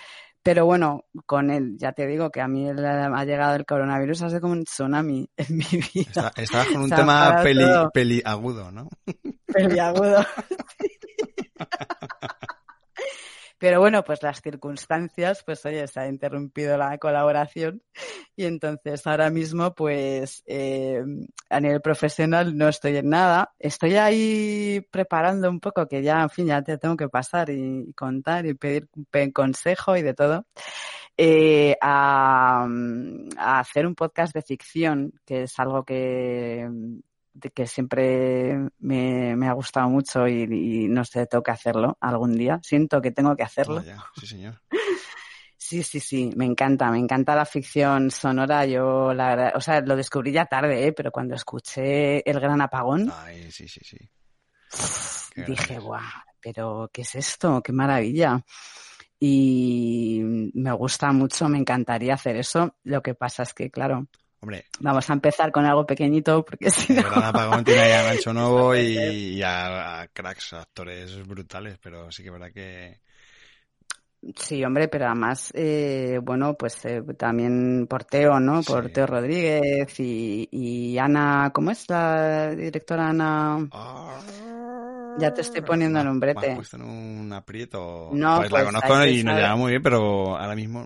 Pero 0.43 0.67
bueno, 0.67 1.05
con 1.25 1.49
él, 1.49 1.77
ya 1.79 1.93
te 1.93 2.05
digo 2.05 2.29
que 2.29 2.41
a 2.41 2.47
mí 2.47 2.69
el- 2.69 2.85
ha 2.85 3.25
llegado 3.25 3.55
el 3.55 3.65
coronavirus, 3.65 4.21
ha 4.21 4.29
sido 4.29 4.41
como 4.41 4.53
un 4.53 4.65
tsunami 4.65 5.27
en 5.37 5.57
mi 5.57 5.65
vida. 5.95 6.29
Está- 6.29 6.31
estabas 6.37 6.67
con 6.67 6.81
un 6.83 6.89
tema 6.91 7.41
peli, 7.41 7.65
peliagudo, 7.91 8.71
¿no? 8.71 8.87
peliagudo. 9.47 10.23
Pero 13.57 13.79
bueno, 13.79 14.03
pues 14.03 14.21
las 14.21 14.41
circunstancias, 14.41 15.41
pues 15.45 15.65
oye, 15.65 15.87
se 15.87 15.99
ha 16.01 16.07
interrumpido 16.07 16.77
la 16.77 16.97
colaboración 16.97 17.81
y 18.35 18.45
entonces 18.45 19.07
ahora 19.07 19.29
mismo, 19.29 19.73
pues 19.73 20.43
eh, 20.45 21.01
a 21.49 21.59
nivel 21.61 21.81
profesional 21.81 22.57
no 22.57 22.67
estoy 22.67 22.97
en 22.97 23.09
nada. 23.09 23.53
Estoy 23.57 23.95
ahí 23.95 24.85
preparando 24.91 25.49
un 25.49 25.61
poco, 25.61 25.87
que 25.87 26.03
ya, 26.03 26.21
en 26.21 26.29
fin, 26.29 26.47
ya 26.47 26.61
te 26.63 26.77
tengo 26.77 26.97
que 26.97 27.07
pasar 27.07 27.49
y, 27.49 27.93
contar 27.93 28.45
y 28.45 28.55
pedir 28.55 28.89
pe- 29.09 29.31
consejo 29.31 29.95
y 29.95 30.01
de 30.01 30.13
todo. 30.13 30.45
eh, 31.17 31.77
a, 31.81 32.67
hacer 33.37 33.87
un 33.87 33.95
podcast 33.95 34.33
de 34.35 34.41
ficción, 34.41 35.13
que 35.25 35.43
es 35.43 35.57
algo 35.59 35.85
que, 35.85 36.69
que 37.53 37.67
siempre 37.67 38.57
me, 38.79 39.35
me 39.35 39.47
ha 39.47 39.53
gustado 39.53 39.89
mucho 39.89 40.27
y, 40.27 40.43
y 40.43 40.87
no 40.87 41.03
sé, 41.05 41.25
tengo 41.27 41.43
que 41.43 41.51
hacerlo 41.51 41.97
algún 41.99 42.35
día. 42.37 42.59
Siento 42.63 43.01
que 43.01 43.11
tengo 43.11 43.35
que 43.35 43.43
hacerlo. 43.43 43.83
Sí, 44.19 44.27
señor. 44.27 44.61
Sí, 45.57 45.81
sí, 45.81 45.99
sí, 45.99 46.29
me 46.35 46.45
encanta, 46.45 46.91
me 46.91 46.99
encanta 46.99 47.33
la 47.33 47.43
ficción 47.43 48.11
sonora. 48.11 48.67
Yo, 48.67 49.15
la 49.15 49.29
verdad, 49.29 49.53
o 49.55 49.61
sea, 49.61 49.81
lo 49.81 49.95
descubrí 49.95 50.31
ya 50.31 50.45
tarde, 50.45 50.85
¿eh? 50.85 50.93
pero 50.93 51.11
cuando 51.11 51.33
escuché 51.33 52.19
El 52.29 52.39
Gran 52.39 52.61
Apagón, 52.61 53.11
Ay, 53.11 53.49
sí, 53.51 53.67
sí, 53.67 53.79
sí. 53.83 53.97
Qué 55.33 55.43
dije, 55.43 55.79
guau, 55.79 56.03
pero 56.39 56.91
¿qué 56.93 57.01
es 57.01 57.15
esto? 57.15 57.63
¡Qué 57.63 57.71
maravilla! 57.71 58.45
Y 59.19 60.21
me 60.53 60.71
gusta 60.73 61.11
mucho, 61.11 61.49
me 61.49 61.57
encantaría 61.57 62.13
hacer 62.13 62.35
eso. 62.35 62.75
Lo 62.83 63.01
que 63.01 63.15
pasa 63.15 63.41
es 63.41 63.55
que, 63.55 63.71
claro, 63.71 64.07
Hombre, 64.45 64.65
vamos 64.79 65.09
a 65.09 65.13
empezar 65.13 65.51
con 65.51 65.65
algo 65.65 65.87
pequeñito, 65.87 66.45
porque 66.45 66.69
si 66.69 66.93
el 66.93 67.01
no, 67.01 67.09
Gran 67.09 67.23
Apagón 67.23 67.63
tiene 67.63 67.81
ahí 67.81 67.91
a 67.93 68.13
Nacho 68.13 68.31
Novo 68.31 68.75
y, 68.75 68.79
y 69.39 69.41
a, 69.41 70.01
a 70.01 70.07
cracks, 70.09 70.53
actores 70.53 71.27
brutales, 71.27 71.79
pero 71.81 72.11
sí 72.11 72.21
que 72.21 72.29
es 72.29 72.33
verdad 72.33 72.51
que... 72.53 72.99
Sí, 74.35 74.63
hombre, 74.63 74.87
pero 74.87 75.07
además, 75.07 75.51
eh, 75.55 76.19
bueno, 76.21 76.53
pues 76.53 76.85
eh, 76.85 77.01
también 77.17 77.87
por 77.89 78.03
Teo, 78.03 78.39
¿no? 78.39 78.61
Por 78.61 78.85
Sí. 78.85 78.93
Teo 78.93 79.07
Rodríguez 79.07 79.99
y, 79.99 80.47
y 80.51 80.95
Ana, 80.99 81.49
¿cómo 81.51 81.71
es 81.71 81.89
la 81.89 82.51
directora 82.51 83.09
Ana? 83.09 83.67
Ya 85.17 85.33
te 85.33 85.41
estoy 85.41 85.61
poniendo 85.61 86.03
nombrete. 86.03 86.49
Me 86.49 86.55
puesto 86.57 86.77
en 86.77 86.83
un 86.83 87.33
aprieto. 87.33 88.11
No, 88.13 88.37
pues, 88.37 88.51
pues, 88.51 88.63
la 88.63 88.71
conozco 88.71 89.05
y 89.07 89.23
nos 89.23 89.37
lleva 89.37 89.55
muy 89.55 89.71
bien, 89.71 89.81
pero 89.81 90.37
ahora 90.37 90.53
mismo... 90.53 90.85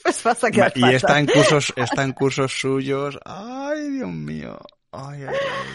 Pues 0.02 0.22
vas 0.22 0.42
a 0.44 0.50
quedar 0.50 0.72
y 0.74 0.84
está 0.94 1.08
fatal. 1.08 1.20
en 1.20 1.26
cursos, 1.26 1.72
está 1.76 2.02
en 2.04 2.12
cursos 2.12 2.52
suyos. 2.58 3.18
Ay, 3.24 3.88
Dios 3.90 4.08
mío. 4.10 4.58
Ay, 4.92 5.22
ay, 5.22 5.28
ay. 5.28 5.74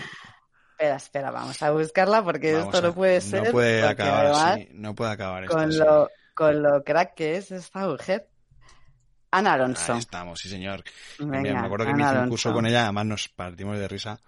Espera, 0.71 0.95
espera, 0.97 1.31
vamos 1.31 1.61
a 1.61 1.71
buscarla 1.71 2.23
porque 2.23 2.53
Vamos 2.53 2.65
esto 2.73 2.77
a- 2.85 2.89
no 2.89 2.95
puede 2.95 3.21
ser. 3.21 3.43
No 3.45 3.51
puede 3.51 3.83
acabar 3.87 4.25
así. 4.27 4.67
No 4.73 4.95
puede 4.95 5.11
acabar 5.11 5.43
esto 5.43 5.55
con 5.55 5.69
así. 5.69 5.77
lo, 5.77 6.09
con 6.33 6.61
lo 6.63 6.83
crack 6.83 7.13
que 7.15 7.37
es 7.37 7.51
esta 7.51 7.87
mujer. 7.87 8.27
Ana 9.31 9.53
Alonso. 9.53 9.93
Ahí 9.93 9.99
estamos, 9.99 10.39
sí 10.39 10.49
señor. 10.49 10.83
Venga, 11.19 11.41
Mira, 11.41 11.59
me 11.61 11.65
acuerdo 11.67 11.85
que 11.85 11.93
me 11.93 12.03
Ana 12.03 12.03
hice 12.03 12.11
un 12.11 12.17
Alonso. 12.17 12.29
curso 12.31 12.53
con 12.53 12.65
ella, 12.65 12.83
además 12.83 13.05
nos 13.05 13.29
partimos 13.29 13.77
de 13.77 13.87
risa. 13.87 14.19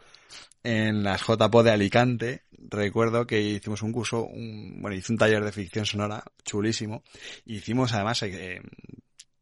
En 0.63 1.03
las 1.03 1.21
JPO 1.21 1.63
de 1.63 1.71
Alicante, 1.71 2.43
recuerdo 2.51 3.25
que 3.25 3.39
hicimos 3.39 3.81
un 3.83 3.93
curso, 3.93 4.23
un, 4.25 4.81
bueno, 4.81 4.95
hice 4.97 5.11
un 5.13 5.17
taller 5.17 5.43
de 5.45 5.51
ficción 5.53 5.85
sonora 5.85 6.23
chulísimo. 6.43 7.03
Y 7.45 7.57
hicimos 7.57 7.93
además 7.93 8.21
eh, 8.23 8.61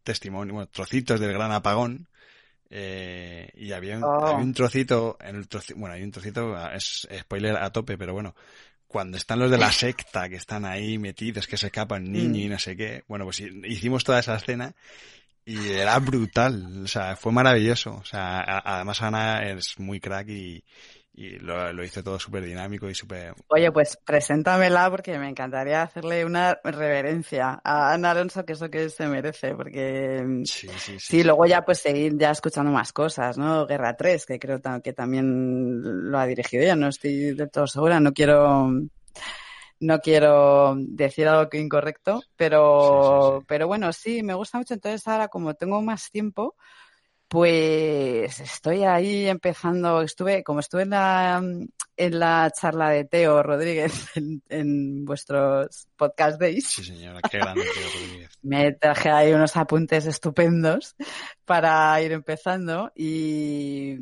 testimonio, 0.05 0.53
bueno, 0.53 0.69
trocitos 0.69 1.19
del 1.19 1.33
gran 1.33 1.51
apagón. 1.51 2.07
eh, 2.71 3.51
y 3.55 3.71
había 3.73 3.97
un, 3.97 4.03
Oh. 4.03 4.25
había 4.27 4.43
un 4.43 4.53
trocito, 4.53 5.17
en 5.21 5.35
el 5.35 5.47
troci- 5.49 5.75
bueno, 5.75 5.93
hay 5.95 6.03
un 6.03 6.11
trocito, 6.11 6.57
es 6.73 7.07
spoiler 7.19 7.55
a 7.57 7.71
tope, 7.71 7.97
pero 7.97 8.13
bueno, 8.13 8.35
cuando 8.87 9.17
están 9.17 9.39
los 9.39 9.51
de 9.51 9.57
la 9.59 9.71
secta 9.71 10.27
que 10.29 10.35
están 10.37 10.65
ahí 10.65 10.97
metidos, 10.97 11.47
que 11.47 11.57
se 11.57 11.67
escapan 11.67 12.11
niños 12.11 12.37
y 12.45 12.49
no 12.49 12.59
sé 12.59 12.75
qué, 12.75 13.03
bueno, 13.07 13.25
pues 13.25 13.39
hicimos 13.41 14.03
toda 14.03 14.19
esa 14.19 14.35
escena 14.35 14.73
y 15.45 15.69
era 15.73 15.99
brutal, 15.99 16.83
o 16.83 16.87
sea, 16.87 17.15
fue 17.15 17.31
maravilloso, 17.31 17.95
o 17.97 18.03
sea, 18.05 18.41
además 18.65 19.01
Ana 19.03 19.43
es 19.47 19.77
muy 19.77 19.99
crack 19.99 20.27
y, 20.29 20.63
y 21.17 21.39
lo, 21.39 21.71
lo 21.71 21.83
hizo 21.83 22.03
todo 22.03 22.19
súper 22.19 22.43
dinámico 22.43 22.89
y 22.89 22.95
súper... 22.95 23.33
Oye, 23.47 23.71
pues 23.71 23.97
preséntamela 24.05 24.89
porque 24.89 25.17
me 25.17 25.29
encantaría 25.29 25.81
hacerle 25.81 26.25
una 26.25 26.59
reverencia 26.63 27.61
a 27.63 27.93
Ana 27.93 28.11
Alonso, 28.11 28.45
que 28.45 28.53
es 28.53 28.59
lo 28.61 28.69
que 28.69 28.89
se 28.89 29.07
merece, 29.07 29.55
porque 29.55 30.41
Sí, 30.43 30.67
sí, 30.67 30.69
sí. 30.77 30.99
Sí, 30.99 31.23
luego 31.23 31.45
ya 31.45 31.63
pues 31.63 31.79
seguir 31.79 32.17
ya 32.17 32.31
escuchando 32.31 32.71
más 32.71 32.91
cosas, 32.91 33.37
¿no? 33.37 33.65
Guerra 33.65 33.95
3, 33.95 34.25
que 34.25 34.39
creo 34.39 34.59
que 34.83 34.93
también 34.93 36.11
lo 36.11 36.19
ha 36.19 36.27
dirigido 36.27 36.63
ella, 36.63 36.75
no 36.75 36.89
estoy 36.89 37.33
del 37.33 37.49
todo 37.49 37.65
segura, 37.67 37.99
no 38.01 38.11
quiero 38.11 38.69
no 39.79 39.99
quiero 39.99 40.75
decir 40.77 41.27
algo 41.27 41.49
que 41.49 41.59
incorrecto, 41.59 42.21
pero 42.35 42.79
Sí, 42.81 43.31
sí, 43.31 43.39
sí. 43.39 43.45
pero 43.47 43.67
bueno, 43.67 43.93
sí, 43.93 44.23
me 44.23 44.33
gusta 44.33 44.57
mucho, 44.57 44.73
entonces 44.73 45.07
ahora 45.07 45.27
como 45.27 45.53
tengo 45.53 45.81
más 45.81 46.11
tiempo, 46.11 46.55
pues 47.27 48.39
estoy 48.39 48.83
ahí 48.83 49.27
empezando, 49.27 50.01
estuve, 50.01 50.43
como 50.43 50.59
estuve 50.59 50.83
en 50.83 50.91
la, 50.91 51.43
en 51.97 52.19
la 52.19 52.51
charla 52.51 52.89
de 52.89 53.05
Teo 53.05 53.41
Rodríguez 53.41 53.91
en, 54.15 54.41
en 54.49 55.05
vuestros 55.05 55.87
podcast 55.95 56.39
days, 56.39 56.67
Sí, 56.67 56.83
señora, 56.83 57.21
qué 57.29 57.37
grande 57.37 57.63
Teo 57.63 58.01
Rodríguez. 58.01 58.34
Me 58.45 58.71
traje 58.73 59.09
ahí 59.09 59.33
unos 59.33 59.57
apuntes 59.57 60.05
estupendos 60.05 60.95
para 61.45 61.99
ir 62.01 62.11
empezando 62.11 62.91
y, 62.95 63.95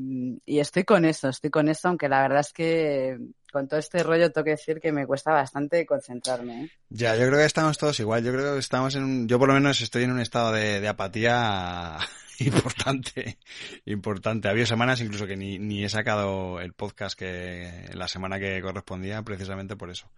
y 0.46 0.60
estoy 0.60 0.84
con 0.84 1.06
eso, 1.06 1.30
estoy 1.30 1.50
con 1.50 1.70
eso, 1.70 1.88
aunque 1.88 2.10
la 2.10 2.22
verdad 2.22 2.42
es 2.42 2.52
que 2.52 3.18
con 3.52 3.68
todo 3.68 3.80
este 3.80 4.04
rollo 4.04 4.32
tengo 4.32 4.44
que 4.44 4.52
decir 4.52 4.80
que 4.82 4.92
me 4.92 5.08
cuesta 5.08 5.32
bastante 5.32 5.86
concentrarme. 5.86 6.64
¿eh? 6.64 6.70
Ya, 6.90 7.16
yo 7.16 7.28
creo 7.28 7.38
que 7.38 7.46
estamos 7.46 7.78
todos 7.78 8.00
igual. 8.00 8.24
Yo 8.24 8.34
creo 8.34 8.54
que 8.54 8.60
estamos 8.60 8.96
en 8.96 9.04
un, 9.04 9.28
yo 9.28 9.40
por 9.40 9.48
lo 9.48 9.54
menos 9.54 9.80
estoy 9.80 10.04
en 10.04 10.12
un 10.12 10.20
estado 10.20 10.52
de, 10.52 10.82
de 10.82 10.88
apatía 10.88 12.00
importante, 12.40 13.38
importante. 13.86 14.50
Había 14.50 14.66
semanas 14.66 15.00
incluso 15.02 15.28
que 15.28 15.38
ni, 15.38 15.60
ni 15.60 15.86
he 15.86 15.90
sacado 15.90 16.60
el 16.60 16.74
podcast 16.74 17.18
que 17.18 17.90
la 17.94 18.08
semana 18.08 18.40
que 18.40 18.62
correspondía 18.62 19.22
precisamente 19.22 19.76
por 19.76 19.90
eso. 19.90 20.10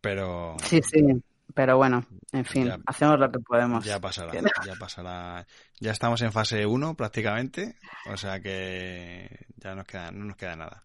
Pero 0.00 0.56
Sí, 0.62 0.80
sí, 0.82 1.02
pero 1.54 1.76
bueno, 1.76 2.04
en 2.32 2.44
fin, 2.44 2.66
Ya. 2.66 2.78
hacemos 2.86 3.18
lo 3.18 3.30
que 3.30 3.38
podemos. 3.40 3.84
ya 3.84 4.00
pasará, 4.00 4.32
ya 4.64 4.74
pasará. 4.78 5.46
Ya 5.80 5.92
estamos 5.92 6.20
en 6.22 6.32
fase 6.32 6.66
1 6.66 6.94
prácticamente, 6.96 7.76
o 8.06 8.16
sea 8.16 8.40
que 8.40 9.46
ya 9.56 9.74
nos 9.74 9.84
queda, 9.86 10.10
no 10.10 10.24
nos 10.24 10.36
queda 10.36 10.56
nada. 10.56 10.82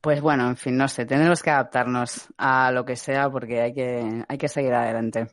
Pues 0.00 0.20
bueno, 0.20 0.48
en 0.48 0.56
fin, 0.56 0.76
no 0.76 0.86
sé, 0.88 1.06
tenemos 1.06 1.42
que 1.42 1.50
adaptarnos 1.50 2.28
a 2.38 2.70
lo 2.70 2.84
que 2.84 2.94
sea 2.96 3.28
porque 3.30 3.60
hay 3.60 3.74
que, 3.74 4.24
hay 4.28 4.38
que 4.38 4.48
seguir 4.48 4.72
adelante. 4.72 5.26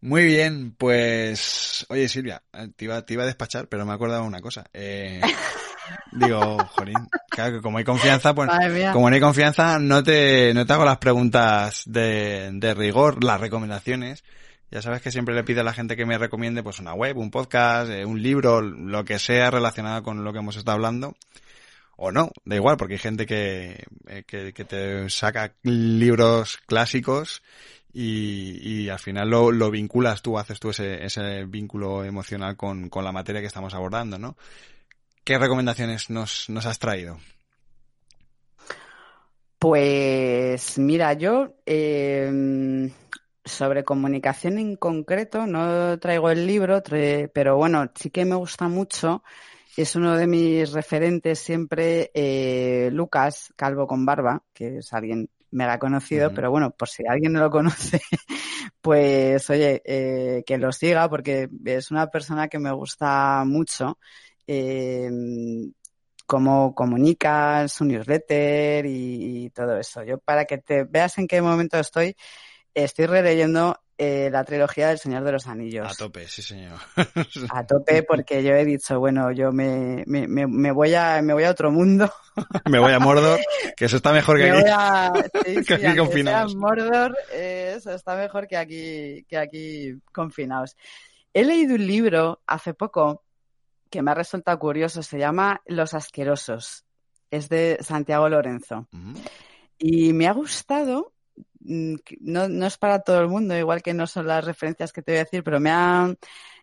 Muy 0.00 0.24
bien, 0.24 0.72
pues, 0.76 1.86
oye 1.88 2.08
Silvia, 2.08 2.42
eh, 2.52 2.68
te 2.76 2.84
iba, 2.84 3.02
te 3.02 3.14
iba 3.14 3.22
a 3.22 3.26
despachar, 3.26 3.68
pero 3.68 3.84
me 3.84 3.92
he 3.92 3.94
acordado 3.94 4.22
de 4.22 4.28
una 4.28 4.40
cosa. 4.40 4.64
Eh, 4.72 5.20
digo, 6.12 6.58
jolín, 6.72 7.08
claro 7.28 7.56
que 7.56 7.62
como 7.62 7.78
hay 7.78 7.84
confianza, 7.84 8.34
pues, 8.34 8.50
como 8.92 9.08
no 9.08 9.14
hay 9.14 9.20
confianza, 9.20 9.78
no 9.78 10.02
te, 10.02 10.52
no 10.54 10.66
te 10.66 10.72
hago 10.72 10.84
las 10.84 10.98
preguntas 10.98 11.82
de, 11.86 12.50
de 12.52 12.74
rigor, 12.74 13.22
las 13.22 13.40
recomendaciones. 13.40 14.24
Ya 14.70 14.82
sabes 14.82 15.00
que 15.00 15.10
siempre 15.10 15.34
le 15.34 15.44
pido 15.44 15.62
a 15.62 15.64
la 15.64 15.72
gente 15.72 15.96
que 15.96 16.04
me 16.04 16.18
recomiende, 16.18 16.62
pues, 16.62 16.78
una 16.78 16.92
web, 16.92 17.16
un 17.16 17.30
podcast, 17.30 17.90
eh, 17.90 18.04
un 18.04 18.22
libro, 18.22 18.60
lo 18.60 19.04
que 19.04 19.18
sea 19.18 19.50
relacionado 19.50 20.02
con 20.02 20.24
lo 20.24 20.32
que 20.32 20.40
hemos 20.40 20.56
estado 20.56 20.74
hablando. 20.74 21.16
O 21.96 22.12
no, 22.12 22.30
da 22.44 22.54
igual, 22.54 22.76
porque 22.76 22.94
hay 22.94 23.00
gente 23.00 23.26
que, 23.26 23.84
eh, 24.06 24.22
que, 24.24 24.52
que 24.52 24.64
te 24.64 25.10
saca 25.10 25.54
libros 25.62 26.58
clásicos 26.66 27.42
y, 27.92 28.60
y 28.62 28.88
al 28.88 29.00
final 29.00 29.30
lo, 29.30 29.50
lo 29.50 29.70
vinculas 29.70 30.22
tú, 30.22 30.38
haces 30.38 30.60
tú 30.60 30.70
ese, 30.70 31.04
ese 31.04 31.44
vínculo 31.46 32.04
emocional 32.04 32.56
con, 32.56 32.88
con 32.88 33.04
la 33.04 33.10
materia 33.10 33.40
que 33.40 33.48
estamos 33.48 33.74
abordando, 33.74 34.16
¿no? 34.16 34.36
¿Qué 35.24 35.38
recomendaciones 35.38 36.10
nos, 36.10 36.48
nos 36.48 36.66
has 36.66 36.78
traído? 36.78 37.18
Pues 39.58 40.78
mira, 40.78 41.14
yo 41.14 41.56
eh, 41.66 42.90
sobre 43.44 43.82
comunicación 43.84 44.58
en 44.58 44.76
concreto 44.76 45.46
no 45.46 45.98
traigo 45.98 46.30
el 46.30 46.46
libro, 46.46 46.82
pero 47.32 47.56
bueno, 47.56 47.90
sí 47.94 48.10
que 48.10 48.24
me 48.24 48.36
gusta 48.36 48.68
mucho. 48.68 49.24
Es 49.76 49.96
uno 49.96 50.16
de 50.16 50.26
mis 50.26 50.72
referentes 50.72 51.38
siempre, 51.38 52.10
eh, 52.14 52.90
Lucas 52.92 53.52
Calvo 53.56 53.86
con 53.86 54.04
Barba, 54.04 54.42
que 54.52 54.78
es 54.78 54.92
alguien 54.92 55.28
mega 55.50 55.78
conocido, 55.78 56.32
pero 56.34 56.50
bueno, 56.50 56.70
por 56.70 56.88
si 56.88 57.04
alguien 57.08 57.32
no 57.32 57.40
lo 57.40 57.50
conoce, 57.50 58.00
pues 58.80 59.48
oye, 59.50 59.82
eh, 59.84 60.42
que 60.46 60.58
lo 60.58 60.72
siga 60.72 61.08
porque 61.08 61.48
es 61.64 61.90
una 61.90 62.08
persona 62.08 62.48
que 62.48 62.58
me 62.58 62.72
gusta 62.72 63.44
mucho. 63.46 63.98
Eh, 64.50 65.10
cómo 66.28 66.74
comunica 66.74 67.66
su 67.68 67.86
newsletter 67.86 68.84
y, 68.86 69.50
todo 69.50 69.78
eso. 69.78 70.04
Yo 70.04 70.18
para 70.18 70.44
que 70.44 70.58
te 70.58 70.84
veas 70.84 71.16
en 71.16 71.26
qué 71.26 71.40
momento 71.40 71.78
estoy, 71.78 72.16
estoy 72.74 73.06
releyendo 73.06 73.80
eh, 73.96 74.28
la 74.30 74.44
trilogía 74.44 74.88
del 74.88 74.98
Señor 74.98 75.24
de 75.24 75.32
los 75.32 75.46
Anillos. 75.46 75.90
A 75.90 75.94
tope, 75.94 76.28
sí 76.28 76.42
señor. 76.42 76.78
a 77.50 77.66
tope 77.66 78.02
porque 78.02 78.42
yo 78.42 78.52
he 78.52 78.66
dicho, 78.66 79.00
bueno, 79.00 79.32
yo 79.32 79.52
me, 79.52 80.04
me, 80.06 80.26
me, 80.28 80.70
voy 80.70 80.94
a 80.94 81.22
me 81.22 81.32
voy 81.32 81.44
a 81.44 81.50
otro 81.50 81.72
mundo. 81.72 82.12
me 82.70 82.78
voy 82.78 82.92
a 82.92 82.98
Mordor, 82.98 83.40
que 83.74 83.86
eso 83.86 83.96
está 83.96 84.12
mejor 84.12 84.36
que 84.36 84.50
aquí. 84.50 84.70
A, 84.70 85.12
sí, 85.46 85.64
que 85.64 85.74
aquí 85.74 85.96
confinados. 85.96 86.54
Mordor, 86.56 87.16
eh, 87.32 87.74
eso 87.78 87.92
está 87.92 88.16
mejor 88.16 88.46
que 88.46 88.58
aquí, 88.58 89.24
que 89.26 89.38
aquí 89.38 89.94
confinados. 90.12 90.76
He 91.32 91.42
leído 91.42 91.74
un 91.74 91.86
libro 91.86 92.42
hace 92.46 92.74
poco 92.74 93.24
que 93.90 94.02
me 94.02 94.10
ha 94.10 94.14
resultado 94.14 94.58
curioso, 94.58 95.02
se 95.02 95.18
llama 95.18 95.60
Los 95.66 95.94
Asquerosos. 95.94 96.84
Es 97.30 97.48
de 97.48 97.78
Santiago 97.80 98.28
Lorenzo. 98.28 98.88
Y 99.78 100.12
me 100.12 100.26
ha 100.26 100.32
gustado, 100.32 101.12
mm, 101.60 101.94
no, 102.20 102.48
no, 102.48 102.66
es 102.66 102.78
para 102.78 103.00
todo 103.00 103.20
el 103.20 103.28
mundo, 103.28 103.56
igual 103.56 103.82
que 103.82 103.94
no 103.94 104.06
son 104.06 104.26
las 104.26 104.44
referencias 104.44 104.92
que 104.92 105.02
te 105.02 105.12
voy 105.12 105.18
a 105.18 105.24
decir, 105.24 105.44
pero 105.44 105.60
me 105.60 105.70
ha, 105.70 106.12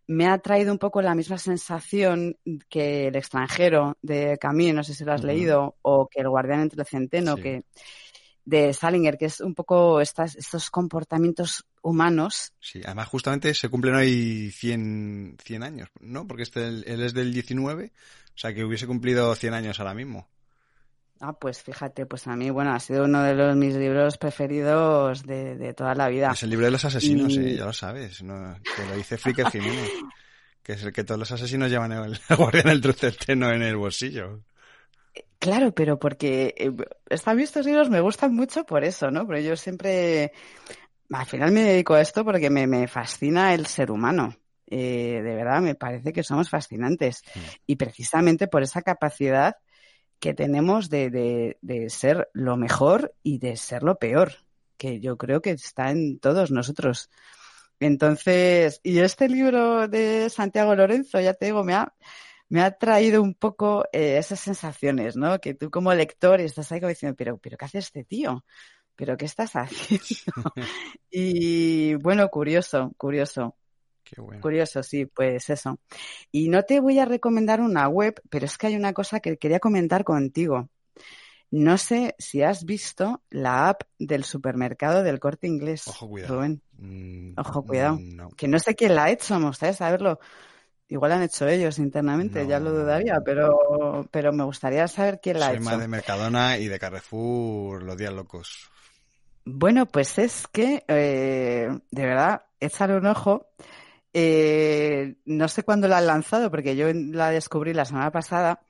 me 0.08 0.28
ha 0.28 0.38
traído 0.40 0.72
un 0.72 0.80
poco 0.80 1.02
la 1.02 1.16
misma 1.16 1.38
sensación 1.38 2.38
que 2.70 3.08
El 3.08 3.16
extranjero 3.16 3.98
de 4.02 4.38
Camille, 4.38 4.74
no 4.74 4.84
sé 4.84 4.94
si 4.94 5.06
lo 5.06 5.14
has 5.14 5.24
leído, 5.24 5.76
o 5.82 6.08
que 6.08 6.22
El 6.22 6.30
guardián 6.30 6.62
entre 6.62 6.82
el 6.82 6.88
centeno, 6.88 7.36
que 7.36 7.64
de 8.46 8.74
Salinger, 8.74 9.18
que 9.18 9.26
es 9.26 9.42
un 9.42 9.56
poco 9.56 10.00
estas, 10.00 10.36
estos 10.36 10.70
comportamientos 10.70 11.66
humanos. 11.86 12.54
Sí, 12.60 12.82
además 12.84 13.08
justamente 13.08 13.54
se 13.54 13.70
cumplen 13.70 13.96
hoy 13.96 14.52
100, 14.52 15.38
100 15.44 15.64
años, 15.64 15.90
¿no? 16.00 16.28
Porque 16.28 16.44
este, 16.44 16.68
él 16.68 17.04
es 17.04 17.14
del 17.14 17.32
19, 17.32 17.92
o 17.94 18.38
sea 18.38 18.54
que 18.54 18.66
hubiese 18.66 18.88
cumplido 18.88 19.34
100 19.36 19.54
años 19.54 19.80
ahora 19.80 19.94
mismo. 19.94 20.28
Ah, 21.20 21.34
pues 21.34 21.62
fíjate, 21.62 22.06
pues 22.06 22.28
a 22.28 22.36
mí, 22.36 22.50
bueno, 22.50 22.74
ha 22.74 22.80
sido 22.80 23.06
uno 23.06 23.24
de 23.24 23.36
los 23.36 23.56
mis 23.56 23.76
libros 23.76 24.18
preferidos 24.18 25.24
de, 25.24 25.74
toda 25.74 25.96
la 25.96 26.10
vida. 26.10 26.32
Es 26.34 26.44
el 26.44 26.50
libro 26.50 26.66
de 26.66 26.72
los 26.72 26.84
asesinos, 26.84 27.34
sí, 27.34 27.56
ya 27.56 27.66
lo 27.66 27.74
sabes, 27.74 28.22
¿no? 28.22 28.58
que 28.76 28.86
lo 28.86 28.96
dice 28.96 29.18
Flicker 29.18 29.50
Jiménez, 29.50 29.92
que 30.62 30.74
es 30.74 30.84
el 30.84 30.92
que 30.92 31.04
todos 31.04 31.20
los 31.20 31.32
asesinos 31.32 31.70
llevan 31.70 31.92
el, 31.94 32.20
guardián 32.38 32.66
del 32.66 32.82
truceteno 32.82 33.52
en 33.52 33.62
el 33.62 33.78
bolsillo. 33.78 34.42
Claro, 35.40 35.72
pero 35.74 36.00
porque 36.00 36.54
eh, 36.58 36.72
estos 37.10 37.66
libros 37.66 37.90
me 37.90 38.02
gustan 38.02 38.34
mucho 38.34 38.66
por 38.66 38.84
eso, 38.84 39.12
¿no? 39.12 39.28
Pero 39.28 39.40
yo 39.40 39.56
siempre, 39.56 40.34
al 41.12 41.26
final 41.26 41.52
me 41.52 41.64
dedico 41.64 41.94
a 41.94 42.02
esto 42.02 42.24
porque 42.24 42.50
me, 42.50 42.88
fascina 42.88 43.54
el 43.54 43.66
ser 43.66 43.92
humano. 43.92 44.36
Eh, 44.68 45.22
de 45.24 45.36
verdad, 45.36 45.62
me 45.62 45.76
parece 45.76 46.12
que 46.12 46.24
somos 46.24 46.50
fascinantes. 46.50 47.24
Mm. 47.34 47.40
Y 47.68 47.76
precisamente 47.76 48.48
por 48.48 48.64
esa 48.64 48.82
capacidad 48.82 49.56
que 50.20 50.34
tenemos 50.34 50.90
de, 50.90 51.56
de, 51.62 51.90
ser 51.90 52.30
lo 52.34 52.58
mejor 52.58 53.14
y 53.22 53.38
de 53.38 53.58
ser 53.58 53.84
lo 53.84 53.98
peor, 54.00 54.34
que 54.78 55.00
yo 55.00 55.18
creo 55.18 55.42
que 55.42 55.52
está 55.52 55.92
en 55.92 56.20
todos 56.20 56.52
nosotros. 56.52 57.10
Entonces, 57.80 58.80
y 58.84 59.00
este 59.00 59.28
libro 59.28 59.88
de 59.88 60.30
Santiago 60.30 60.76
Lorenzo, 60.76 61.20
ya 61.20 61.34
te 61.34 61.46
digo, 61.48 61.64
me 61.64 61.74
ha, 61.74 61.94
me 62.50 62.62
ha 62.62 62.72
traído 62.72 63.22
un 63.22 63.34
poco 63.34 63.86
eh, 63.92 64.18
esas 64.18 64.40
sensaciones, 64.40 65.16
¿no? 65.16 65.40
Que 65.40 65.54
tú 65.54 65.70
como 65.70 65.94
lector 65.94 66.40
estás 66.40 66.72
ahí 66.72 66.80
como 66.80 66.90
diciendo, 66.90 67.16
pero, 67.18 67.38
pero 67.38 67.58
¿qué 67.58 67.66
hace 67.66 67.80
este 67.80 68.04
tío? 68.04 68.46
¿Pero 68.96 69.18
qué 69.18 69.26
estás 69.26 69.52
haciendo? 69.56 70.54
y 71.12 71.96
bueno, 71.96 72.30
curioso, 72.30 72.94
curioso. 72.98 73.56
Qué 74.04 74.22
bueno. 74.22 74.42
Curioso, 74.42 74.84
sí, 74.84 75.06
pues 75.06 75.50
eso. 75.50 75.80
Y 76.32 76.50
no 76.50 76.64
te 76.64 76.80
voy 76.80 77.00
a 77.00 77.06
recomendar 77.06 77.60
una 77.60 77.88
web, 77.88 78.22
pero 78.30 78.46
es 78.46 78.58
que 78.58 78.68
hay 78.68 78.76
una 78.76 78.94
cosa 78.94 79.20
que 79.20 79.38
quería 79.38 79.60
comentar 79.60 80.04
contigo. 80.04 80.70
No 81.52 81.78
sé 81.78 82.16
si 82.18 82.44
has 82.44 82.66
visto 82.66 83.22
la 83.30 83.70
app 83.70 83.84
del 83.98 84.24
supermercado 84.24 85.04
del 85.04 85.20
corte 85.20 85.48
inglés. 85.48 85.88
Ojo, 85.88 86.10
cuidado. 86.10 86.36
Rubén. 86.36 86.62
Mm, 86.78 87.40
Ojo, 87.40 87.64
cuidado. 87.64 88.00
Que 88.36 88.48
no 88.48 88.60
sé 88.60 88.76
quién 88.76 88.96
la 88.96 89.06
ha 89.06 89.12
hecho, 89.12 89.40
me 89.40 89.48
gustaría 89.48 89.74
saberlo. 89.74 90.20
Igual 90.88 91.14
han 91.14 91.24
hecho 91.24 91.48
ellos 91.48 91.80
internamente, 91.80 92.46
ya 92.46 92.60
lo 92.60 92.72
dudaría, 92.72 93.20
pero, 93.26 94.08
pero 94.12 94.32
me 94.32 94.44
gustaría 94.44 94.88
saber 94.88 95.20
quién 95.20 95.40
la 95.40 95.48
ha 95.48 95.54
hecho. 95.54 95.64
más 95.64 95.80
de 95.80 95.88
Mercadona 95.88 96.60
y 96.60 96.68
de 96.68 96.78
Carrefour, 96.78 97.82
los 97.82 97.98
días 97.98 98.14
locos. 98.14 98.70
Bueno, 99.46 99.86
pues 99.86 100.18
es 100.18 100.48
que, 100.48 100.84
eh, 100.88 101.70
de 101.92 102.06
verdad, 102.06 102.46
échale 102.60 102.98
un 102.98 103.06
ojo. 103.06 103.48
Eh, 104.12 105.18
no 105.26 105.48
sé 105.48 105.64
cuándo 105.64 105.88
la 105.88 106.00
han 106.00 106.08
lanzado, 106.08 106.50
porque 106.50 106.76
yo 106.76 106.88
la 106.94 107.30
descubrí 107.30 107.74
la 107.74 107.86
semana 107.86 108.12
pasada, 108.12 108.62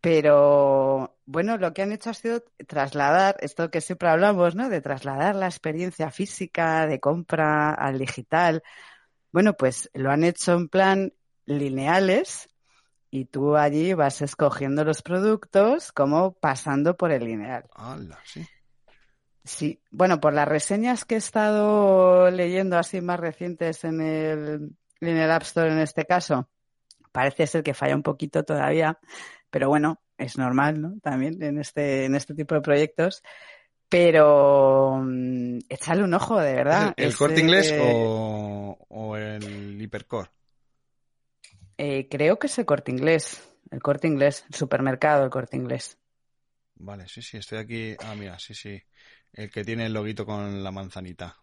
pero 0.00 1.18
bueno, 1.26 1.58
lo 1.58 1.74
que 1.74 1.82
han 1.82 1.92
hecho 1.92 2.10
ha 2.10 2.14
sido 2.14 2.42
trasladar, 2.66 3.36
esto 3.40 3.70
que 3.70 3.80
siempre 3.80 4.08
hablamos, 4.08 4.54
¿no? 4.54 4.68
De 4.68 4.80
trasladar 4.80 5.34
la 5.34 5.46
experiencia 5.46 6.10
física 6.10 6.86
de 6.86 7.00
compra 7.00 7.74
al 7.74 7.98
digital. 7.98 8.62
Bueno, 9.32 9.54
pues 9.54 9.90
lo 9.94 10.10
han 10.10 10.24
hecho 10.24 10.52
en 10.54 10.68
plan 10.68 11.12
lineales 11.46 12.48
y 13.10 13.26
tú 13.26 13.56
allí 13.56 13.94
vas 13.94 14.22
escogiendo 14.22 14.84
los 14.84 15.02
productos 15.02 15.92
como 15.92 16.32
pasando 16.32 16.96
por 16.96 17.12
el 17.12 17.24
lineal. 17.24 17.64
sí. 18.24 18.46
Sí, 19.44 19.80
bueno, 19.90 20.20
por 20.20 20.32
las 20.32 20.48
reseñas 20.48 21.04
que 21.04 21.16
he 21.16 21.18
estado 21.18 22.30
leyendo 22.30 22.78
así 22.78 23.00
más 23.00 23.20
recientes 23.20 23.84
en 23.84 24.00
el, 24.00 24.70
en 25.00 25.16
el 25.16 25.30
App 25.30 25.42
Store 25.42 25.70
en 25.70 25.80
este 25.80 26.06
caso, 26.06 26.48
parece 27.12 27.46
ser 27.46 27.62
que 27.62 27.74
falla 27.74 27.94
un 27.94 28.02
poquito 28.02 28.42
todavía, 28.42 28.98
pero 29.50 29.68
bueno, 29.68 30.00
es 30.16 30.38
normal, 30.38 30.80
¿no? 30.80 30.94
También 31.02 31.42
en 31.42 31.58
este, 31.58 32.06
en 32.06 32.14
este 32.14 32.34
tipo 32.34 32.54
de 32.54 32.60
proyectos. 32.60 33.22
Pero 33.88 34.98
mm, 35.04 35.58
échale 35.68 36.02
un 36.02 36.14
ojo, 36.14 36.40
de 36.40 36.54
verdad. 36.54 36.94
¿El, 36.96 37.14
corte 37.14 37.40
inglés 37.40 37.72
o, 37.78 38.76
o 38.88 39.16
el 39.16 39.80
hipercore? 39.80 40.30
Eh, 41.76 42.08
creo 42.08 42.38
que 42.38 42.46
es 42.46 42.58
el 42.58 42.64
corte 42.64 42.90
inglés. 42.90 43.46
El 43.70 43.82
corte 43.82 44.06
inglés, 44.06 44.44
el 44.48 44.54
supermercado, 44.54 45.24
el 45.24 45.30
corte 45.30 45.56
inglés. 45.56 45.98
Vale, 46.76 47.06
sí, 47.08 47.22
sí, 47.22 47.36
estoy 47.36 47.58
aquí. 47.58 47.96
Ah, 48.00 48.14
mira, 48.16 48.38
sí, 48.38 48.54
sí. 48.54 48.82
El 49.34 49.50
que 49.50 49.64
tiene 49.64 49.86
el 49.86 49.92
loguito 49.92 50.24
con 50.24 50.62
la 50.62 50.70
manzanita. 50.70 51.36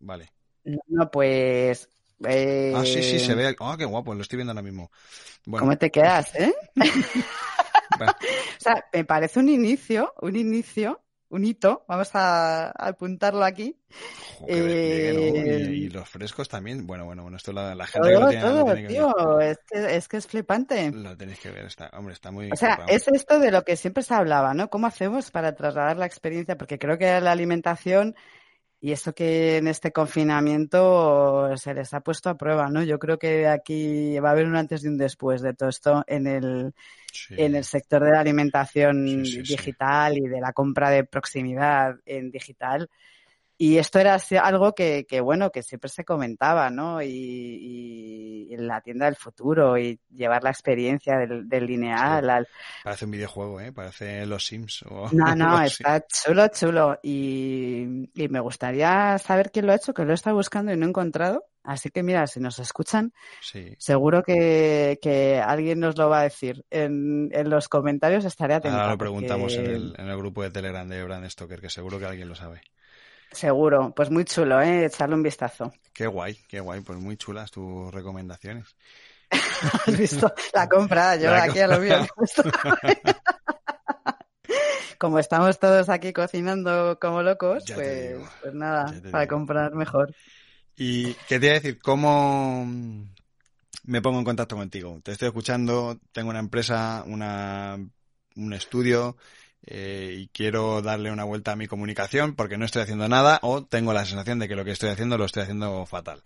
Vale. 0.00 0.30
No, 0.64 1.10
pues. 1.10 1.88
Eh... 2.24 2.72
Ah, 2.74 2.84
sí, 2.84 3.02
sí, 3.02 3.18
se 3.18 3.34
ve. 3.34 3.54
Ah, 3.58 3.74
qué 3.76 3.84
guapo, 3.84 4.14
lo 4.14 4.22
estoy 4.22 4.36
viendo 4.36 4.52
ahora 4.52 4.62
mismo. 4.62 4.90
¿Cómo 5.50 5.76
te 5.76 5.90
quedas, 5.90 6.34
eh? 6.36 6.54
o 6.76 8.60
sea, 8.60 8.84
me 8.92 9.04
parece 9.04 9.40
un 9.40 9.48
inicio, 9.48 10.14
un 10.20 10.36
inicio 10.36 11.00
un 11.32 11.44
hito, 11.44 11.84
vamos 11.88 12.10
a, 12.12 12.70
apuntarlo 12.70 13.42
aquí. 13.42 13.74
Eh, 14.46 15.70
y, 15.72 15.88
los 15.88 16.08
frescos 16.08 16.48
también. 16.48 16.86
Bueno, 16.86 17.06
bueno, 17.06 17.22
bueno, 17.22 17.38
esto 17.38 17.52
la, 17.52 17.74
la 17.74 17.86
gente 17.86 18.10
que 18.10 18.18
lo 18.18 18.28
tiene, 18.28 18.44
todo, 18.44 18.74
tío, 18.74 19.40
Es, 19.40 19.58
que, 19.66 19.96
es 19.96 20.08
que 20.08 20.16
es 20.18 20.26
flipante. 20.26 20.92
Lo 20.92 21.16
tenéis 21.16 21.40
que 21.40 21.50
ver, 21.50 21.64
está, 21.64 21.90
hombre, 21.94 22.12
está 22.12 22.30
muy. 22.30 22.50
O 22.52 22.56
sea, 22.56 22.84
es 22.86 23.08
esto 23.08 23.38
de 23.38 23.50
lo 23.50 23.62
que 23.62 23.76
siempre 23.76 24.02
se 24.02 24.14
hablaba, 24.14 24.52
¿no? 24.52 24.68
¿Cómo 24.68 24.86
hacemos 24.86 25.30
para 25.30 25.54
trasladar 25.54 25.96
la 25.96 26.06
experiencia? 26.06 26.58
Porque 26.58 26.78
creo 26.78 26.98
que 26.98 27.20
la 27.20 27.32
alimentación 27.32 28.14
y 28.84 28.90
esto 28.90 29.14
que 29.14 29.58
en 29.58 29.68
este 29.68 29.92
confinamiento 29.92 31.56
se 31.56 31.72
les 31.72 31.94
ha 31.94 32.00
puesto 32.00 32.28
a 32.28 32.36
prueba, 32.36 32.68
¿no? 32.68 32.82
Yo 32.82 32.98
creo 32.98 33.16
que 33.16 33.46
aquí 33.46 34.18
va 34.18 34.30
a 34.30 34.32
haber 34.32 34.46
un 34.46 34.56
antes 34.56 34.82
y 34.82 34.88
un 34.88 34.98
después 34.98 35.40
de 35.40 35.54
todo 35.54 35.68
esto 35.68 36.02
en 36.08 36.26
el, 36.26 36.74
en 37.30 37.54
el 37.54 37.62
sector 37.62 38.02
de 38.02 38.10
la 38.10 38.18
alimentación 38.18 39.22
digital 39.22 40.18
y 40.18 40.22
de 40.22 40.40
la 40.40 40.52
compra 40.52 40.90
de 40.90 41.04
proximidad 41.04 41.94
en 42.04 42.32
digital. 42.32 42.90
Y 43.58 43.78
esto 43.78 43.98
era 43.98 44.18
algo 44.42 44.74
que, 44.74 45.06
que, 45.08 45.20
bueno, 45.20 45.50
que 45.50 45.62
siempre 45.62 45.88
se 45.88 46.04
comentaba, 46.04 46.70
¿no? 46.70 47.02
Y, 47.02 48.48
en 48.50 48.66
la 48.66 48.80
tienda 48.80 49.06
del 49.06 49.16
futuro 49.16 49.78
y 49.78 49.98
llevar 50.10 50.42
la 50.42 50.50
experiencia 50.50 51.16
del, 51.16 51.66
lineal 51.66 52.46
Parece 52.84 53.04
un 53.04 53.10
videojuego, 53.10 53.60
¿eh? 53.60 53.72
Parece 53.72 54.26
los 54.26 54.44
Sims. 54.44 54.82
O 54.88 55.08
no, 55.12 55.34
no, 55.34 55.62
está 55.62 56.04
chulo, 56.06 56.48
chulo. 56.48 56.98
Y, 57.02 58.10
y, 58.14 58.28
me 58.28 58.40
gustaría 58.40 59.16
saber 59.18 59.50
quién 59.50 59.66
lo 59.66 59.72
ha 59.72 59.76
hecho, 59.76 59.94
que 59.94 60.04
lo 60.04 60.10
he 60.10 60.14
estado 60.14 60.36
buscando 60.36 60.72
y 60.72 60.76
no 60.76 60.86
he 60.86 60.88
encontrado. 60.88 61.46
Así 61.64 61.90
que 61.90 62.02
mira, 62.02 62.26
si 62.26 62.40
nos 62.40 62.58
escuchan, 62.58 63.12
seguro 63.78 64.22
que, 64.24 65.42
alguien 65.44 65.78
nos 65.78 65.96
lo 65.96 66.08
va 66.08 66.20
a 66.20 66.24
decir. 66.24 66.64
En, 66.70 67.30
los 67.48 67.68
comentarios 67.68 68.24
estaré 68.24 68.54
atento. 68.54 68.76
Ahora 68.76 68.92
lo 68.92 68.98
preguntamos 68.98 69.54
en, 69.54 69.66
el, 69.66 69.94
en, 69.96 70.08
el, 70.08 70.16
grupo 70.16 70.42
de 70.42 70.50
Telegram 70.50 70.88
de 70.88 71.04
Brand 71.04 71.28
Stoker, 71.28 71.60
que 71.60 71.70
seguro 71.70 71.98
que 71.98 72.06
alguien 72.06 72.28
lo 72.28 72.34
sabe. 72.34 72.62
Seguro, 73.32 73.92
pues 73.94 74.10
muy 74.10 74.24
chulo, 74.24 74.60
¿eh? 74.60 74.86
Echarle 74.86 75.14
un 75.14 75.22
vistazo. 75.22 75.72
Qué 75.92 76.06
guay, 76.06 76.36
qué 76.48 76.60
guay, 76.60 76.80
pues 76.80 76.98
muy 76.98 77.16
chulas 77.16 77.50
tus 77.50 77.92
recomendaciones. 77.92 78.76
Has 79.86 79.96
visto 79.96 80.32
la 80.52 80.68
compra, 80.68 81.16
yo 81.16 81.34
aquí 81.34 81.60
a 81.60 81.66
lo 81.66 81.78
mío. 81.78 82.06
como 84.98 85.18
estamos 85.18 85.58
todos 85.58 85.88
aquí 85.88 86.12
cocinando 86.12 86.96
como 87.00 87.22
locos, 87.22 87.64
pues, 87.74 88.20
pues, 88.40 88.54
nada, 88.54 88.94
para 89.10 89.26
comprar 89.26 89.74
mejor. 89.74 90.14
Y 90.76 91.14
qué 91.28 91.40
te 91.40 91.46
iba 91.46 91.56
a 91.56 91.60
decir, 91.60 91.80
¿cómo 91.80 92.64
me 93.84 94.00
pongo 94.00 94.18
en 94.20 94.24
contacto 94.24 94.56
contigo? 94.56 95.00
Te 95.02 95.10
estoy 95.10 95.26
escuchando, 95.26 95.98
tengo 96.12 96.30
una 96.30 96.38
empresa, 96.38 97.02
una, 97.06 97.78
un 98.36 98.52
estudio 98.52 99.16
eh, 99.64 100.14
y 100.18 100.28
quiero 100.28 100.82
darle 100.82 101.10
una 101.12 101.24
vuelta 101.24 101.52
a 101.52 101.56
mi 101.56 101.66
comunicación 101.66 102.34
porque 102.34 102.58
no 102.58 102.64
estoy 102.64 102.82
haciendo 102.82 103.08
nada 103.08 103.38
o 103.42 103.64
tengo 103.64 103.92
la 103.92 104.04
sensación 104.04 104.38
de 104.38 104.48
que 104.48 104.56
lo 104.56 104.64
que 104.64 104.72
estoy 104.72 104.90
haciendo 104.90 105.18
lo 105.18 105.24
estoy 105.24 105.44
haciendo 105.44 105.86
fatal. 105.86 106.22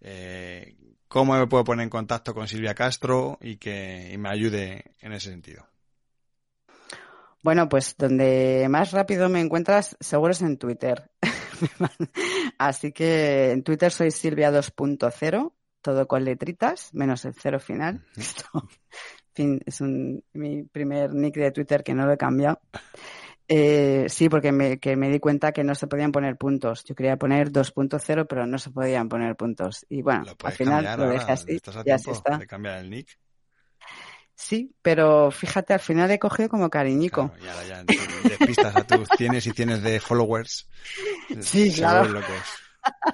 Eh, 0.00 0.76
¿Cómo 1.08 1.38
me 1.38 1.46
puedo 1.46 1.64
poner 1.64 1.84
en 1.84 1.90
contacto 1.90 2.34
con 2.34 2.48
Silvia 2.48 2.74
Castro 2.74 3.38
y 3.40 3.56
que 3.56 4.10
y 4.12 4.18
me 4.18 4.28
ayude 4.28 4.84
en 5.00 5.12
ese 5.12 5.30
sentido? 5.30 5.66
Bueno, 7.42 7.68
pues 7.68 7.94
donde 7.96 8.66
más 8.68 8.90
rápido 8.90 9.28
me 9.28 9.40
encuentras 9.40 9.96
seguro 10.00 10.32
es 10.32 10.42
en 10.42 10.58
Twitter. 10.58 11.10
Así 12.58 12.92
que 12.92 13.52
en 13.52 13.62
Twitter 13.62 13.92
soy 13.92 14.10
Silvia 14.10 14.50
2.0, 14.50 15.52
todo 15.80 16.08
con 16.08 16.24
letritas, 16.24 16.92
menos 16.92 17.24
el 17.24 17.34
cero 17.34 17.60
final. 17.60 18.04
es 19.64 19.80
un, 19.80 20.24
mi 20.32 20.62
primer 20.64 21.12
nick 21.14 21.36
de 21.36 21.52
Twitter 21.52 21.82
que 21.82 21.94
no 21.94 22.06
lo 22.06 22.12
he 22.12 22.18
cambiado. 22.18 22.60
Eh, 23.48 24.06
sí, 24.08 24.28
porque 24.28 24.50
me, 24.50 24.78
que 24.78 24.96
me 24.96 25.08
di 25.08 25.20
cuenta 25.20 25.52
que 25.52 25.62
no 25.62 25.74
se 25.74 25.86
podían 25.86 26.12
poner 26.12 26.36
puntos. 26.36 26.84
Yo 26.84 26.94
quería 26.94 27.16
poner 27.16 27.52
2.0, 27.52 28.26
pero 28.28 28.46
no 28.46 28.58
se 28.58 28.70
podían 28.70 29.08
poner 29.08 29.36
puntos. 29.36 29.86
Y 29.88 30.02
bueno, 30.02 30.24
al 30.42 30.52
final 30.52 30.98
lo 30.98 31.08
dejé 31.08 31.32
así. 31.32 31.60
está. 32.10 32.38
de 32.38 32.46
cambiar 32.46 32.78
el 32.78 32.90
nick? 32.90 33.18
Sí, 34.34 34.74
pero 34.82 35.30
fíjate, 35.30 35.72
al 35.72 35.80
final 35.80 36.10
he 36.10 36.18
cogido 36.18 36.50
como 36.50 36.68
cariñico. 36.68 37.32
y 37.42 37.46
ahora 37.46 37.66
ya 37.66 37.84
despistas 37.84 38.76
a 38.76 38.86
tus 38.86 39.08
tienes 39.16 39.46
y 39.46 39.52
tienes 39.52 39.82
de 39.82 39.98
followers. 40.00 40.68
Sí, 41.40 41.72
claro. 41.72 42.20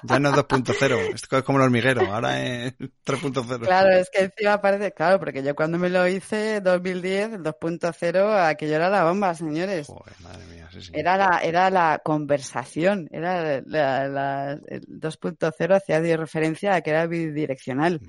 Ya 0.05 0.18
no 0.18 0.31
es 0.31 0.35
2.0, 0.35 1.14
es 1.14 1.45
como 1.45 1.59
el 1.59 1.64
hormiguero, 1.64 2.03
ahora 2.12 2.43
es 2.43 2.75
3.0. 2.79 3.61
Claro, 3.61 3.91
es 3.91 4.11
que 4.11 4.25
encima 4.25 4.61
parece, 4.61 4.93
claro, 4.93 5.18
porque 5.18 5.43
yo 5.43 5.55
cuando 5.55 5.79
me 5.79 5.89
lo 5.89 6.07
hice, 6.09 6.61
2010, 6.61 7.35
el 7.35 7.43
2.0, 7.43 8.49
aquello 8.49 8.75
era 8.75 8.91
la 8.91 9.05
bomba, 9.05 9.35
señores. 9.35 9.87
Joder, 9.87 10.14
madre 10.20 10.45
mía, 10.47 10.68
sí, 10.73 10.81
sí. 10.81 10.93
Era 10.95 11.16
la, 11.16 11.41
era 11.43 11.70
la 11.70 12.01
conversación, 12.03 13.09
era 13.12 13.62
la, 13.64 14.09
la, 14.09 14.53
el 14.66 14.87
2.0 14.87 15.77
hacía 15.77 16.16
referencia 16.16 16.75
a 16.75 16.81
que 16.81 16.91
era 16.91 17.07
bidireccional 17.07 18.01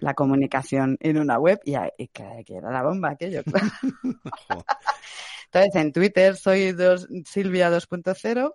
la 0.00 0.14
comunicación 0.14 0.96
en 1.00 1.18
una 1.18 1.38
web 1.38 1.60
y, 1.64 1.74
que, 2.08 2.44
era 2.48 2.70
la 2.70 2.82
bomba 2.82 3.10
aquello. 3.10 3.42
Entonces, 5.52 5.74
en 5.74 5.92
Twitter 5.92 6.36
soy 6.36 6.72
dos, 6.72 7.08
Silvia 7.24 7.70
2.0 7.70 8.54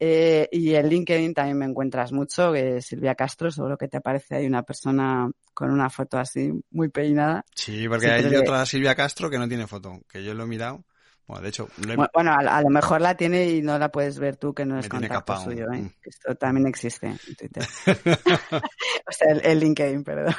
eh, 0.00 0.48
y 0.50 0.74
en 0.74 0.88
LinkedIn 0.88 1.34
también 1.34 1.58
me 1.58 1.66
encuentras 1.66 2.12
mucho, 2.12 2.52
que 2.52 2.80
Silvia 2.82 3.14
Castro, 3.14 3.50
seguro 3.50 3.76
que 3.76 3.88
te 3.88 3.98
aparece 3.98 4.36
ahí 4.36 4.46
una 4.46 4.62
persona 4.62 5.30
con 5.52 5.70
una 5.70 5.88
foto 5.88 6.18
así 6.18 6.52
muy 6.70 6.88
peinada. 6.88 7.44
Sí, 7.54 7.88
porque 7.88 8.10
hay 8.10 8.34
otra 8.34 8.66
Silvia 8.66 8.94
Castro 8.94 9.30
que 9.30 9.38
no 9.38 9.48
tiene 9.48 9.66
foto, 9.66 10.00
que 10.08 10.24
yo 10.24 10.34
lo 10.34 10.44
he 10.44 10.48
mirado. 10.48 10.84
Bueno, 11.26 11.42
de 11.42 11.48
hecho... 11.48 11.68
Bueno, 12.12 12.34
a, 12.34 12.60
lo 12.60 12.68
mejor 12.68 13.00
la 13.00 13.16
tiene 13.16 13.48
y 13.48 13.62
no 13.62 13.78
la 13.78 13.90
puedes 13.90 14.18
ver 14.18 14.36
tú, 14.36 14.52
que 14.52 14.66
no 14.66 14.78
es 14.78 14.88
contacto 14.88 15.36
suyo. 15.38 15.72
¿eh? 15.72 15.78
Mm. 15.78 15.92
Esto 16.02 16.34
también 16.34 16.66
existe 16.66 17.06
en 17.06 17.18
Twitter. 17.18 17.64
o 19.06 19.12
sea, 19.12 19.32
el, 19.42 19.58
LinkedIn, 19.58 20.04
perdón. 20.04 20.34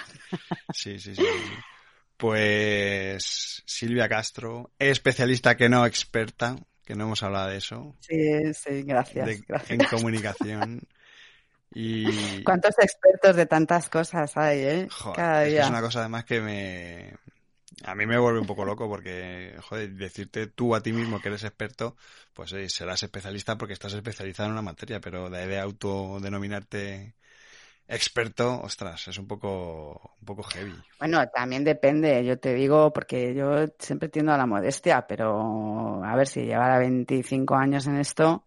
sí, 0.74 0.99
sí. 0.99 1.16
sí. 1.16 1.24
Pues 2.18 3.64
Silvia 3.66 4.08
Castro, 4.08 4.72
especialista 4.80 5.58
que 5.58 5.70
no 5.70 5.86
experta, 5.86 6.56
que 6.86 6.95
no 6.95 7.05
hemos 7.05 7.23
hablado 7.23 7.49
de 7.49 7.57
eso. 7.57 7.95
Sí, 7.99 8.53
sí, 8.53 8.83
gracias. 8.83 9.41
En 9.69 9.83
comunicación. 9.86 10.81
Y... 11.77 12.41
¿Cuántos 12.45 12.73
expertos 12.79 13.36
de 13.36 13.47
tantas 13.47 13.89
cosas 13.89 14.38
hay, 14.38 14.59
eh? 14.59 14.88
Cada 15.13 15.41
día. 15.41 15.63
Es 15.63 15.69
una 15.69 15.81
cosa 15.81 15.99
además 15.99 16.23
que 16.23 16.39
me... 16.39 17.13
A 17.83 17.93
mí 17.95 18.05
me 18.05 18.17
vuelve 18.17 18.39
un 18.39 18.47
poco 18.47 18.63
loco 18.63 18.88
porque, 18.88 19.57
joder, 19.61 19.91
decirte 19.91 20.47
tú 20.47 20.73
a 20.73 20.81
ti 20.81 20.93
mismo 20.93 21.19
que 21.19 21.27
eres 21.27 21.43
experto, 21.43 21.97
pues 22.33 22.51
sí, 22.51 22.69
serás 22.69 23.03
especialista 23.03 23.57
porque 23.57 23.73
estás 23.73 23.91
especializado 23.91 24.47
en 24.47 24.53
una 24.53 24.61
materia, 24.61 25.01
pero 25.01 25.29
de, 25.29 25.47
de 25.47 25.59
autodenominarte 25.59 27.15
experto, 27.88 28.61
ostras, 28.61 29.07
es 29.07 29.17
un 29.17 29.27
poco, 29.27 30.15
un 30.19 30.25
poco 30.25 30.43
heavy. 30.43 30.73
Bueno, 30.99 31.27
también 31.29 31.63
depende, 31.63 32.23
yo 32.25 32.39
te 32.39 32.53
digo, 32.53 32.93
porque 32.93 33.33
yo 33.33 33.65
siempre 33.79 34.09
tiendo 34.09 34.31
a 34.31 34.38
la 34.38 34.45
modestia, 34.45 35.05
pero 35.07 36.03
a 36.03 36.15
ver 36.15 36.27
si 36.27 36.45
llevara 36.45 36.79
25 36.79 37.55
años 37.55 37.86
en 37.88 37.97
esto, 37.97 38.45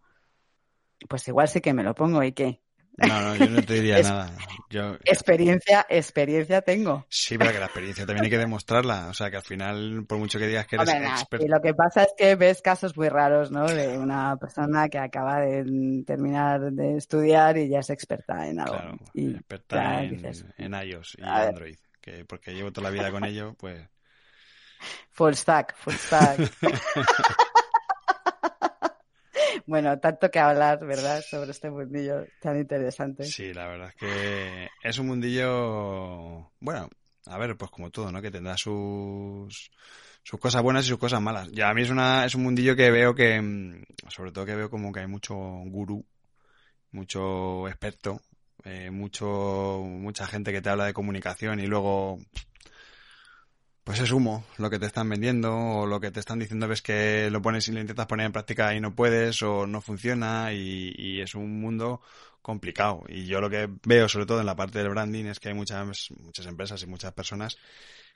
pues 1.09 1.27
igual 1.29 1.49
sí 1.49 1.61
que 1.61 1.75
me 1.75 1.83
lo 1.83 1.95
pongo 1.95 2.23
y 2.23 2.33
qué. 2.33 2.61
No, 2.99 3.23
no, 3.23 3.37
yo 3.37 3.49
no 3.49 3.63
te 3.63 3.75
diría 3.75 4.01
nada. 4.03 4.31
Yo... 4.71 4.95
Experiencia, 5.05 5.87
experiencia 5.89 6.63
tengo. 6.63 7.07
Sí, 7.09 7.39
pero 7.39 7.53
que 7.53 7.61
la 7.61 7.67
experiencia 7.67 8.05
también 8.05 8.25
hay 8.25 8.31
que 8.31 8.39
demostrarla. 8.39 9.09
O 9.09 9.15
sea, 9.15 9.31
que 9.31 9.37
al 9.37 9.43
final, 9.43 10.05
por 10.07 10.19
mucho 10.19 10.39
que 10.39 10.49
digas 10.49 10.67
que 10.67 10.77
eres 10.77 10.89
experto. 10.89 11.47
lo 11.47 11.61
que 11.61 11.75
pasa 11.75 12.03
es 12.03 12.15
que 12.17 12.35
ves 12.35 12.61
casos 12.61 12.97
muy 12.97 13.09
raros, 13.09 13.51
¿no? 13.51 13.67
De 13.67 13.97
una 13.97 14.37
persona 14.37 14.89
que 14.89 14.99
acaba 14.99 15.41
de 15.41 16.03
terminar 16.07 16.73
de 16.73 16.97
estudiar 16.97 17.57
y 17.57 17.69
ya 17.69 17.79
es 17.79 17.91
experta 17.91 18.49
en 18.49 18.61
algo. 18.61 18.75
Claro, 18.75 18.99
y 19.15 19.31
experta 19.35 20.03
en, 20.03 20.25
en, 20.59 20.75
iOS 20.75 21.17
y 21.19 21.23
Android. 21.23 21.77
Que 22.01 22.25
porque 22.25 22.53
llevo 22.53 22.73
toda 22.73 22.91
la 22.91 22.97
vida 22.97 23.11
con 23.11 23.25
ello, 23.25 23.55
pues. 23.59 23.81
Full 25.13 25.35
stack, 25.35 25.77
full 25.77 25.95
stack. 25.95 26.39
Bueno, 29.69 30.01
tanto 30.01 30.31
que 30.31 30.39
hablar, 30.39 30.79
¿verdad?, 30.81 31.21
sobre 31.21 31.51
este 31.51 31.71
mundillo 31.71 32.25
tan 32.41 32.59
interesante. 32.59 33.25
Sí, 33.25 33.53
la 33.53 33.67
verdad 33.69 33.91
es 33.91 33.95
que 33.97 34.69
es 34.83 34.99
un 34.99 35.09
mundillo, 35.09 36.51
bueno, 36.59 36.89
a 37.27 37.37
ver, 37.37 37.55
pues 37.55 37.71
como 37.71 37.91
todo, 37.91 38.11
¿no? 38.11 38.23
Que 38.23 38.31
tendrá 38.31 38.57
sus, 38.57 39.71
sus 40.23 40.41
cosas 40.41 40.63
buenas 40.63 40.87
y 40.87 40.89
sus 40.89 40.99
cosas 40.99 41.21
malas. 41.21 41.53
Ya 41.53 41.69
a 41.69 41.75
mí 41.75 41.83
es 41.83 41.91
una 41.91 42.25
es 42.25 42.35
un 42.35 42.45
mundillo 42.45 42.75
que 42.77 42.91
veo 42.91 43.15
que, 43.15 43.39
mm, 43.43 43.83
sobre 44.09 44.33
todo 44.33 44.47
que 44.47 44.55
veo 44.55 44.71
como 44.71 44.91
que 44.91 45.01
hay 45.01 45.07
mucho 45.07 45.37
gurú, 45.37 46.03
mucho 46.91 47.69
experto, 47.69 48.23
eh, 48.65 48.91
mucho 48.91 49.83
mucha 49.85 50.27
gente 50.27 50.51
que 50.51 50.63
te 50.63 50.71
habla 50.71 50.87
de 50.87 50.95
comunicación 50.95 51.61
y 51.61 51.67
luego 51.67 52.21
pues 53.89 54.01
es 54.01 54.13
humo 54.13 54.45
lo 54.59 54.69
que 54.69 54.79
te 54.79 54.85
están 54.85 55.09
vendiendo 55.09 55.57
o 55.57 55.87
lo 55.87 55.99
que 55.99 56.11
te 56.11 56.21
están 56.21 56.39
diciendo 56.39 56.69
ves 56.69 56.83
que 56.83 57.31
lo 57.31 57.41
pones 57.41 57.67
y 57.69 57.73
lo 57.73 57.81
intentas 57.81 58.05
poner 58.05 58.27
en 58.27 58.33
práctica 58.33 58.75
y 58.75 58.81
no 58.81 58.95
puedes 58.95 59.41
o 59.41 59.67
no 59.67 59.81
funciona 59.81 60.53
y, 60.53 61.23
es 61.23 61.35
un 61.35 61.59
mundo 61.59 62.03
complicado. 62.43 63.05
Y 63.09 63.25
yo 63.25 63.41
lo 63.41 63.49
que 63.49 63.67
veo 63.87 64.07
sobre 64.07 64.27
todo 64.27 64.41
en 64.41 64.47
la 64.47 64.55
parte 64.55 64.81
del 64.81 64.91
branding 64.91 65.25
es 65.25 65.41
que 65.41 65.49
hay 65.49 65.55
muchas 65.55 66.11
muchas 66.21 66.45
empresas 66.45 66.83
y 66.83 66.87
muchas 66.87 67.15
personas 67.15 67.57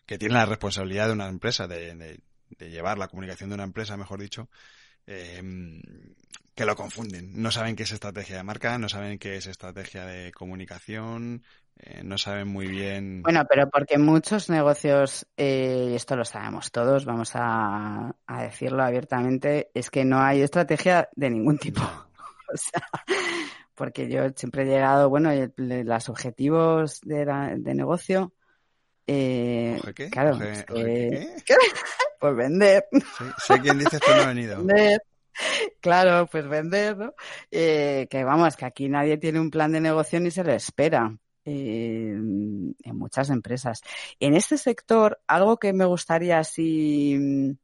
que 0.05 0.19
tienen 0.19 0.37
la 0.37 0.45
responsabilidad 0.45 1.07
de 1.07 1.15
una 1.15 1.29
empresa 1.29 1.67
de, 1.67 2.21
llevar 2.59 2.99
la 2.99 3.09
comunicación 3.09 3.49
de 3.49 3.55
una 3.55 3.65
empresa 3.65 3.97
mejor 3.97 4.21
dicho 4.21 4.51
em, 5.07 5.81
que 6.55 6.67
lo 6.67 6.77
confunden. 6.77 7.41
No 7.41 7.51
saben 7.51 7.77
qué 7.77 7.85
es 7.85 7.93
estrategia 7.93 8.37
de 8.37 8.43
marca 8.43 8.77
no 8.77 8.91
saben 8.91 9.19
qué 9.19 9.37
es 9.37 9.47
estrategia 9.47 10.05
de 10.05 10.33
comunicación 10.33 11.43
eh, 11.85 12.03
no 12.05 12.17
saben 12.17 12.47
muy 12.47 12.69
bien. 12.69 13.23
Bueno, 13.23 13.45
pero 13.49 13.69
porque 13.69 13.99
muchos 13.99 14.49
negocios, 14.49 15.27
eh, 15.37 15.89
y 15.91 15.95
esto 15.97 16.15
lo 16.15 16.25
sabemos 16.25 16.71
todos, 16.71 17.05
vamos 17.05 17.33
a, 17.35 18.15
decirlo 18.41 18.85
abiertamente, 18.85 19.71
es 19.75 19.91
que 19.91 20.05
no 20.05 20.21
hay 20.21 20.43
estrategia 20.43 21.09
de 21.17 21.31
ningún 21.31 21.59
tipo. 21.59 21.81
o 22.53 22.57
sea, 22.57 22.89
porque 23.75 24.09
yo 24.09 24.29
siempre 24.37 24.63
he 24.63 24.67
llegado, 24.67 25.11
bueno, 25.11 25.31
los 25.57 26.09
objetivos 26.09 27.01
de, 27.01 27.25
de 27.59 27.75
negocio. 27.75 28.33
Eh, 29.09 29.81
qué? 29.97 30.09
Claro. 30.09 30.39
¿qué? 30.39 31.35
pues 32.21 32.37
vender. 32.37 32.87
sé 33.45 33.61
quién 33.61 33.81
dice 33.81 33.97
esto 33.97 34.15
no 34.15 34.23
ha 34.23 34.27
venido. 34.27 34.59
Vender. 34.59 35.03
Claro, 35.81 36.29
pues 36.31 36.47
vender, 36.47 36.97
¿no? 36.97 37.15
Eh, 37.51 38.07
que 38.09 38.23
vamos, 38.23 38.55
que 38.55 38.67
aquí 38.67 38.89
nadie 38.89 39.17
tiene 39.17 39.41
un 39.41 39.51
plan 39.51 39.73
de 39.73 39.81
negocio 39.81 40.21
ni 40.21 40.31
se 40.31 40.45
le 40.45 40.55
espera 40.55 41.17
en 41.45 42.75
muchas 42.95 43.31
empresas. 43.31 43.83
En 44.21 44.35
este 44.35 44.59
sector, 44.59 45.21
algo 45.27 45.59
que 45.59 45.73
me 45.73 45.85
gustaría 45.85 46.39
así 46.39 47.57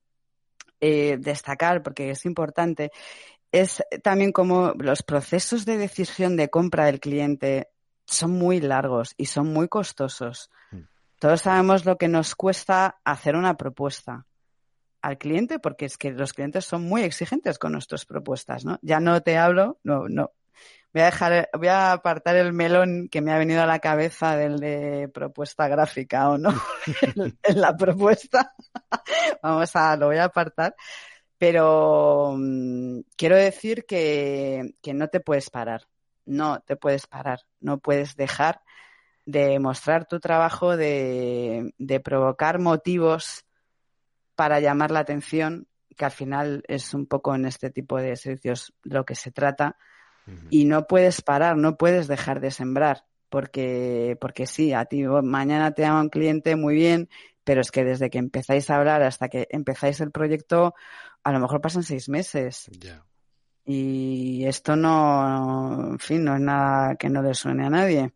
eh, 0.80 1.16
destacar, 1.18 1.82
porque 1.82 2.10
es 2.10 2.24
importante, 2.24 2.92
es 3.50 3.82
también 4.02 4.32
como 4.32 4.72
los 4.78 5.02
procesos 5.02 5.64
de 5.64 5.76
decisión 5.76 6.36
de 6.36 6.50
compra 6.50 6.86
del 6.86 7.00
cliente 7.00 7.68
son 8.06 8.32
muy 8.32 8.60
largos 8.60 9.14
y 9.16 9.26
son 9.26 9.52
muy 9.52 9.68
costosos. 9.68 10.50
Mm. 10.70 10.80
Todos 11.18 11.42
sabemos 11.42 11.84
lo 11.84 11.98
que 11.98 12.08
nos 12.08 12.34
cuesta 12.34 13.00
hacer 13.04 13.36
una 13.36 13.56
propuesta 13.56 14.26
al 15.02 15.18
cliente, 15.18 15.58
porque 15.58 15.86
es 15.86 15.96
que 15.96 16.12
los 16.12 16.32
clientes 16.32 16.64
son 16.64 16.82
muy 16.82 17.02
exigentes 17.02 17.58
con 17.58 17.72
nuestras 17.72 18.04
propuestas, 18.04 18.64
¿no? 18.64 18.78
Ya 18.82 19.00
no 19.00 19.20
te 19.20 19.36
hablo, 19.36 19.78
no, 19.82 20.08
no. 20.08 20.32
Voy 20.92 21.02
a 21.02 21.06
dejar, 21.06 21.50
voy 21.52 21.68
a 21.68 21.92
apartar 21.92 22.36
el 22.36 22.52
melón 22.52 23.08
que 23.10 23.20
me 23.20 23.32
ha 23.32 23.38
venido 23.38 23.62
a 23.62 23.66
la 23.66 23.78
cabeza 23.78 24.36
del 24.36 24.58
de 24.58 25.10
propuesta 25.12 25.68
gráfica 25.68 26.30
o 26.30 26.38
no, 26.38 26.54
en 27.42 27.60
la 27.60 27.76
propuesta. 27.76 28.54
Vamos 29.42 29.76
a, 29.76 29.96
lo 29.96 30.06
voy 30.06 30.16
a 30.16 30.24
apartar. 30.24 30.74
Pero 31.36 32.34
mm, 32.36 33.00
quiero 33.16 33.36
decir 33.36 33.84
que, 33.86 34.74
que 34.82 34.94
no 34.94 35.08
te 35.08 35.20
puedes 35.20 35.50
parar, 35.50 35.86
no 36.24 36.60
te 36.60 36.76
puedes 36.76 37.06
parar, 37.06 37.40
no 37.60 37.78
puedes 37.78 38.16
dejar 38.16 38.62
de 39.24 39.58
mostrar 39.58 40.06
tu 40.06 40.20
trabajo, 40.20 40.76
de, 40.76 41.74
de 41.76 42.00
provocar 42.00 42.58
motivos 42.58 43.44
para 44.34 44.58
llamar 44.58 44.90
la 44.90 45.00
atención, 45.00 45.68
que 45.96 46.06
al 46.06 46.10
final 46.12 46.62
es 46.66 46.94
un 46.94 47.06
poco 47.06 47.34
en 47.34 47.44
este 47.44 47.70
tipo 47.70 47.98
de 47.98 48.16
servicios 48.16 48.72
lo 48.84 49.04
que 49.04 49.14
se 49.14 49.30
trata. 49.30 49.76
Y 50.50 50.64
no 50.64 50.86
puedes 50.86 51.22
parar, 51.22 51.56
no 51.56 51.76
puedes 51.76 52.08
dejar 52.08 52.40
de 52.40 52.50
sembrar, 52.50 53.04
porque, 53.28 54.16
porque 54.20 54.46
sí, 54.46 54.72
a 54.72 54.84
ti 54.84 55.04
mañana 55.04 55.72
te 55.72 55.82
llama 55.82 56.02
un 56.02 56.08
cliente 56.08 56.56
muy 56.56 56.74
bien, 56.74 57.08
pero 57.44 57.60
es 57.60 57.70
que 57.70 57.84
desde 57.84 58.10
que 58.10 58.18
empezáis 58.18 58.68
a 58.70 58.76
hablar 58.76 59.02
hasta 59.02 59.28
que 59.28 59.46
empezáis 59.50 60.00
el 60.00 60.10
proyecto, 60.10 60.74
a 61.22 61.32
lo 61.32 61.40
mejor 61.40 61.60
pasan 61.60 61.82
seis 61.82 62.08
meses. 62.08 62.70
Y 63.64 64.46
esto 64.46 64.76
no, 64.76 65.90
en 65.90 65.98
fin, 65.98 66.24
no 66.24 66.34
es 66.34 66.40
nada 66.40 66.96
que 66.96 67.10
no 67.10 67.22
le 67.22 67.34
suene 67.34 67.66
a 67.66 67.70
nadie. 67.70 68.14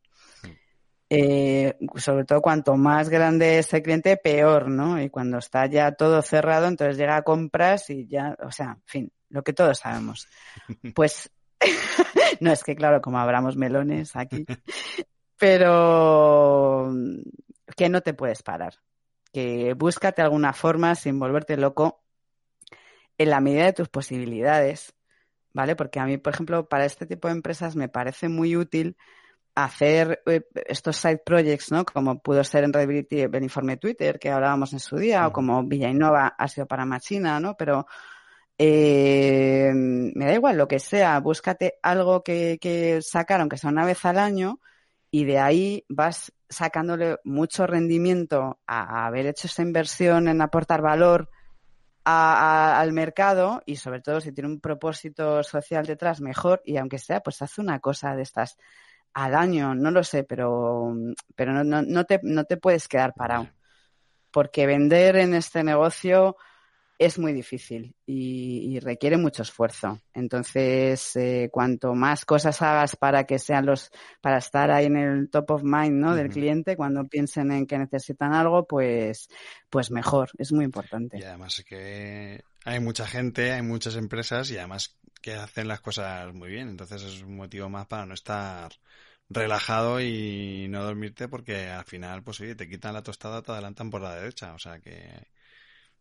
Eh, 1.15 1.77
sobre 1.97 2.25
todo 2.25 2.41
cuanto 2.41 2.75
más 2.75 3.11
grande 3.11 3.59
es 3.59 3.71
el 3.75 3.83
cliente, 3.83 4.17
peor, 4.17 4.71
¿no? 4.71 4.99
Y 4.99 5.11
cuando 5.11 5.37
está 5.37 5.67
ya 5.67 5.93
todo 5.93 6.23
cerrado, 6.23 6.69
entonces 6.69 6.97
llega 6.97 7.17
a 7.17 7.23
compras 7.23 7.91
y 7.91 8.07
ya, 8.07 8.35
o 8.43 8.51
sea, 8.51 8.79
en 8.79 8.83
fin, 8.87 9.13
lo 9.29 9.43
que 9.43 9.53
todos 9.53 9.79
sabemos. 9.79 10.27
Pues 10.95 11.31
no 12.41 12.53
es 12.53 12.65
que, 12.65 12.75
claro, 12.75 13.01
como 13.01 13.19
abramos 13.19 13.57
melones 13.57 14.17
aquí, 14.17 14.47
pero 15.39 16.93
que 17.77 17.89
no 17.89 18.01
te 18.01 18.15
puedes 18.15 18.43
parar. 18.43 18.75
Que 19.33 19.75
búscate 19.75 20.23
alguna 20.23 20.53
forma 20.53 20.95
sin 20.95 21.19
volverte 21.19 21.57
loco 21.57 22.03
en 23.19 23.31
la 23.31 23.41
medida 23.41 23.65
de 23.65 23.73
tus 23.73 23.89
posibilidades, 23.89 24.95
¿vale? 25.53 25.77
Porque 25.77 26.01
a 26.01 26.05
mí, 26.05 26.19
por 26.19 26.35
ejemplo, 26.35 26.69
para 26.69 26.85
este 26.85 27.07
tipo 27.07 27.29
de 27.29 27.35
empresas 27.35 27.77
me 27.77 27.89
parece 27.89 28.29
muy 28.29 28.57
útil 28.57 28.97
hacer 29.55 30.23
eh, 30.27 30.43
estos 30.67 30.97
side 30.97 31.23
projects, 31.25 31.71
¿no? 31.71 31.85
Como 31.85 32.21
pudo 32.21 32.43
ser 32.45 32.65
en 32.65 32.73
Redability 32.73 33.21
el 33.21 33.43
informe 33.43 33.77
Twitter 33.77 34.19
que 34.19 34.31
hablábamos 34.31 34.73
en 34.73 34.81
su 34.81 34.97
día, 34.97 35.27
o 35.27 35.33
como 35.33 35.63
Innova 35.71 36.35
ha 36.39 36.49
sido 36.49 36.67
para 36.67 36.87
Machina, 36.87 37.39
¿no? 37.41 37.57
Pero 37.57 37.87
eh, 38.59 39.72
me 39.74 40.24
da 40.24 40.34
igual 40.34 40.57
lo 40.57 40.68
que 40.68 40.78
sea, 40.78 41.18
búscate 41.20 41.74
algo 41.82 42.22
que, 42.22 42.59
que 42.61 43.00
sacar, 43.03 43.40
aunque 43.40 43.57
sea 43.57 43.70
una 43.70 43.86
vez 43.86 44.05
al 44.05 44.18
año, 44.18 44.61
y 45.14 45.26
de 45.26 45.38
ahí 45.38 45.84
vas 45.90 46.32
sacándole 46.48 47.18
mucho 47.24 47.66
rendimiento 47.66 48.59
a, 48.66 49.07
haber 49.07 49.26
hecho 49.26 49.46
esta 49.46 49.62
inversión 49.62 50.26
en 50.26 50.40
aportar 50.40 50.80
valor 50.80 51.28
al 52.05 52.92
mercado 52.92 53.62
y 53.64 53.76
sobre 53.76 54.00
todo 54.00 54.20
si 54.20 54.32
tiene 54.32 54.48
un 54.48 54.61
propósito 54.61 55.42
social 55.42 55.84
detrás, 55.86 56.20
mejor. 56.20 56.62
Y 56.64 56.78
aunque 56.78 56.98
sea, 56.98 57.20
pues 57.20 57.42
hace 57.42 57.61
una 57.61 57.78
cosa 57.78 58.16
de 58.16 58.22
estas 58.22 58.57
al 59.12 59.34
año, 59.34 59.74
no 59.74 59.90
lo 59.90 60.03
sé, 60.03 60.24
pero, 60.24 60.94
pero 61.36 61.53
no, 61.53 61.62
no, 61.62 61.82
no, 61.82 62.05
te, 62.05 62.18
no 62.22 62.44
te 62.44 62.57
puedes 62.57 62.88
quedar 62.88 63.12
parado. 63.14 63.50
Porque 64.30 64.66
vender 64.66 65.16
en 65.16 65.34
este 65.34 65.62
negocio 65.62 66.36
es 67.05 67.18
muy 67.18 67.32
difícil 67.32 67.94
y, 68.07 68.78
requiere 68.80 69.16
mucho 69.16 69.42
esfuerzo. 69.42 70.00
Entonces, 70.14 71.16
eh, 71.16 71.48
cuanto 71.53 71.94
más 71.94 72.24
cosas 72.24 72.62
hagas 72.62 72.96
para 72.96 73.24
que 73.24 73.38
sean 73.38 73.66
los, 73.66 73.90
para 74.20 74.38
estar 74.38 74.70
ahí 74.70 74.86
en 74.86 74.96
el 74.96 75.30
top 75.30 75.50
of 75.50 75.62
mind, 75.62 76.00
¿no? 76.00 76.14
Del 76.14 76.28
cliente, 76.28 76.76
cuando 76.76 77.05
piensen 77.05 77.50
en 77.53 77.66
que 77.66 77.78
necesitan 77.78 78.32
algo, 78.32 78.66
pues, 78.66 79.28
pues 79.68 79.90
mejor. 79.90 80.30
Es 80.38 80.53
muy 80.53 80.64
importante. 80.64 81.18
Y 81.18 81.22
además 81.24 81.64
que 81.66 82.42
hay 82.64 82.80
mucha 82.80 83.07
gente, 83.07 83.53
hay 83.53 83.62
muchas 83.62 83.96
empresas 83.96 84.50
y 84.50 84.59
además 84.59 84.96
que 85.20 85.34
hacen 85.34 85.68
las 85.68 85.80
cosas 85.80 86.32
muy 86.32 86.50
bien. 86.50 86.68
Entonces 86.68 87.03
es 87.03 87.22
un 87.22 87.36
motivo 87.36 87.68
más 87.68 87.86
para 87.86 88.07
no 88.07 88.14
estar 88.14 88.72
relajado 89.28 90.00
y 90.00 90.66
no 90.68 90.84
dormirte 90.84 91.28
porque 91.28 91.68
al 91.68 91.84
final, 91.84 92.22
pues 92.22 92.40
oye, 92.40 92.55
te 92.55 92.68
quitan 92.68 92.94
la 92.94 93.03
tostada, 93.03 93.42
te 93.42 93.53
adelantan 93.53 93.90
por 93.90 94.03
la 94.03 94.14
derecha. 94.14 94.55
O 94.55 94.59
sea 94.59 94.78
que 94.80 95.26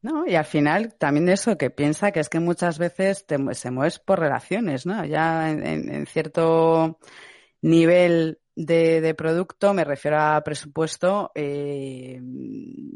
no, 0.01 0.25
y 0.27 0.35
al 0.35 0.45
final 0.45 0.95
también 0.95 1.29
eso 1.29 1.57
que 1.57 1.69
piensa 1.69 2.11
que 2.11 2.19
es 2.19 2.29
que 2.29 2.39
muchas 2.39 2.79
veces 2.79 3.25
te, 3.27 3.37
se 3.53 3.69
mueves 3.69 3.99
por 3.99 4.19
relaciones, 4.19 4.85
¿no? 4.85 5.05
Ya 5.05 5.51
en, 5.51 6.05
cierto 6.07 6.99
nivel 7.61 8.39
de, 8.55 9.13
producto, 9.15 9.73
me 9.73 9.83
refiero 9.83 10.19
a 10.19 10.41
presupuesto, 10.41 11.31
eh, 11.35 12.19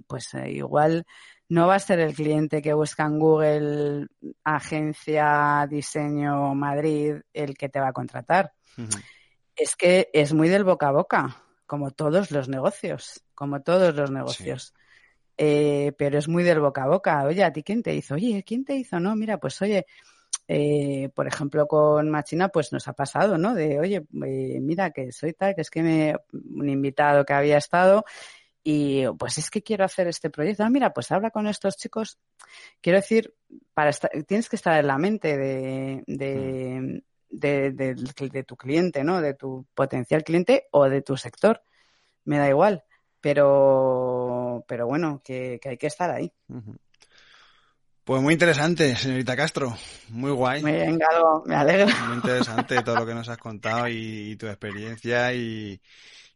pues 0.08 0.34
eh, 0.34 0.50
igual 0.52 1.06
no 1.48 1.68
va 1.68 1.76
a 1.76 1.80
ser 1.80 2.00
el 2.00 2.16
cliente 2.16 2.62
que 2.62 2.74
busca 2.74 3.06
en 3.06 3.20
Google 3.20 4.08
agencia 4.44 5.68
diseño 5.70 6.56
Madrid 6.56 7.18
el 7.34 7.56
que 7.56 7.70
te 7.70 7.80
va 7.80 7.90
a 7.90 7.94
contratar. 7.94 8.54
Es 9.56 9.76
que 9.76 10.10
es 10.12 10.34
muy 10.34 10.50
del 10.50 10.64
boca 10.64 10.88
a 10.88 10.92
boca, 10.92 11.44
como 11.68 11.92
todos 11.92 12.32
los 12.32 12.50
negocios, 12.50 13.24
como 13.36 13.62
todos 13.62 13.96
los 13.96 14.10
negocios. 14.10 14.74
Eh, 15.38 15.92
pero 15.98 16.18
es 16.18 16.28
muy 16.28 16.44
del 16.44 16.60
boca 16.60 16.84
a 16.84 16.88
boca. 16.88 17.24
Oye, 17.26 17.44
¿a 17.44 17.52
ti 17.52 17.64
quién 17.64 17.84
te 17.84 17.94
hizo? 17.94 18.16
Oye, 18.16 18.44
¿quién 18.46 18.64
te 18.64 18.76
hizo? 18.76 19.00
No, 19.00 19.16
mira, 19.16 19.38
pues 19.38 19.62
oye, 19.62 19.86
eh, 20.48 21.10
por 21.14 21.28
ejemplo, 21.28 21.68
con 21.68 22.10
Machina, 22.10 22.50
pues 22.50 22.72
nos 22.72 22.88
ha 22.88 22.94
pasado, 22.94 23.38
¿no? 23.38 23.54
De, 23.56 23.80
oye, 23.80 23.98
eh, 24.26 24.60
mira, 24.62 24.92
que 24.92 25.12
soy 25.12 25.34
tal, 25.34 25.56
que 25.56 25.62
es 25.62 25.70
que 25.70 25.84
me, 25.84 26.16
un 26.32 26.70
invitado 26.70 27.26
que 27.26 27.34
había 27.34 27.58
estado 27.58 28.06
y 28.64 29.06
pues 29.20 29.38
es 29.38 29.50
que 29.52 29.62
quiero 29.62 29.86
hacer 29.86 30.08
este 30.08 30.30
proyecto. 30.30 30.64
Ah, 30.64 30.70
mira, 30.70 30.94
pues 30.94 31.12
habla 31.12 31.32
con 31.32 31.48
estos 31.48 31.78
chicos. 31.78 32.18
Quiero 32.82 33.00
decir, 33.00 33.34
para 33.74 33.90
estar, 33.90 34.10
tienes 34.28 34.50
que 34.50 34.56
estar 34.56 34.80
en 34.80 34.88
la 34.88 34.98
mente 34.98 35.38
de, 35.38 36.04
de, 36.08 36.80
mm. 36.82 37.00
de, 37.30 37.72
de, 37.72 37.96
de 37.96 38.44
tu 38.44 38.56
cliente, 38.56 39.04
¿no? 39.04 39.22
De 39.22 39.34
tu 39.34 39.66
potencial 39.76 40.24
cliente 40.24 40.68
o 40.72 40.90
de 40.90 41.02
tu 41.02 41.18
sector. 41.18 41.62
Me 42.24 42.40
da 42.40 42.50
igual 42.50 42.84
pero, 43.26 44.64
pero 44.68 44.86
bueno, 44.86 45.20
que, 45.26 45.60
hay 45.66 45.78
que 45.78 45.88
estar 45.88 46.12
ahí. 46.12 46.32
Pues 48.04 48.22
muy 48.22 48.34
interesante, 48.34 48.96
señorita 48.96 49.36
Castro. 49.36 49.76
Muy 50.10 50.30
guay. 50.30 50.62
Venga, 50.62 51.08
me 51.44 51.56
alegro. 51.56 51.88
Muy 52.06 52.18
interesante 52.18 52.84
todo 52.84 52.98
lo 52.98 53.06
que 53.08 53.16
nos 53.16 53.28
has 53.28 53.40
contado 53.40 53.88
y, 53.88 54.36
tu 54.36 54.46
experiencia 54.46 55.34
y, 55.34 55.82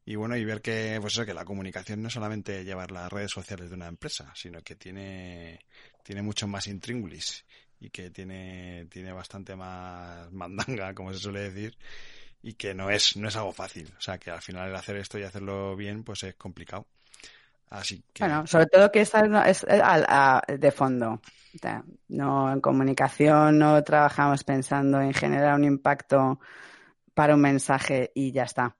y, 0.03 0.15
bueno, 0.15 0.35
y 0.35 0.43
ver 0.43 0.63
que, 0.63 0.97
pues 0.99 1.13
eso, 1.13 1.27
que 1.27 1.35
la 1.35 1.45
comunicación 1.45 2.01
no 2.01 2.07
es 2.07 2.13
solamente 2.15 2.63
llevar 2.63 2.89
las 2.89 3.11
redes 3.11 3.29
sociales 3.29 3.69
de 3.69 3.75
una 3.75 3.87
empresa, 3.87 4.33
sino 4.33 4.59
que 4.63 4.73
tiene, 4.73 5.59
tiene 6.01 6.23
mucho 6.23 6.47
más 6.47 6.65
intríngulis 6.65 7.45
y 7.79 7.91
que 7.91 8.09
tiene, 8.09 8.87
tiene 8.89 9.11
bastante 9.11 9.55
más 9.55 10.31
mandanga, 10.31 10.95
como 10.95 11.13
se 11.13 11.19
suele 11.19 11.51
decir, 11.51 11.77
y 12.41 12.53
que 12.53 12.73
no 12.73 12.89
es, 12.89 13.17
no 13.17 13.27
es 13.27 13.35
algo 13.35 13.51
fácil. 13.51 13.91
O 13.97 14.01
sea, 14.01 14.17
que 14.17 14.31
al 14.31 14.41
final 14.41 14.69
el 14.69 14.75
hacer 14.75 14.97
esto 14.97 15.17
y 15.17 15.23
hacerlo 15.23 15.75
bien, 15.75 16.03
pues 16.03 16.23
es 16.23 16.35
complicado. 16.35 16.87
Así 17.69 18.03
que... 18.13 18.23
Bueno, 18.23 18.47
sobre 18.47 18.65
todo 18.65 18.91
que 18.91 19.01
es, 19.01 19.11
es 19.13 19.65
de 20.47 20.71
fondo. 20.71 21.21
No, 22.07 22.51
en 22.51 22.61
comunicación 22.61 23.59
no 23.59 23.83
trabajamos 23.83 24.43
pensando 24.43 25.01
en 25.01 25.13
generar 25.13 25.55
un 25.55 25.65
impacto 25.65 26.39
para 27.13 27.35
un 27.35 27.41
mensaje 27.41 28.11
y 28.15 28.31
ya 28.31 28.43
está. 28.43 28.75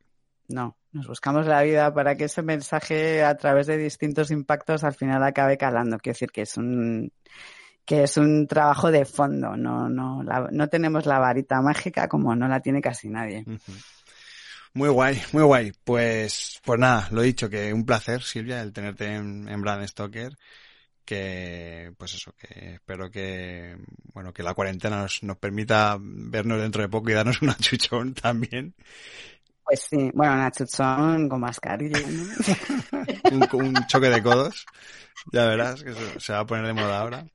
No, 0.48 0.78
nos 0.92 1.08
buscamos 1.08 1.46
la 1.46 1.62
vida 1.62 1.94
para 1.94 2.16
que 2.16 2.26
ese 2.26 2.42
mensaje 2.42 3.24
a 3.24 3.38
través 3.38 3.68
de 3.68 3.78
distintos 3.78 4.32
impactos 4.32 4.84
al 4.84 4.96
final 4.96 5.24
acabe 5.24 5.58
calando. 5.58 5.98
Quiero 6.00 6.16
decir 6.16 6.32
que 6.32 6.42
es 6.42 6.58
un 6.58 7.12
que 7.90 8.04
es 8.04 8.18
un 8.18 8.46
trabajo 8.46 8.92
de 8.92 9.04
fondo, 9.04 9.58
no, 9.58 9.90
no, 9.90 10.22
no 10.22 10.68
tenemos 10.70 11.08
la 11.08 11.18
varita 11.18 11.60
mágica 11.60 12.08
como 12.08 12.36
no 12.36 12.48
la 12.48 12.60
tiene 12.60 12.84
casi 12.84 13.10
nadie. 13.10 13.44
Muy 14.76 14.90
guay, 14.90 15.20
muy 15.32 15.42
guay. 15.42 15.72
Pues, 15.84 16.62
pues 16.64 16.80
nada, 16.80 17.08
lo 17.10 17.24
he 17.24 17.26
dicho, 17.26 17.50
que 17.50 17.74
un 17.74 17.88
placer, 17.88 18.22
Silvia, 18.22 18.62
el 18.62 18.74
tenerte 18.74 19.08
en, 19.16 19.50
en 19.50 19.62
Brand 19.64 19.88
Stoker. 19.88 20.38
Que, 21.04 21.92
pues 21.98 22.14
eso, 22.14 22.32
que 22.38 22.76
espero 22.76 23.10
que, 23.10 23.76
bueno, 24.14 24.32
que 24.34 24.44
la 24.44 24.54
cuarentena 24.54 25.02
nos, 25.02 25.24
nos 25.24 25.38
permita 25.38 25.98
vernos 26.00 26.62
dentro 26.62 26.84
de 26.84 26.90
poco 26.90 27.10
y 27.10 27.14
darnos 27.14 27.42
una 27.42 27.56
chuchón 27.56 28.14
también. 28.14 28.76
Pues 29.64 29.88
sí, 29.90 30.12
bueno, 30.14 30.34
una 30.34 30.52
chuchón 30.52 31.28
con 31.28 31.42
mascarilla, 31.42 31.98
un, 33.32 33.48
un, 33.52 33.88
choque 33.88 34.10
de 34.10 34.22
codos. 34.22 34.68
Ya 35.34 35.46
verás 35.46 35.84
que 35.84 35.96
se 36.20 36.34
va 36.34 36.42
a 36.42 36.46
poner 36.46 36.68
de 36.68 36.74
moda 36.74 37.00
ahora. 37.00 37.26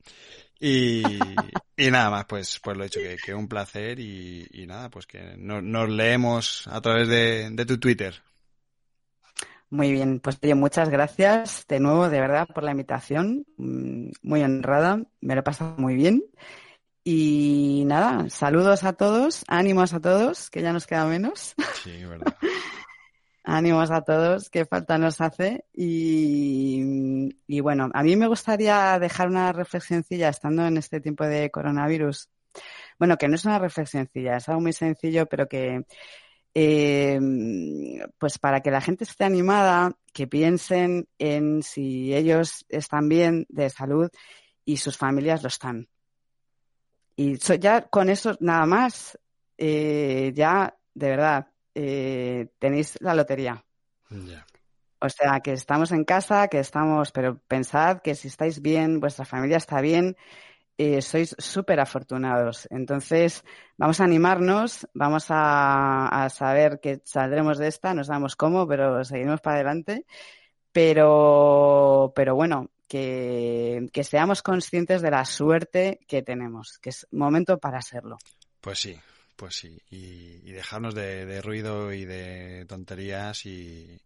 Y, 0.59 1.03
y 1.77 1.91
nada 1.91 2.09
más, 2.09 2.25
pues, 2.25 2.59
pues 2.63 2.77
lo 2.77 2.83
he 2.83 2.87
dicho, 2.87 2.99
que, 2.99 3.17
que 3.17 3.33
un 3.33 3.47
placer 3.47 3.99
y, 3.99 4.47
y 4.51 4.65
nada, 4.67 4.89
pues 4.89 5.05
que 5.05 5.35
nos 5.37 5.89
leemos 5.89 6.67
a 6.67 6.81
través 6.81 7.07
de, 7.07 7.49
de 7.51 7.65
tu 7.65 7.79
Twitter. 7.79 8.21
Muy 9.69 9.91
bien, 9.91 10.19
pues 10.19 10.37
oye, 10.41 10.55
muchas 10.55 10.89
gracias 10.89 11.65
de 11.67 11.79
nuevo, 11.79 12.09
de 12.09 12.21
verdad, 12.21 12.47
por 12.47 12.63
la 12.63 12.71
invitación. 12.71 13.45
Mm, 13.57 14.11
muy 14.21 14.43
honrada, 14.43 15.01
me 15.21 15.33
lo 15.33 15.41
he 15.41 15.43
pasado 15.43 15.75
muy 15.77 15.95
bien. 15.95 16.23
Y 17.03 17.83
nada, 17.85 18.29
saludos 18.29 18.83
a 18.83 18.93
todos, 18.93 19.43
ánimos 19.47 19.93
a 19.93 19.99
todos, 19.99 20.49
que 20.49 20.61
ya 20.61 20.73
nos 20.73 20.87
queda 20.87 21.05
menos. 21.05 21.55
Sí, 21.83 22.03
verdad. 22.05 22.35
ánimos 23.45 23.91
a 23.91 24.01
todos, 24.01 24.49
que 24.49 24.65
falta 24.65 24.97
nos 24.97 25.21
hace. 25.21 25.65
Y, 25.73 27.29
y, 27.47 27.59
bueno, 27.61 27.89
a 27.93 28.03
mí 28.03 28.15
me 28.15 28.27
gustaría 28.27 28.97
dejar 28.99 29.27
una 29.29 29.53
reflexioncilla 29.53 30.29
estando 30.29 30.65
en 30.65 30.77
este 30.77 30.99
tiempo 30.99 31.25
de 31.25 31.51
coronavirus. 31.51 32.29
Bueno, 32.99 33.17
que 33.17 33.27
no 33.27 33.35
es 33.35 33.45
una 33.45 33.59
reflexioncilla, 33.59 34.37
es 34.37 34.49
algo 34.49 34.61
muy 34.61 34.73
sencillo, 34.73 35.25
pero 35.25 35.47
que 35.47 35.85
eh, 36.57 37.19
pues 38.17 38.39
para 38.39 38.61
que 38.61 38.71
la 38.71 38.79
gente 38.79 39.03
esté 39.03 39.25
animada, 39.25 39.97
que 40.13 40.25
piensen 40.25 41.07
en 41.19 41.61
si 41.61 42.15
ellos 42.15 42.65
están 42.69 43.09
bien 43.09 43.45
de 43.49 43.69
salud 43.69 44.09
y 44.63 44.77
sus 44.77 44.97
familias 44.97 45.43
lo 45.43 45.49
están. 45.49 45.89
Y 47.17 47.37
ya 47.37 47.81
con 47.81 48.09
eso 48.09 48.37
nada 48.39 48.65
más, 48.65 49.19
eh, 49.57 50.31
ya 50.33 50.77
de 50.93 51.09
verdad 51.09 51.47
eh, 51.75 52.47
tenéis 52.57 52.97
la 53.01 53.13
lotería. 53.13 53.63
O 54.99 55.09
sea, 55.09 55.39
que 55.41 55.51
estamos 55.51 55.91
en 55.91 56.03
casa, 56.05 56.47
que 56.47 56.59
estamos, 56.59 57.11
pero 57.11 57.39
pensad 57.47 58.01
que 58.01 58.15
si 58.15 58.27
estáis 58.29 58.61
bien, 58.61 58.99
vuestra 58.99 59.25
familia 59.25 59.57
está 59.57 59.81
bien, 59.81 60.15
eh, 60.77 61.01
sois 61.01 61.35
súper 61.37 61.79
afortunados. 61.79 62.67
Entonces, 62.71 63.43
vamos 63.77 63.99
a 63.99 64.05
animarnos, 64.05 64.87
vamos 64.93 65.27
a, 65.29 66.27
saber 66.29 66.79
que 66.79 67.01
saldremos 67.05 67.57
de 67.57 67.67
esta, 67.67 67.93
no 67.93 68.03
sabemos 68.03 68.35
cómo, 68.35 68.67
pero 68.67 69.03
seguimos 69.03 69.41
para 69.41 69.57
adelante. 69.57 70.05
Pero, 70.71 72.11
pero 72.15 72.35
bueno, 72.35 72.71
que, 72.87 73.89
seamos 74.03 74.41
conscientes 74.41 75.01
de 75.01 75.11
la 75.11 75.25
suerte 75.25 75.99
que 76.07 76.21
tenemos, 76.21 76.77
que 76.79 76.89
es 76.89 77.07
momento 77.11 77.57
para 77.57 77.81
serlo. 77.81 78.17
Pues 78.59 78.79
sí, 78.79 78.97
pues 79.35 79.55
sí. 79.55 79.81
Y, 79.89 80.51
dejarnos 80.51 80.95
de, 80.95 81.41
ruido 81.41 81.91
y 81.93 82.05
de 82.05 82.65
tonterías 82.67 83.45
y, 83.45 83.99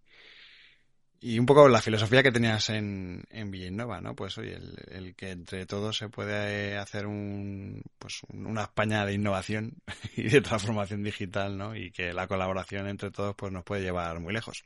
y 1.21 1.37
un 1.37 1.45
poco 1.45 1.67
la 1.67 1.81
filosofía 1.81 2.23
que 2.23 2.31
tenías 2.31 2.69
en, 2.69 3.23
en 3.29 3.51
Villanueva, 3.51 4.01
¿no? 4.01 4.15
Pues 4.15 4.37
oye, 4.37 4.57
el, 4.87 5.15
que 5.15 5.31
entre 5.31 5.65
todos 5.65 5.97
se 5.97 6.09
puede 6.09 6.77
hacer 6.77 7.05
un, 7.05 7.83
pues 7.97 8.21
una 8.29 8.63
España 8.63 9.05
de 9.05 9.13
innovación 9.13 9.73
y 10.15 10.29
de 10.29 10.41
transformación 10.41 11.03
digital, 11.03 11.57
¿no? 11.57 11.75
Y 11.75 11.91
que 11.91 12.13
la 12.13 12.27
colaboración 12.27 12.87
entre 12.87 13.11
todos 13.11 13.35
pues 13.35 13.51
nos 13.51 13.63
puede 13.63 13.83
llevar 13.83 14.19
muy 14.19 14.33
lejos. 14.33 14.63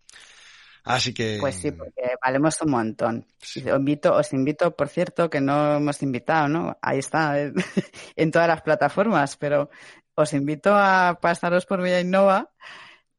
Así 0.83 1.13
que. 1.13 1.37
Pues 1.39 1.55
sí, 1.55 1.71
porque 1.71 2.15
valemos 2.21 2.61
un 2.61 2.71
montón. 2.71 3.25
Os 3.41 3.55
invito, 3.55 4.13
os 4.13 4.33
invito, 4.33 4.75
por 4.75 4.89
cierto, 4.89 5.29
que 5.29 5.39
no 5.39 5.77
hemos 5.77 6.03
invitado, 6.03 6.49
¿no? 6.49 6.77
Ahí 6.81 6.99
está, 6.99 7.37
en 8.15 8.31
todas 8.31 8.47
las 8.47 8.61
plataformas, 8.61 9.37
pero 9.37 9.69
os 10.15 10.33
invito 10.33 10.71
a 10.73 11.19
pasaros 11.21 11.65
por 11.65 11.81
Villa 11.81 12.01
Innova 12.01 12.49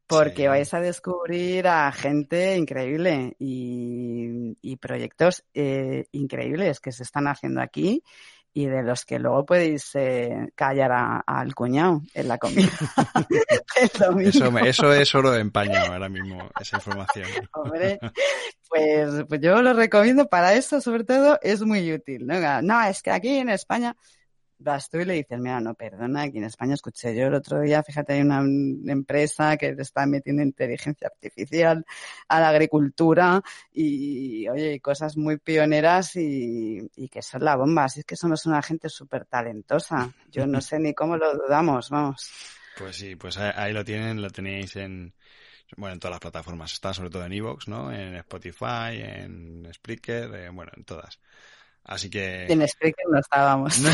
porque 0.06 0.48
vais 0.48 0.72
a 0.74 0.80
descubrir 0.80 1.66
a 1.66 1.90
gente 1.92 2.56
increíble 2.56 3.36
y, 3.38 4.76
proyectos 4.76 5.44
eh, 5.54 6.06
increíbles 6.12 6.80
que 6.80 6.92
se 6.92 7.04
están 7.04 7.26
haciendo 7.26 7.62
aquí 7.62 8.02
y 8.52 8.66
de 8.66 8.82
los 8.82 9.04
que 9.04 9.18
luego 9.18 9.46
podéis 9.46 9.90
eh, 9.94 10.52
callar 10.54 11.22
al 11.26 11.54
cuñado 11.54 12.02
en 12.12 12.28
la 12.28 12.38
comida. 12.38 12.68
eso, 13.76 14.18
eso, 14.58 14.92
es 14.92 15.14
oro 15.14 15.36
en 15.36 15.50
paño 15.50 15.78
ahora 15.80 16.08
mismo, 16.08 16.50
esa 16.60 16.76
información. 16.76 17.28
Hombre, 17.52 17.98
pues, 18.68 19.24
pues 19.28 19.40
yo 19.40 19.60
lo 19.62 19.72
recomiendo 19.72 20.28
para 20.28 20.54
eso, 20.54 20.80
sobre 20.80 21.04
todo, 21.04 21.38
es 21.42 21.62
muy 21.62 21.92
útil. 21.92 22.26
¿no? 22.26 22.62
no, 22.62 22.82
es 22.84 23.02
que 23.02 23.10
aquí 23.10 23.38
en 23.38 23.48
España 23.48 23.96
vas 24.64 24.88
tú 24.88 24.98
y 24.98 25.04
le 25.04 25.14
dices, 25.14 25.38
mira, 25.38 25.60
no, 25.60 25.74
perdona, 25.74 26.22
aquí 26.22 26.38
en 26.38 26.44
España 26.44 26.74
escuché 26.74 27.14
yo 27.14 27.26
el 27.26 27.34
otro 27.34 27.60
día, 27.60 27.82
fíjate, 27.82 28.14
hay 28.14 28.22
una 28.22 28.42
empresa 28.92 29.56
que 29.56 29.76
está 29.78 30.06
metiendo 30.06 30.42
inteligencia 30.42 31.06
artificial 31.06 31.84
a 32.28 32.40
la 32.40 32.48
agricultura 32.48 33.42
y, 33.72 34.48
oye, 34.48 34.80
cosas 34.80 35.16
muy 35.16 35.38
pioneras 35.38 36.16
y, 36.16 36.88
que 37.10 37.22
son 37.22 37.44
la 37.44 37.56
bomba. 37.56 37.84
Así 37.84 38.00
es 38.00 38.06
que 38.06 38.16
somos 38.16 38.46
una 38.46 38.62
gente 38.62 38.88
súper 38.88 39.26
talentosa. 39.26 40.12
Yo 40.30 40.46
no 40.46 40.60
sé 40.60 40.80
ni 40.80 40.94
cómo 40.94 41.16
lo 41.16 41.34
dudamos, 41.34 41.90
vamos. 41.90 42.32
Pues 42.78 42.96
sí, 42.96 43.14
pues 43.14 43.36
ahí 43.38 43.72
lo 43.72 43.84
tienen, 43.84 44.20
lo 44.20 44.30
tenéis 44.30 44.74
en, 44.76 45.14
bueno, 45.76 45.94
en 45.94 46.00
todas 46.00 46.14
las 46.14 46.20
plataformas. 46.20 46.72
Está 46.72 46.92
sobre 46.94 47.10
todo 47.10 47.24
en 47.24 47.32
Evox, 47.32 47.68
¿no? 47.68 47.92
En 47.92 48.16
Spotify, 48.16 49.00
en 49.00 49.68
Spreaker, 49.72 50.34
eh, 50.34 50.48
bueno, 50.48 50.72
en 50.74 50.84
todas. 50.84 51.20
Así 51.84 52.08
que... 52.08 52.46
En 52.46 52.66
Spreaker 52.66 53.04
no 53.10 53.18
estábamos. 53.20 53.78
¿No 53.78 53.90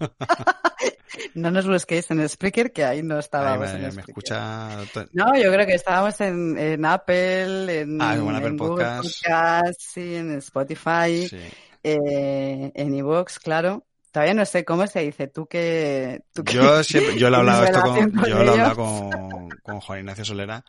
no 1.34 1.50
nos 1.50 1.66
busquéis 1.66 2.10
en 2.10 2.28
Spreaker, 2.28 2.72
que 2.72 2.84
ahí 2.84 3.02
no 3.02 3.18
estábamos. 3.18 3.70
en 3.70 3.94
me 3.94 4.02
escucha... 4.02 4.76
No, 5.12 5.36
yo 5.36 5.52
creo 5.52 5.66
que 5.66 5.74
estábamos 5.74 6.20
en, 6.20 6.58
en 6.58 6.84
Apple, 6.84 7.80
en, 7.80 8.00
ah, 8.00 8.14
en, 8.14 8.36
Apple 8.36 8.54
Podcast. 8.54 9.78
sí, 9.78 10.16
en 10.16 10.32
Spotify, 10.38 11.28
eh, 11.82 12.72
en 12.74 12.94
iVoox, 12.94 13.38
claro. 13.38 13.86
Todavía 14.12 14.34
no 14.34 14.44
sé 14.44 14.64
cómo 14.64 14.86
se 14.88 15.00
dice. 15.00 15.28
Tú 15.28 15.46
que. 15.46 16.22
Tú 16.34 16.42
yo 16.44 16.82
siempre, 16.82 17.16
yo 17.16 17.30
lo 17.30 17.36
he 17.36 17.40
hablado 17.40 17.64
esto 17.64 17.80
con, 17.80 18.12
yo 18.26 18.42
lo 18.42 18.44
he 18.44 18.60
hablado 18.60 18.74
con, 18.74 19.48
con 19.62 19.80
Juan 19.80 20.00
Ignacio 20.00 20.24
Solera, 20.24 20.64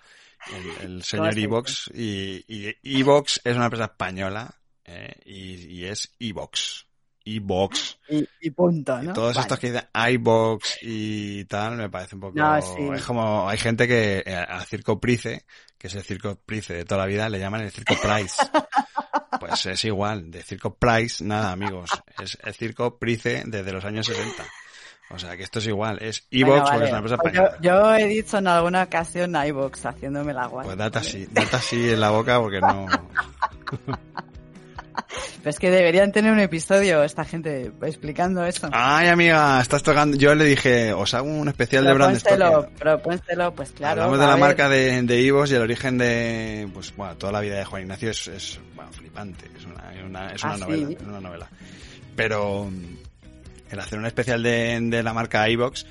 el, 0.82 1.02
señor 1.02 1.36
Evox, 1.36 1.89
y, 1.92 2.46
y 2.48 3.00
Evox 3.00 3.42
es 3.44 3.56
una 3.56 3.66
empresa 3.66 3.86
española 3.86 4.61
eh, 4.86 5.14
y, 5.26 5.86
es 5.86 6.16
iBox. 6.20 6.86
iBox. 7.24 8.00
Y, 8.10 8.28
y, 8.42 8.50
punto, 8.52 9.02
¿no? 9.02 9.14
todos 9.14 9.38
estos 9.38 9.60
que 9.60 9.72
dicen 9.72 9.88
iBox 9.94 10.80
y 10.82 11.46
tal, 11.46 11.78
me 11.78 11.90
parece 11.90 12.16
un 12.16 12.22
poco... 12.22 12.56
Es 12.94 13.04
como, 13.04 13.48
hay 13.48 13.58
gente 13.58 13.88
que 13.88 14.24
eh, 14.26 14.36
al 14.36 14.66
circo 14.66 15.00
Price, 15.00 15.46
que 15.78 15.88
es 15.88 15.96
el 15.96 16.04
circo 16.04 16.36
Price 16.36 16.74
de 16.74 16.86
toda 16.86 17.02
la 17.02 17.08
vida, 17.08 17.30
le 17.30 17.40
llaman 17.40 17.62
el 17.62 17.72
circo 17.72 17.96
Price. 18.02 18.42
pues 19.40 19.66
es 19.66 19.86
igual, 19.86 20.32
de 20.32 20.44
circo 20.44 20.76
Price, 20.76 21.24
nada 21.24 21.52
amigos, 21.52 21.90
es 22.22 22.38
el 22.44 22.54
circo 22.54 22.98
Price 22.98 23.44
desde 23.46 23.72
los 23.72 23.86
años 23.86 24.06
60. 24.06 24.46
O 25.14 25.20
sea, 25.20 25.36
que 25.36 25.44
esto 25.44 25.60
es 25.60 25.68
igual, 25.68 25.98
es 26.02 26.26
iVox 26.30 26.70
porque 26.70 26.86
es 26.86 26.90
una 26.90 27.00
empresa 27.00 27.18
pues 27.18 27.34
española. 27.34 27.58
Yo, 27.62 27.96
he 27.96 28.08
dicho 28.08 28.38
en 28.38 28.48
alguna 28.48 28.84
ocasión 28.84 29.36
iVox 29.36 29.86
haciéndome 29.86 30.34
la 30.34 30.48
guay. 30.48 30.66
Pues 30.66 30.78
date 30.78 31.00
así, 31.00 31.28
date 31.30 31.56
así 31.56 31.90
en 31.90 32.00
la 32.00 32.12
boca 32.12 32.40
porque 32.40 32.62
no... 32.62 32.86
Pero 35.38 35.49
es 35.49 35.59
que 35.59 35.72
deberían 35.72 36.12
tener 36.12 36.32
un 36.32 36.39
episodio 36.39 37.03
esta 37.03 37.26
gente 37.26 37.72
explicando 37.82 38.45
eso. 38.45 38.70
Ay, 38.72 39.07
amiga, 39.07 39.59
estás 39.59 39.84
tocando. 39.84 40.18
Yo 40.18 40.36
le 40.36 40.45
dije, 40.45 40.93
os 40.93 41.14
hago 41.14 41.28
un 41.28 41.47
especial 41.47 41.84
de 41.86 41.93
Brand 41.93 42.18
Stoker. 42.18 42.70
Propónselo, 42.78 43.53
pues 43.53 43.72
claro. 43.72 44.03
Hablamos 44.03 44.20
de 44.20 44.28
la 44.28 44.38
marca 44.38 44.70
de, 44.70 45.01
de 45.01 45.22
Ivos 45.22 45.51
y 45.51 45.55
el 45.55 45.62
origen 45.62 45.97
de. 45.97 46.70
Pues 46.74 46.95
bueno, 46.95 47.16
toda 47.18 47.32
la 47.32 47.41
vida 47.41 47.57
de 47.57 47.66
Juan 47.66 47.84
Ignacio 47.84 48.12
es, 48.12 48.28
es 48.28 48.59
bueno, 48.76 48.91
flipante. 48.91 49.49
Es 49.57 49.66
una, 49.66 49.91
una, 50.05 50.28
es 50.34 50.43
una 50.43 50.53
ah, 50.53 50.57
novela. 50.57 50.89
Es 50.91 51.01
una 51.01 51.22
novela. 51.22 51.49
Pero 52.16 52.70
el 53.70 53.80
hacer 53.80 53.99
un 53.99 54.05
especial 54.05 54.43
de, 54.43 54.80
de 54.82 55.03
la 55.03 55.14
marca 55.14 55.49
iVox 55.49 55.86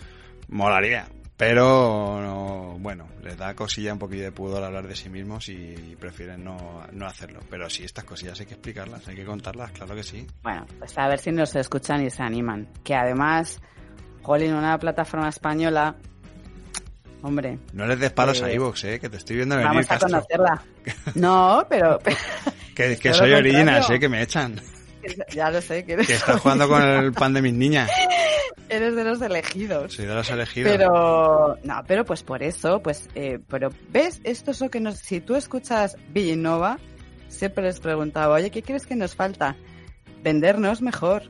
molaría. 0.48 1.06
Pero 1.40 2.76
bueno, 2.80 3.08
les 3.22 3.34
da 3.38 3.54
cosilla 3.54 3.94
un 3.94 3.98
poquito 3.98 4.24
de 4.24 4.30
pudor 4.30 4.62
hablar 4.62 4.86
de 4.86 4.94
sí 4.94 5.08
mismos 5.08 5.48
y 5.48 5.96
prefieren 5.98 6.44
no, 6.44 6.82
no 6.92 7.06
hacerlo. 7.06 7.40
Pero 7.48 7.70
sí, 7.70 7.82
estas 7.82 8.04
cosillas 8.04 8.38
hay 8.40 8.44
que 8.44 8.52
explicarlas, 8.52 9.08
hay 9.08 9.16
que 9.16 9.24
contarlas, 9.24 9.70
claro 9.72 9.94
que 9.94 10.02
sí. 10.02 10.26
Bueno, 10.42 10.66
pues 10.78 10.98
a 10.98 11.08
ver 11.08 11.18
si 11.18 11.32
nos 11.32 11.56
escuchan 11.56 12.04
y 12.04 12.10
se 12.10 12.22
animan. 12.22 12.68
Que 12.84 12.94
además, 12.94 13.58
Jolín, 14.20 14.52
una 14.52 14.78
plataforma 14.78 15.30
española, 15.30 15.96
hombre. 17.22 17.58
No 17.72 17.86
les 17.86 17.98
des 17.98 18.12
palos 18.12 18.42
a 18.42 18.50
Evox, 18.50 18.84
eh, 18.84 19.00
que 19.00 19.08
te 19.08 19.16
estoy 19.16 19.36
viendo 19.36 19.56
venir, 19.56 19.70
Vamos 19.70 19.90
a 19.90 19.98
conocerla. 19.98 20.62
No, 21.14 21.64
pero... 21.70 22.00
que, 22.74 22.98
que 22.98 23.14
soy 23.14 23.32
original, 23.32 23.82
eh, 23.90 23.98
que 23.98 24.10
me 24.10 24.20
echan. 24.20 24.60
Ya 25.32 25.50
lo 25.50 25.60
sé. 25.60 25.84
Que, 25.84 25.96
que 25.96 26.12
estás 26.14 26.40
jugando 26.40 26.68
con 26.68 26.82
el 26.82 27.12
pan 27.12 27.32
de 27.32 27.42
mis 27.42 27.54
niñas. 27.54 27.90
Eres 28.68 28.94
de 28.94 29.02
los 29.02 29.20
elegidos. 29.20 29.94
Soy 29.94 30.06
de 30.06 30.14
los 30.14 30.30
elegidos. 30.30 30.70
Pero, 30.70 31.58
no, 31.64 31.82
pero 31.88 32.04
pues 32.04 32.22
por 32.22 32.42
eso, 32.42 32.80
pues, 32.80 33.08
eh, 33.16 33.40
pero, 33.48 33.70
¿ves? 33.90 34.20
Esto 34.22 34.52
es 34.52 34.60
lo 34.60 34.70
que 34.70 34.78
nos, 34.78 34.96
si 34.98 35.20
tú 35.20 35.34
escuchas 35.34 35.96
Villanova, 36.10 36.78
siempre 37.26 37.64
les 37.64 37.80
preguntaba, 37.80 38.36
oye, 38.36 38.50
¿qué 38.50 38.62
crees 38.62 38.86
que 38.86 38.94
nos 38.94 39.16
falta? 39.16 39.56
Vendernos 40.22 40.82
mejor. 40.82 41.24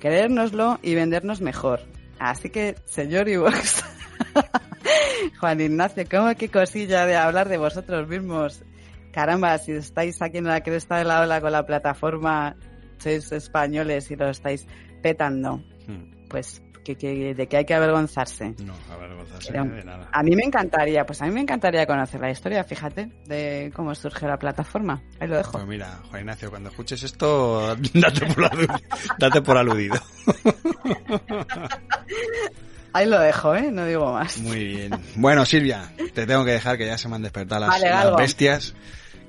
Creérnoslo 0.00 0.80
y 0.82 0.96
vendernos 0.96 1.40
mejor. 1.40 1.80
Así 2.18 2.50
que, 2.50 2.74
señor 2.84 3.28
Ivox, 3.28 3.84
Juan 5.40 5.60
Ignacio, 5.60 6.04
¿cómo 6.10 6.34
qué 6.34 6.48
cosilla 6.48 7.06
de 7.06 7.14
hablar 7.16 7.48
de 7.48 7.58
vosotros 7.58 8.08
mismos? 8.08 8.64
Caramba, 9.12 9.56
si 9.58 9.72
estáis 9.72 10.20
aquí 10.20 10.38
en 10.38 10.44
la 10.44 10.62
cresta 10.62 10.98
de 10.98 11.04
la 11.04 11.20
ola 11.20 11.40
con 11.40 11.52
la 11.52 11.64
plataforma, 11.64 12.56
sois 12.98 13.32
españoles 13.32 14.10
y 14.10 14.16
lo 14.16 14.30
estáis 14.30 14.66
petando. 15.02 15.62
Hmm. 15.86 16.26
pues 16.28 16.62
que, 16.94 17.34
de 17.34 17.48
que 17.48 17.56
hay 17.56 17.64
que 17.64 17.74
avergonzarse. 17.74 18.54
No, 18.62 18.74
avergonzarse 18.92 19.52
de 19.52 19.84
nada. 19.84 20.08
A 20.12 20.22
mí 20.22 20.36
me 20.36 20.44
encantaría, 20.44 21.04
pues 21.04 21.20
a 21.22 21.26
mí 21.26 21.32
me 21.32 21.40
encantaría 21.40 21.86
conocer 21.86 22.20
la 22.20 22.30
historia, 22.30 22.62
fíjate, 22.62 23.10
de 23.26 23.72
cómo 23.74 23.94
surge 23.94 24.26
la 24.26 24.38
plataforma. 24.38 25.02
Ahí 25.18 25.28
lo 25.28 25.38
dejo. 25.38 25.52
Pues 25.52 25.66
mira, 25.66 25.98
Juan 26.10 26.20
Ignacio, 26.20 26.50
cuando 26.50 26.68
escuches 26.68 27.02
esto, 27.02 27.74
date 27.94 28.26
por, 28.26 28.44
aludido. 28.44 28.74
date 29.18 29.42
por 29.42 29.56
aludido. 29.56 29.96
Ahí 32.92 33.06
lo 33.06 33.18
dejo, 33.20 33.54
¿eh? 33.54 33.70
No 33.72 33.84
digo 33.84 34.12
más. 34.12 34.38
Muy 34.38 34.64
bien. 34.64 34.92
Bueno, 35.16 35.44
Silvia, 35.44 35.92
te 36.14 36.26
tengo 36.26 36.46
que 36.46 36.52
dejar 36.52 36.78
que 36.78 36.86
ya 36.86 36.96
se 36.96 37.08
me 37.08 37.16
han 37.16 37.22
despertado 37.22 37.66
las, 37.66 38.16
bestias. 38.16 38.74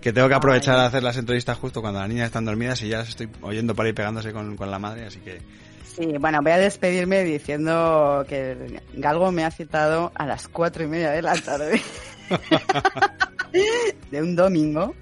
Que 0.08 0.14
tengo 0.14 0.30
que 0.30 0.36
aprovechar 0.36 0.80
a 0.80 0.86
hacer 0.86 1.04
las 1.04 1.18
entrevistas 1.18 1.58
justo 1.58 1.82
cuando 1.82 2.00
las 2.00 2.08
niñas 2.08 2.28
están 2.28 2.46
dormidas 2.46 2.82
y 2.82 2.88
ya 2.88 3.00
las 3.00 3.10
estoy 3.10 3.28
oyendo 3.42 3.76
para 3.76 3.90
ir 3.90 3.96
pegándose 3.96 4.32
con, 4.32 4.56
con 4.56 4.72
la 4.72 4.80
madre, 4.80 5.06
así 5.06 5.20
que 5.20 5.42
Sí, 5.84 6.14
bueno, 6.18 6.40
voy 6.42 6.54
a 6.54 6.58
despedirme 6.58 7.26
diciendo 7.26 8.26
que 8.26 8.82
Galgo 8.94 9.34
me 9.34 9.44
ha 9.44 9.52
citado 9.52 10.14
a 10.16 10.26
las 10.26 10.48
cuatro 10.48 10.86
y 10.86 10.88
media 10.88 11.12
de 11.12 11.22
la 11.22 11.36
tarde 11.36 11.82
de 14.12 14.22
un 14.22 14.34
domingo. 14.34 14.96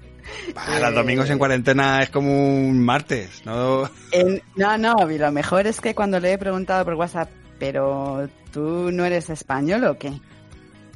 Para 0.52 0.90
los 0.90 0.94
domingos 0.96 1.30
en 1.30 1.38
cuarentena 1.38 2.02
es 2.02 2.10
como 2.10 2.66
un 2.68 2.84
martes, 2.84 3.42
¿no? 3.44 3.88
no, 4.56 4.76
no, 4.76 5.08
y 5.08 5.18
lo 5.18 5.30
mejor 5.30 5.68
es 5.68 5.80
que 5.80 5.94
cuando 5.94 6.18
le 6.18 6.32
he 6.32 6.38
preguntado 6.38 6.84
por 6.84 6.94
WhatsApp, 6.94 7.30
pero 7.60 8.28
tú 8.52 8.90
no 8.90 9.04
eres 9.04 9.30
español 9.30 9.84
o 9.84 9.96
qué? 9.96 10.14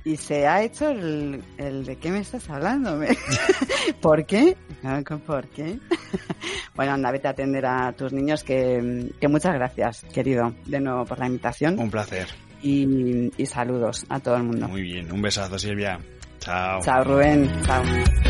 Y 0.05 0.17
se 0.17 0.47
ha 0.47 0.63
hecho 0.63 0.89
el, 0.91 1.43
de 1.59 1.97
qué 1.97 2.11
me 2.11 2.21
estás 2.21 2.49
hablando. 2.49 3.01
¿Por 4.01 4.25
qué? 4.25 4.57
¿Por 5.27 5.49
qué? 5.49 5.79
bueno, 6.75 6.93
anda, 6.93 7.11
vete 7.11 7.29
a 7.29 7.31
atender 7.33 7.67
a 7.67 7.93
tus 7.93 8.13
niños 8.13 8.45
que, 8.45 9.11
muchas 9.29 9.55
gracias, 9.55 10.05
querido, 10.13 10.55
de 10.67 10.81
nuevo 10.81 11.05
por 11.05 11.19
la 11.19 11.27
invitación. 11.27 11.79
Un 11.79 11.91
placer. 11.91 12.29
Y, 12.63 13.31
y 13.37 13.47
saludos 13.47 14.05
a 14.09 14.21
todo 14.21 14.37
el 14.37 14.45
mundo. 14.45 14.69
Muy 14.69 14.83
bien, 14.83 15.11
un 15.13 15.23
besazo 15.23 15.59
Silvia. 15.59 15.99
Chao. 16.39 16.81
Chao 16.83 17.05
Rubén. 17.05 17.51
Chao. 17.65 18.30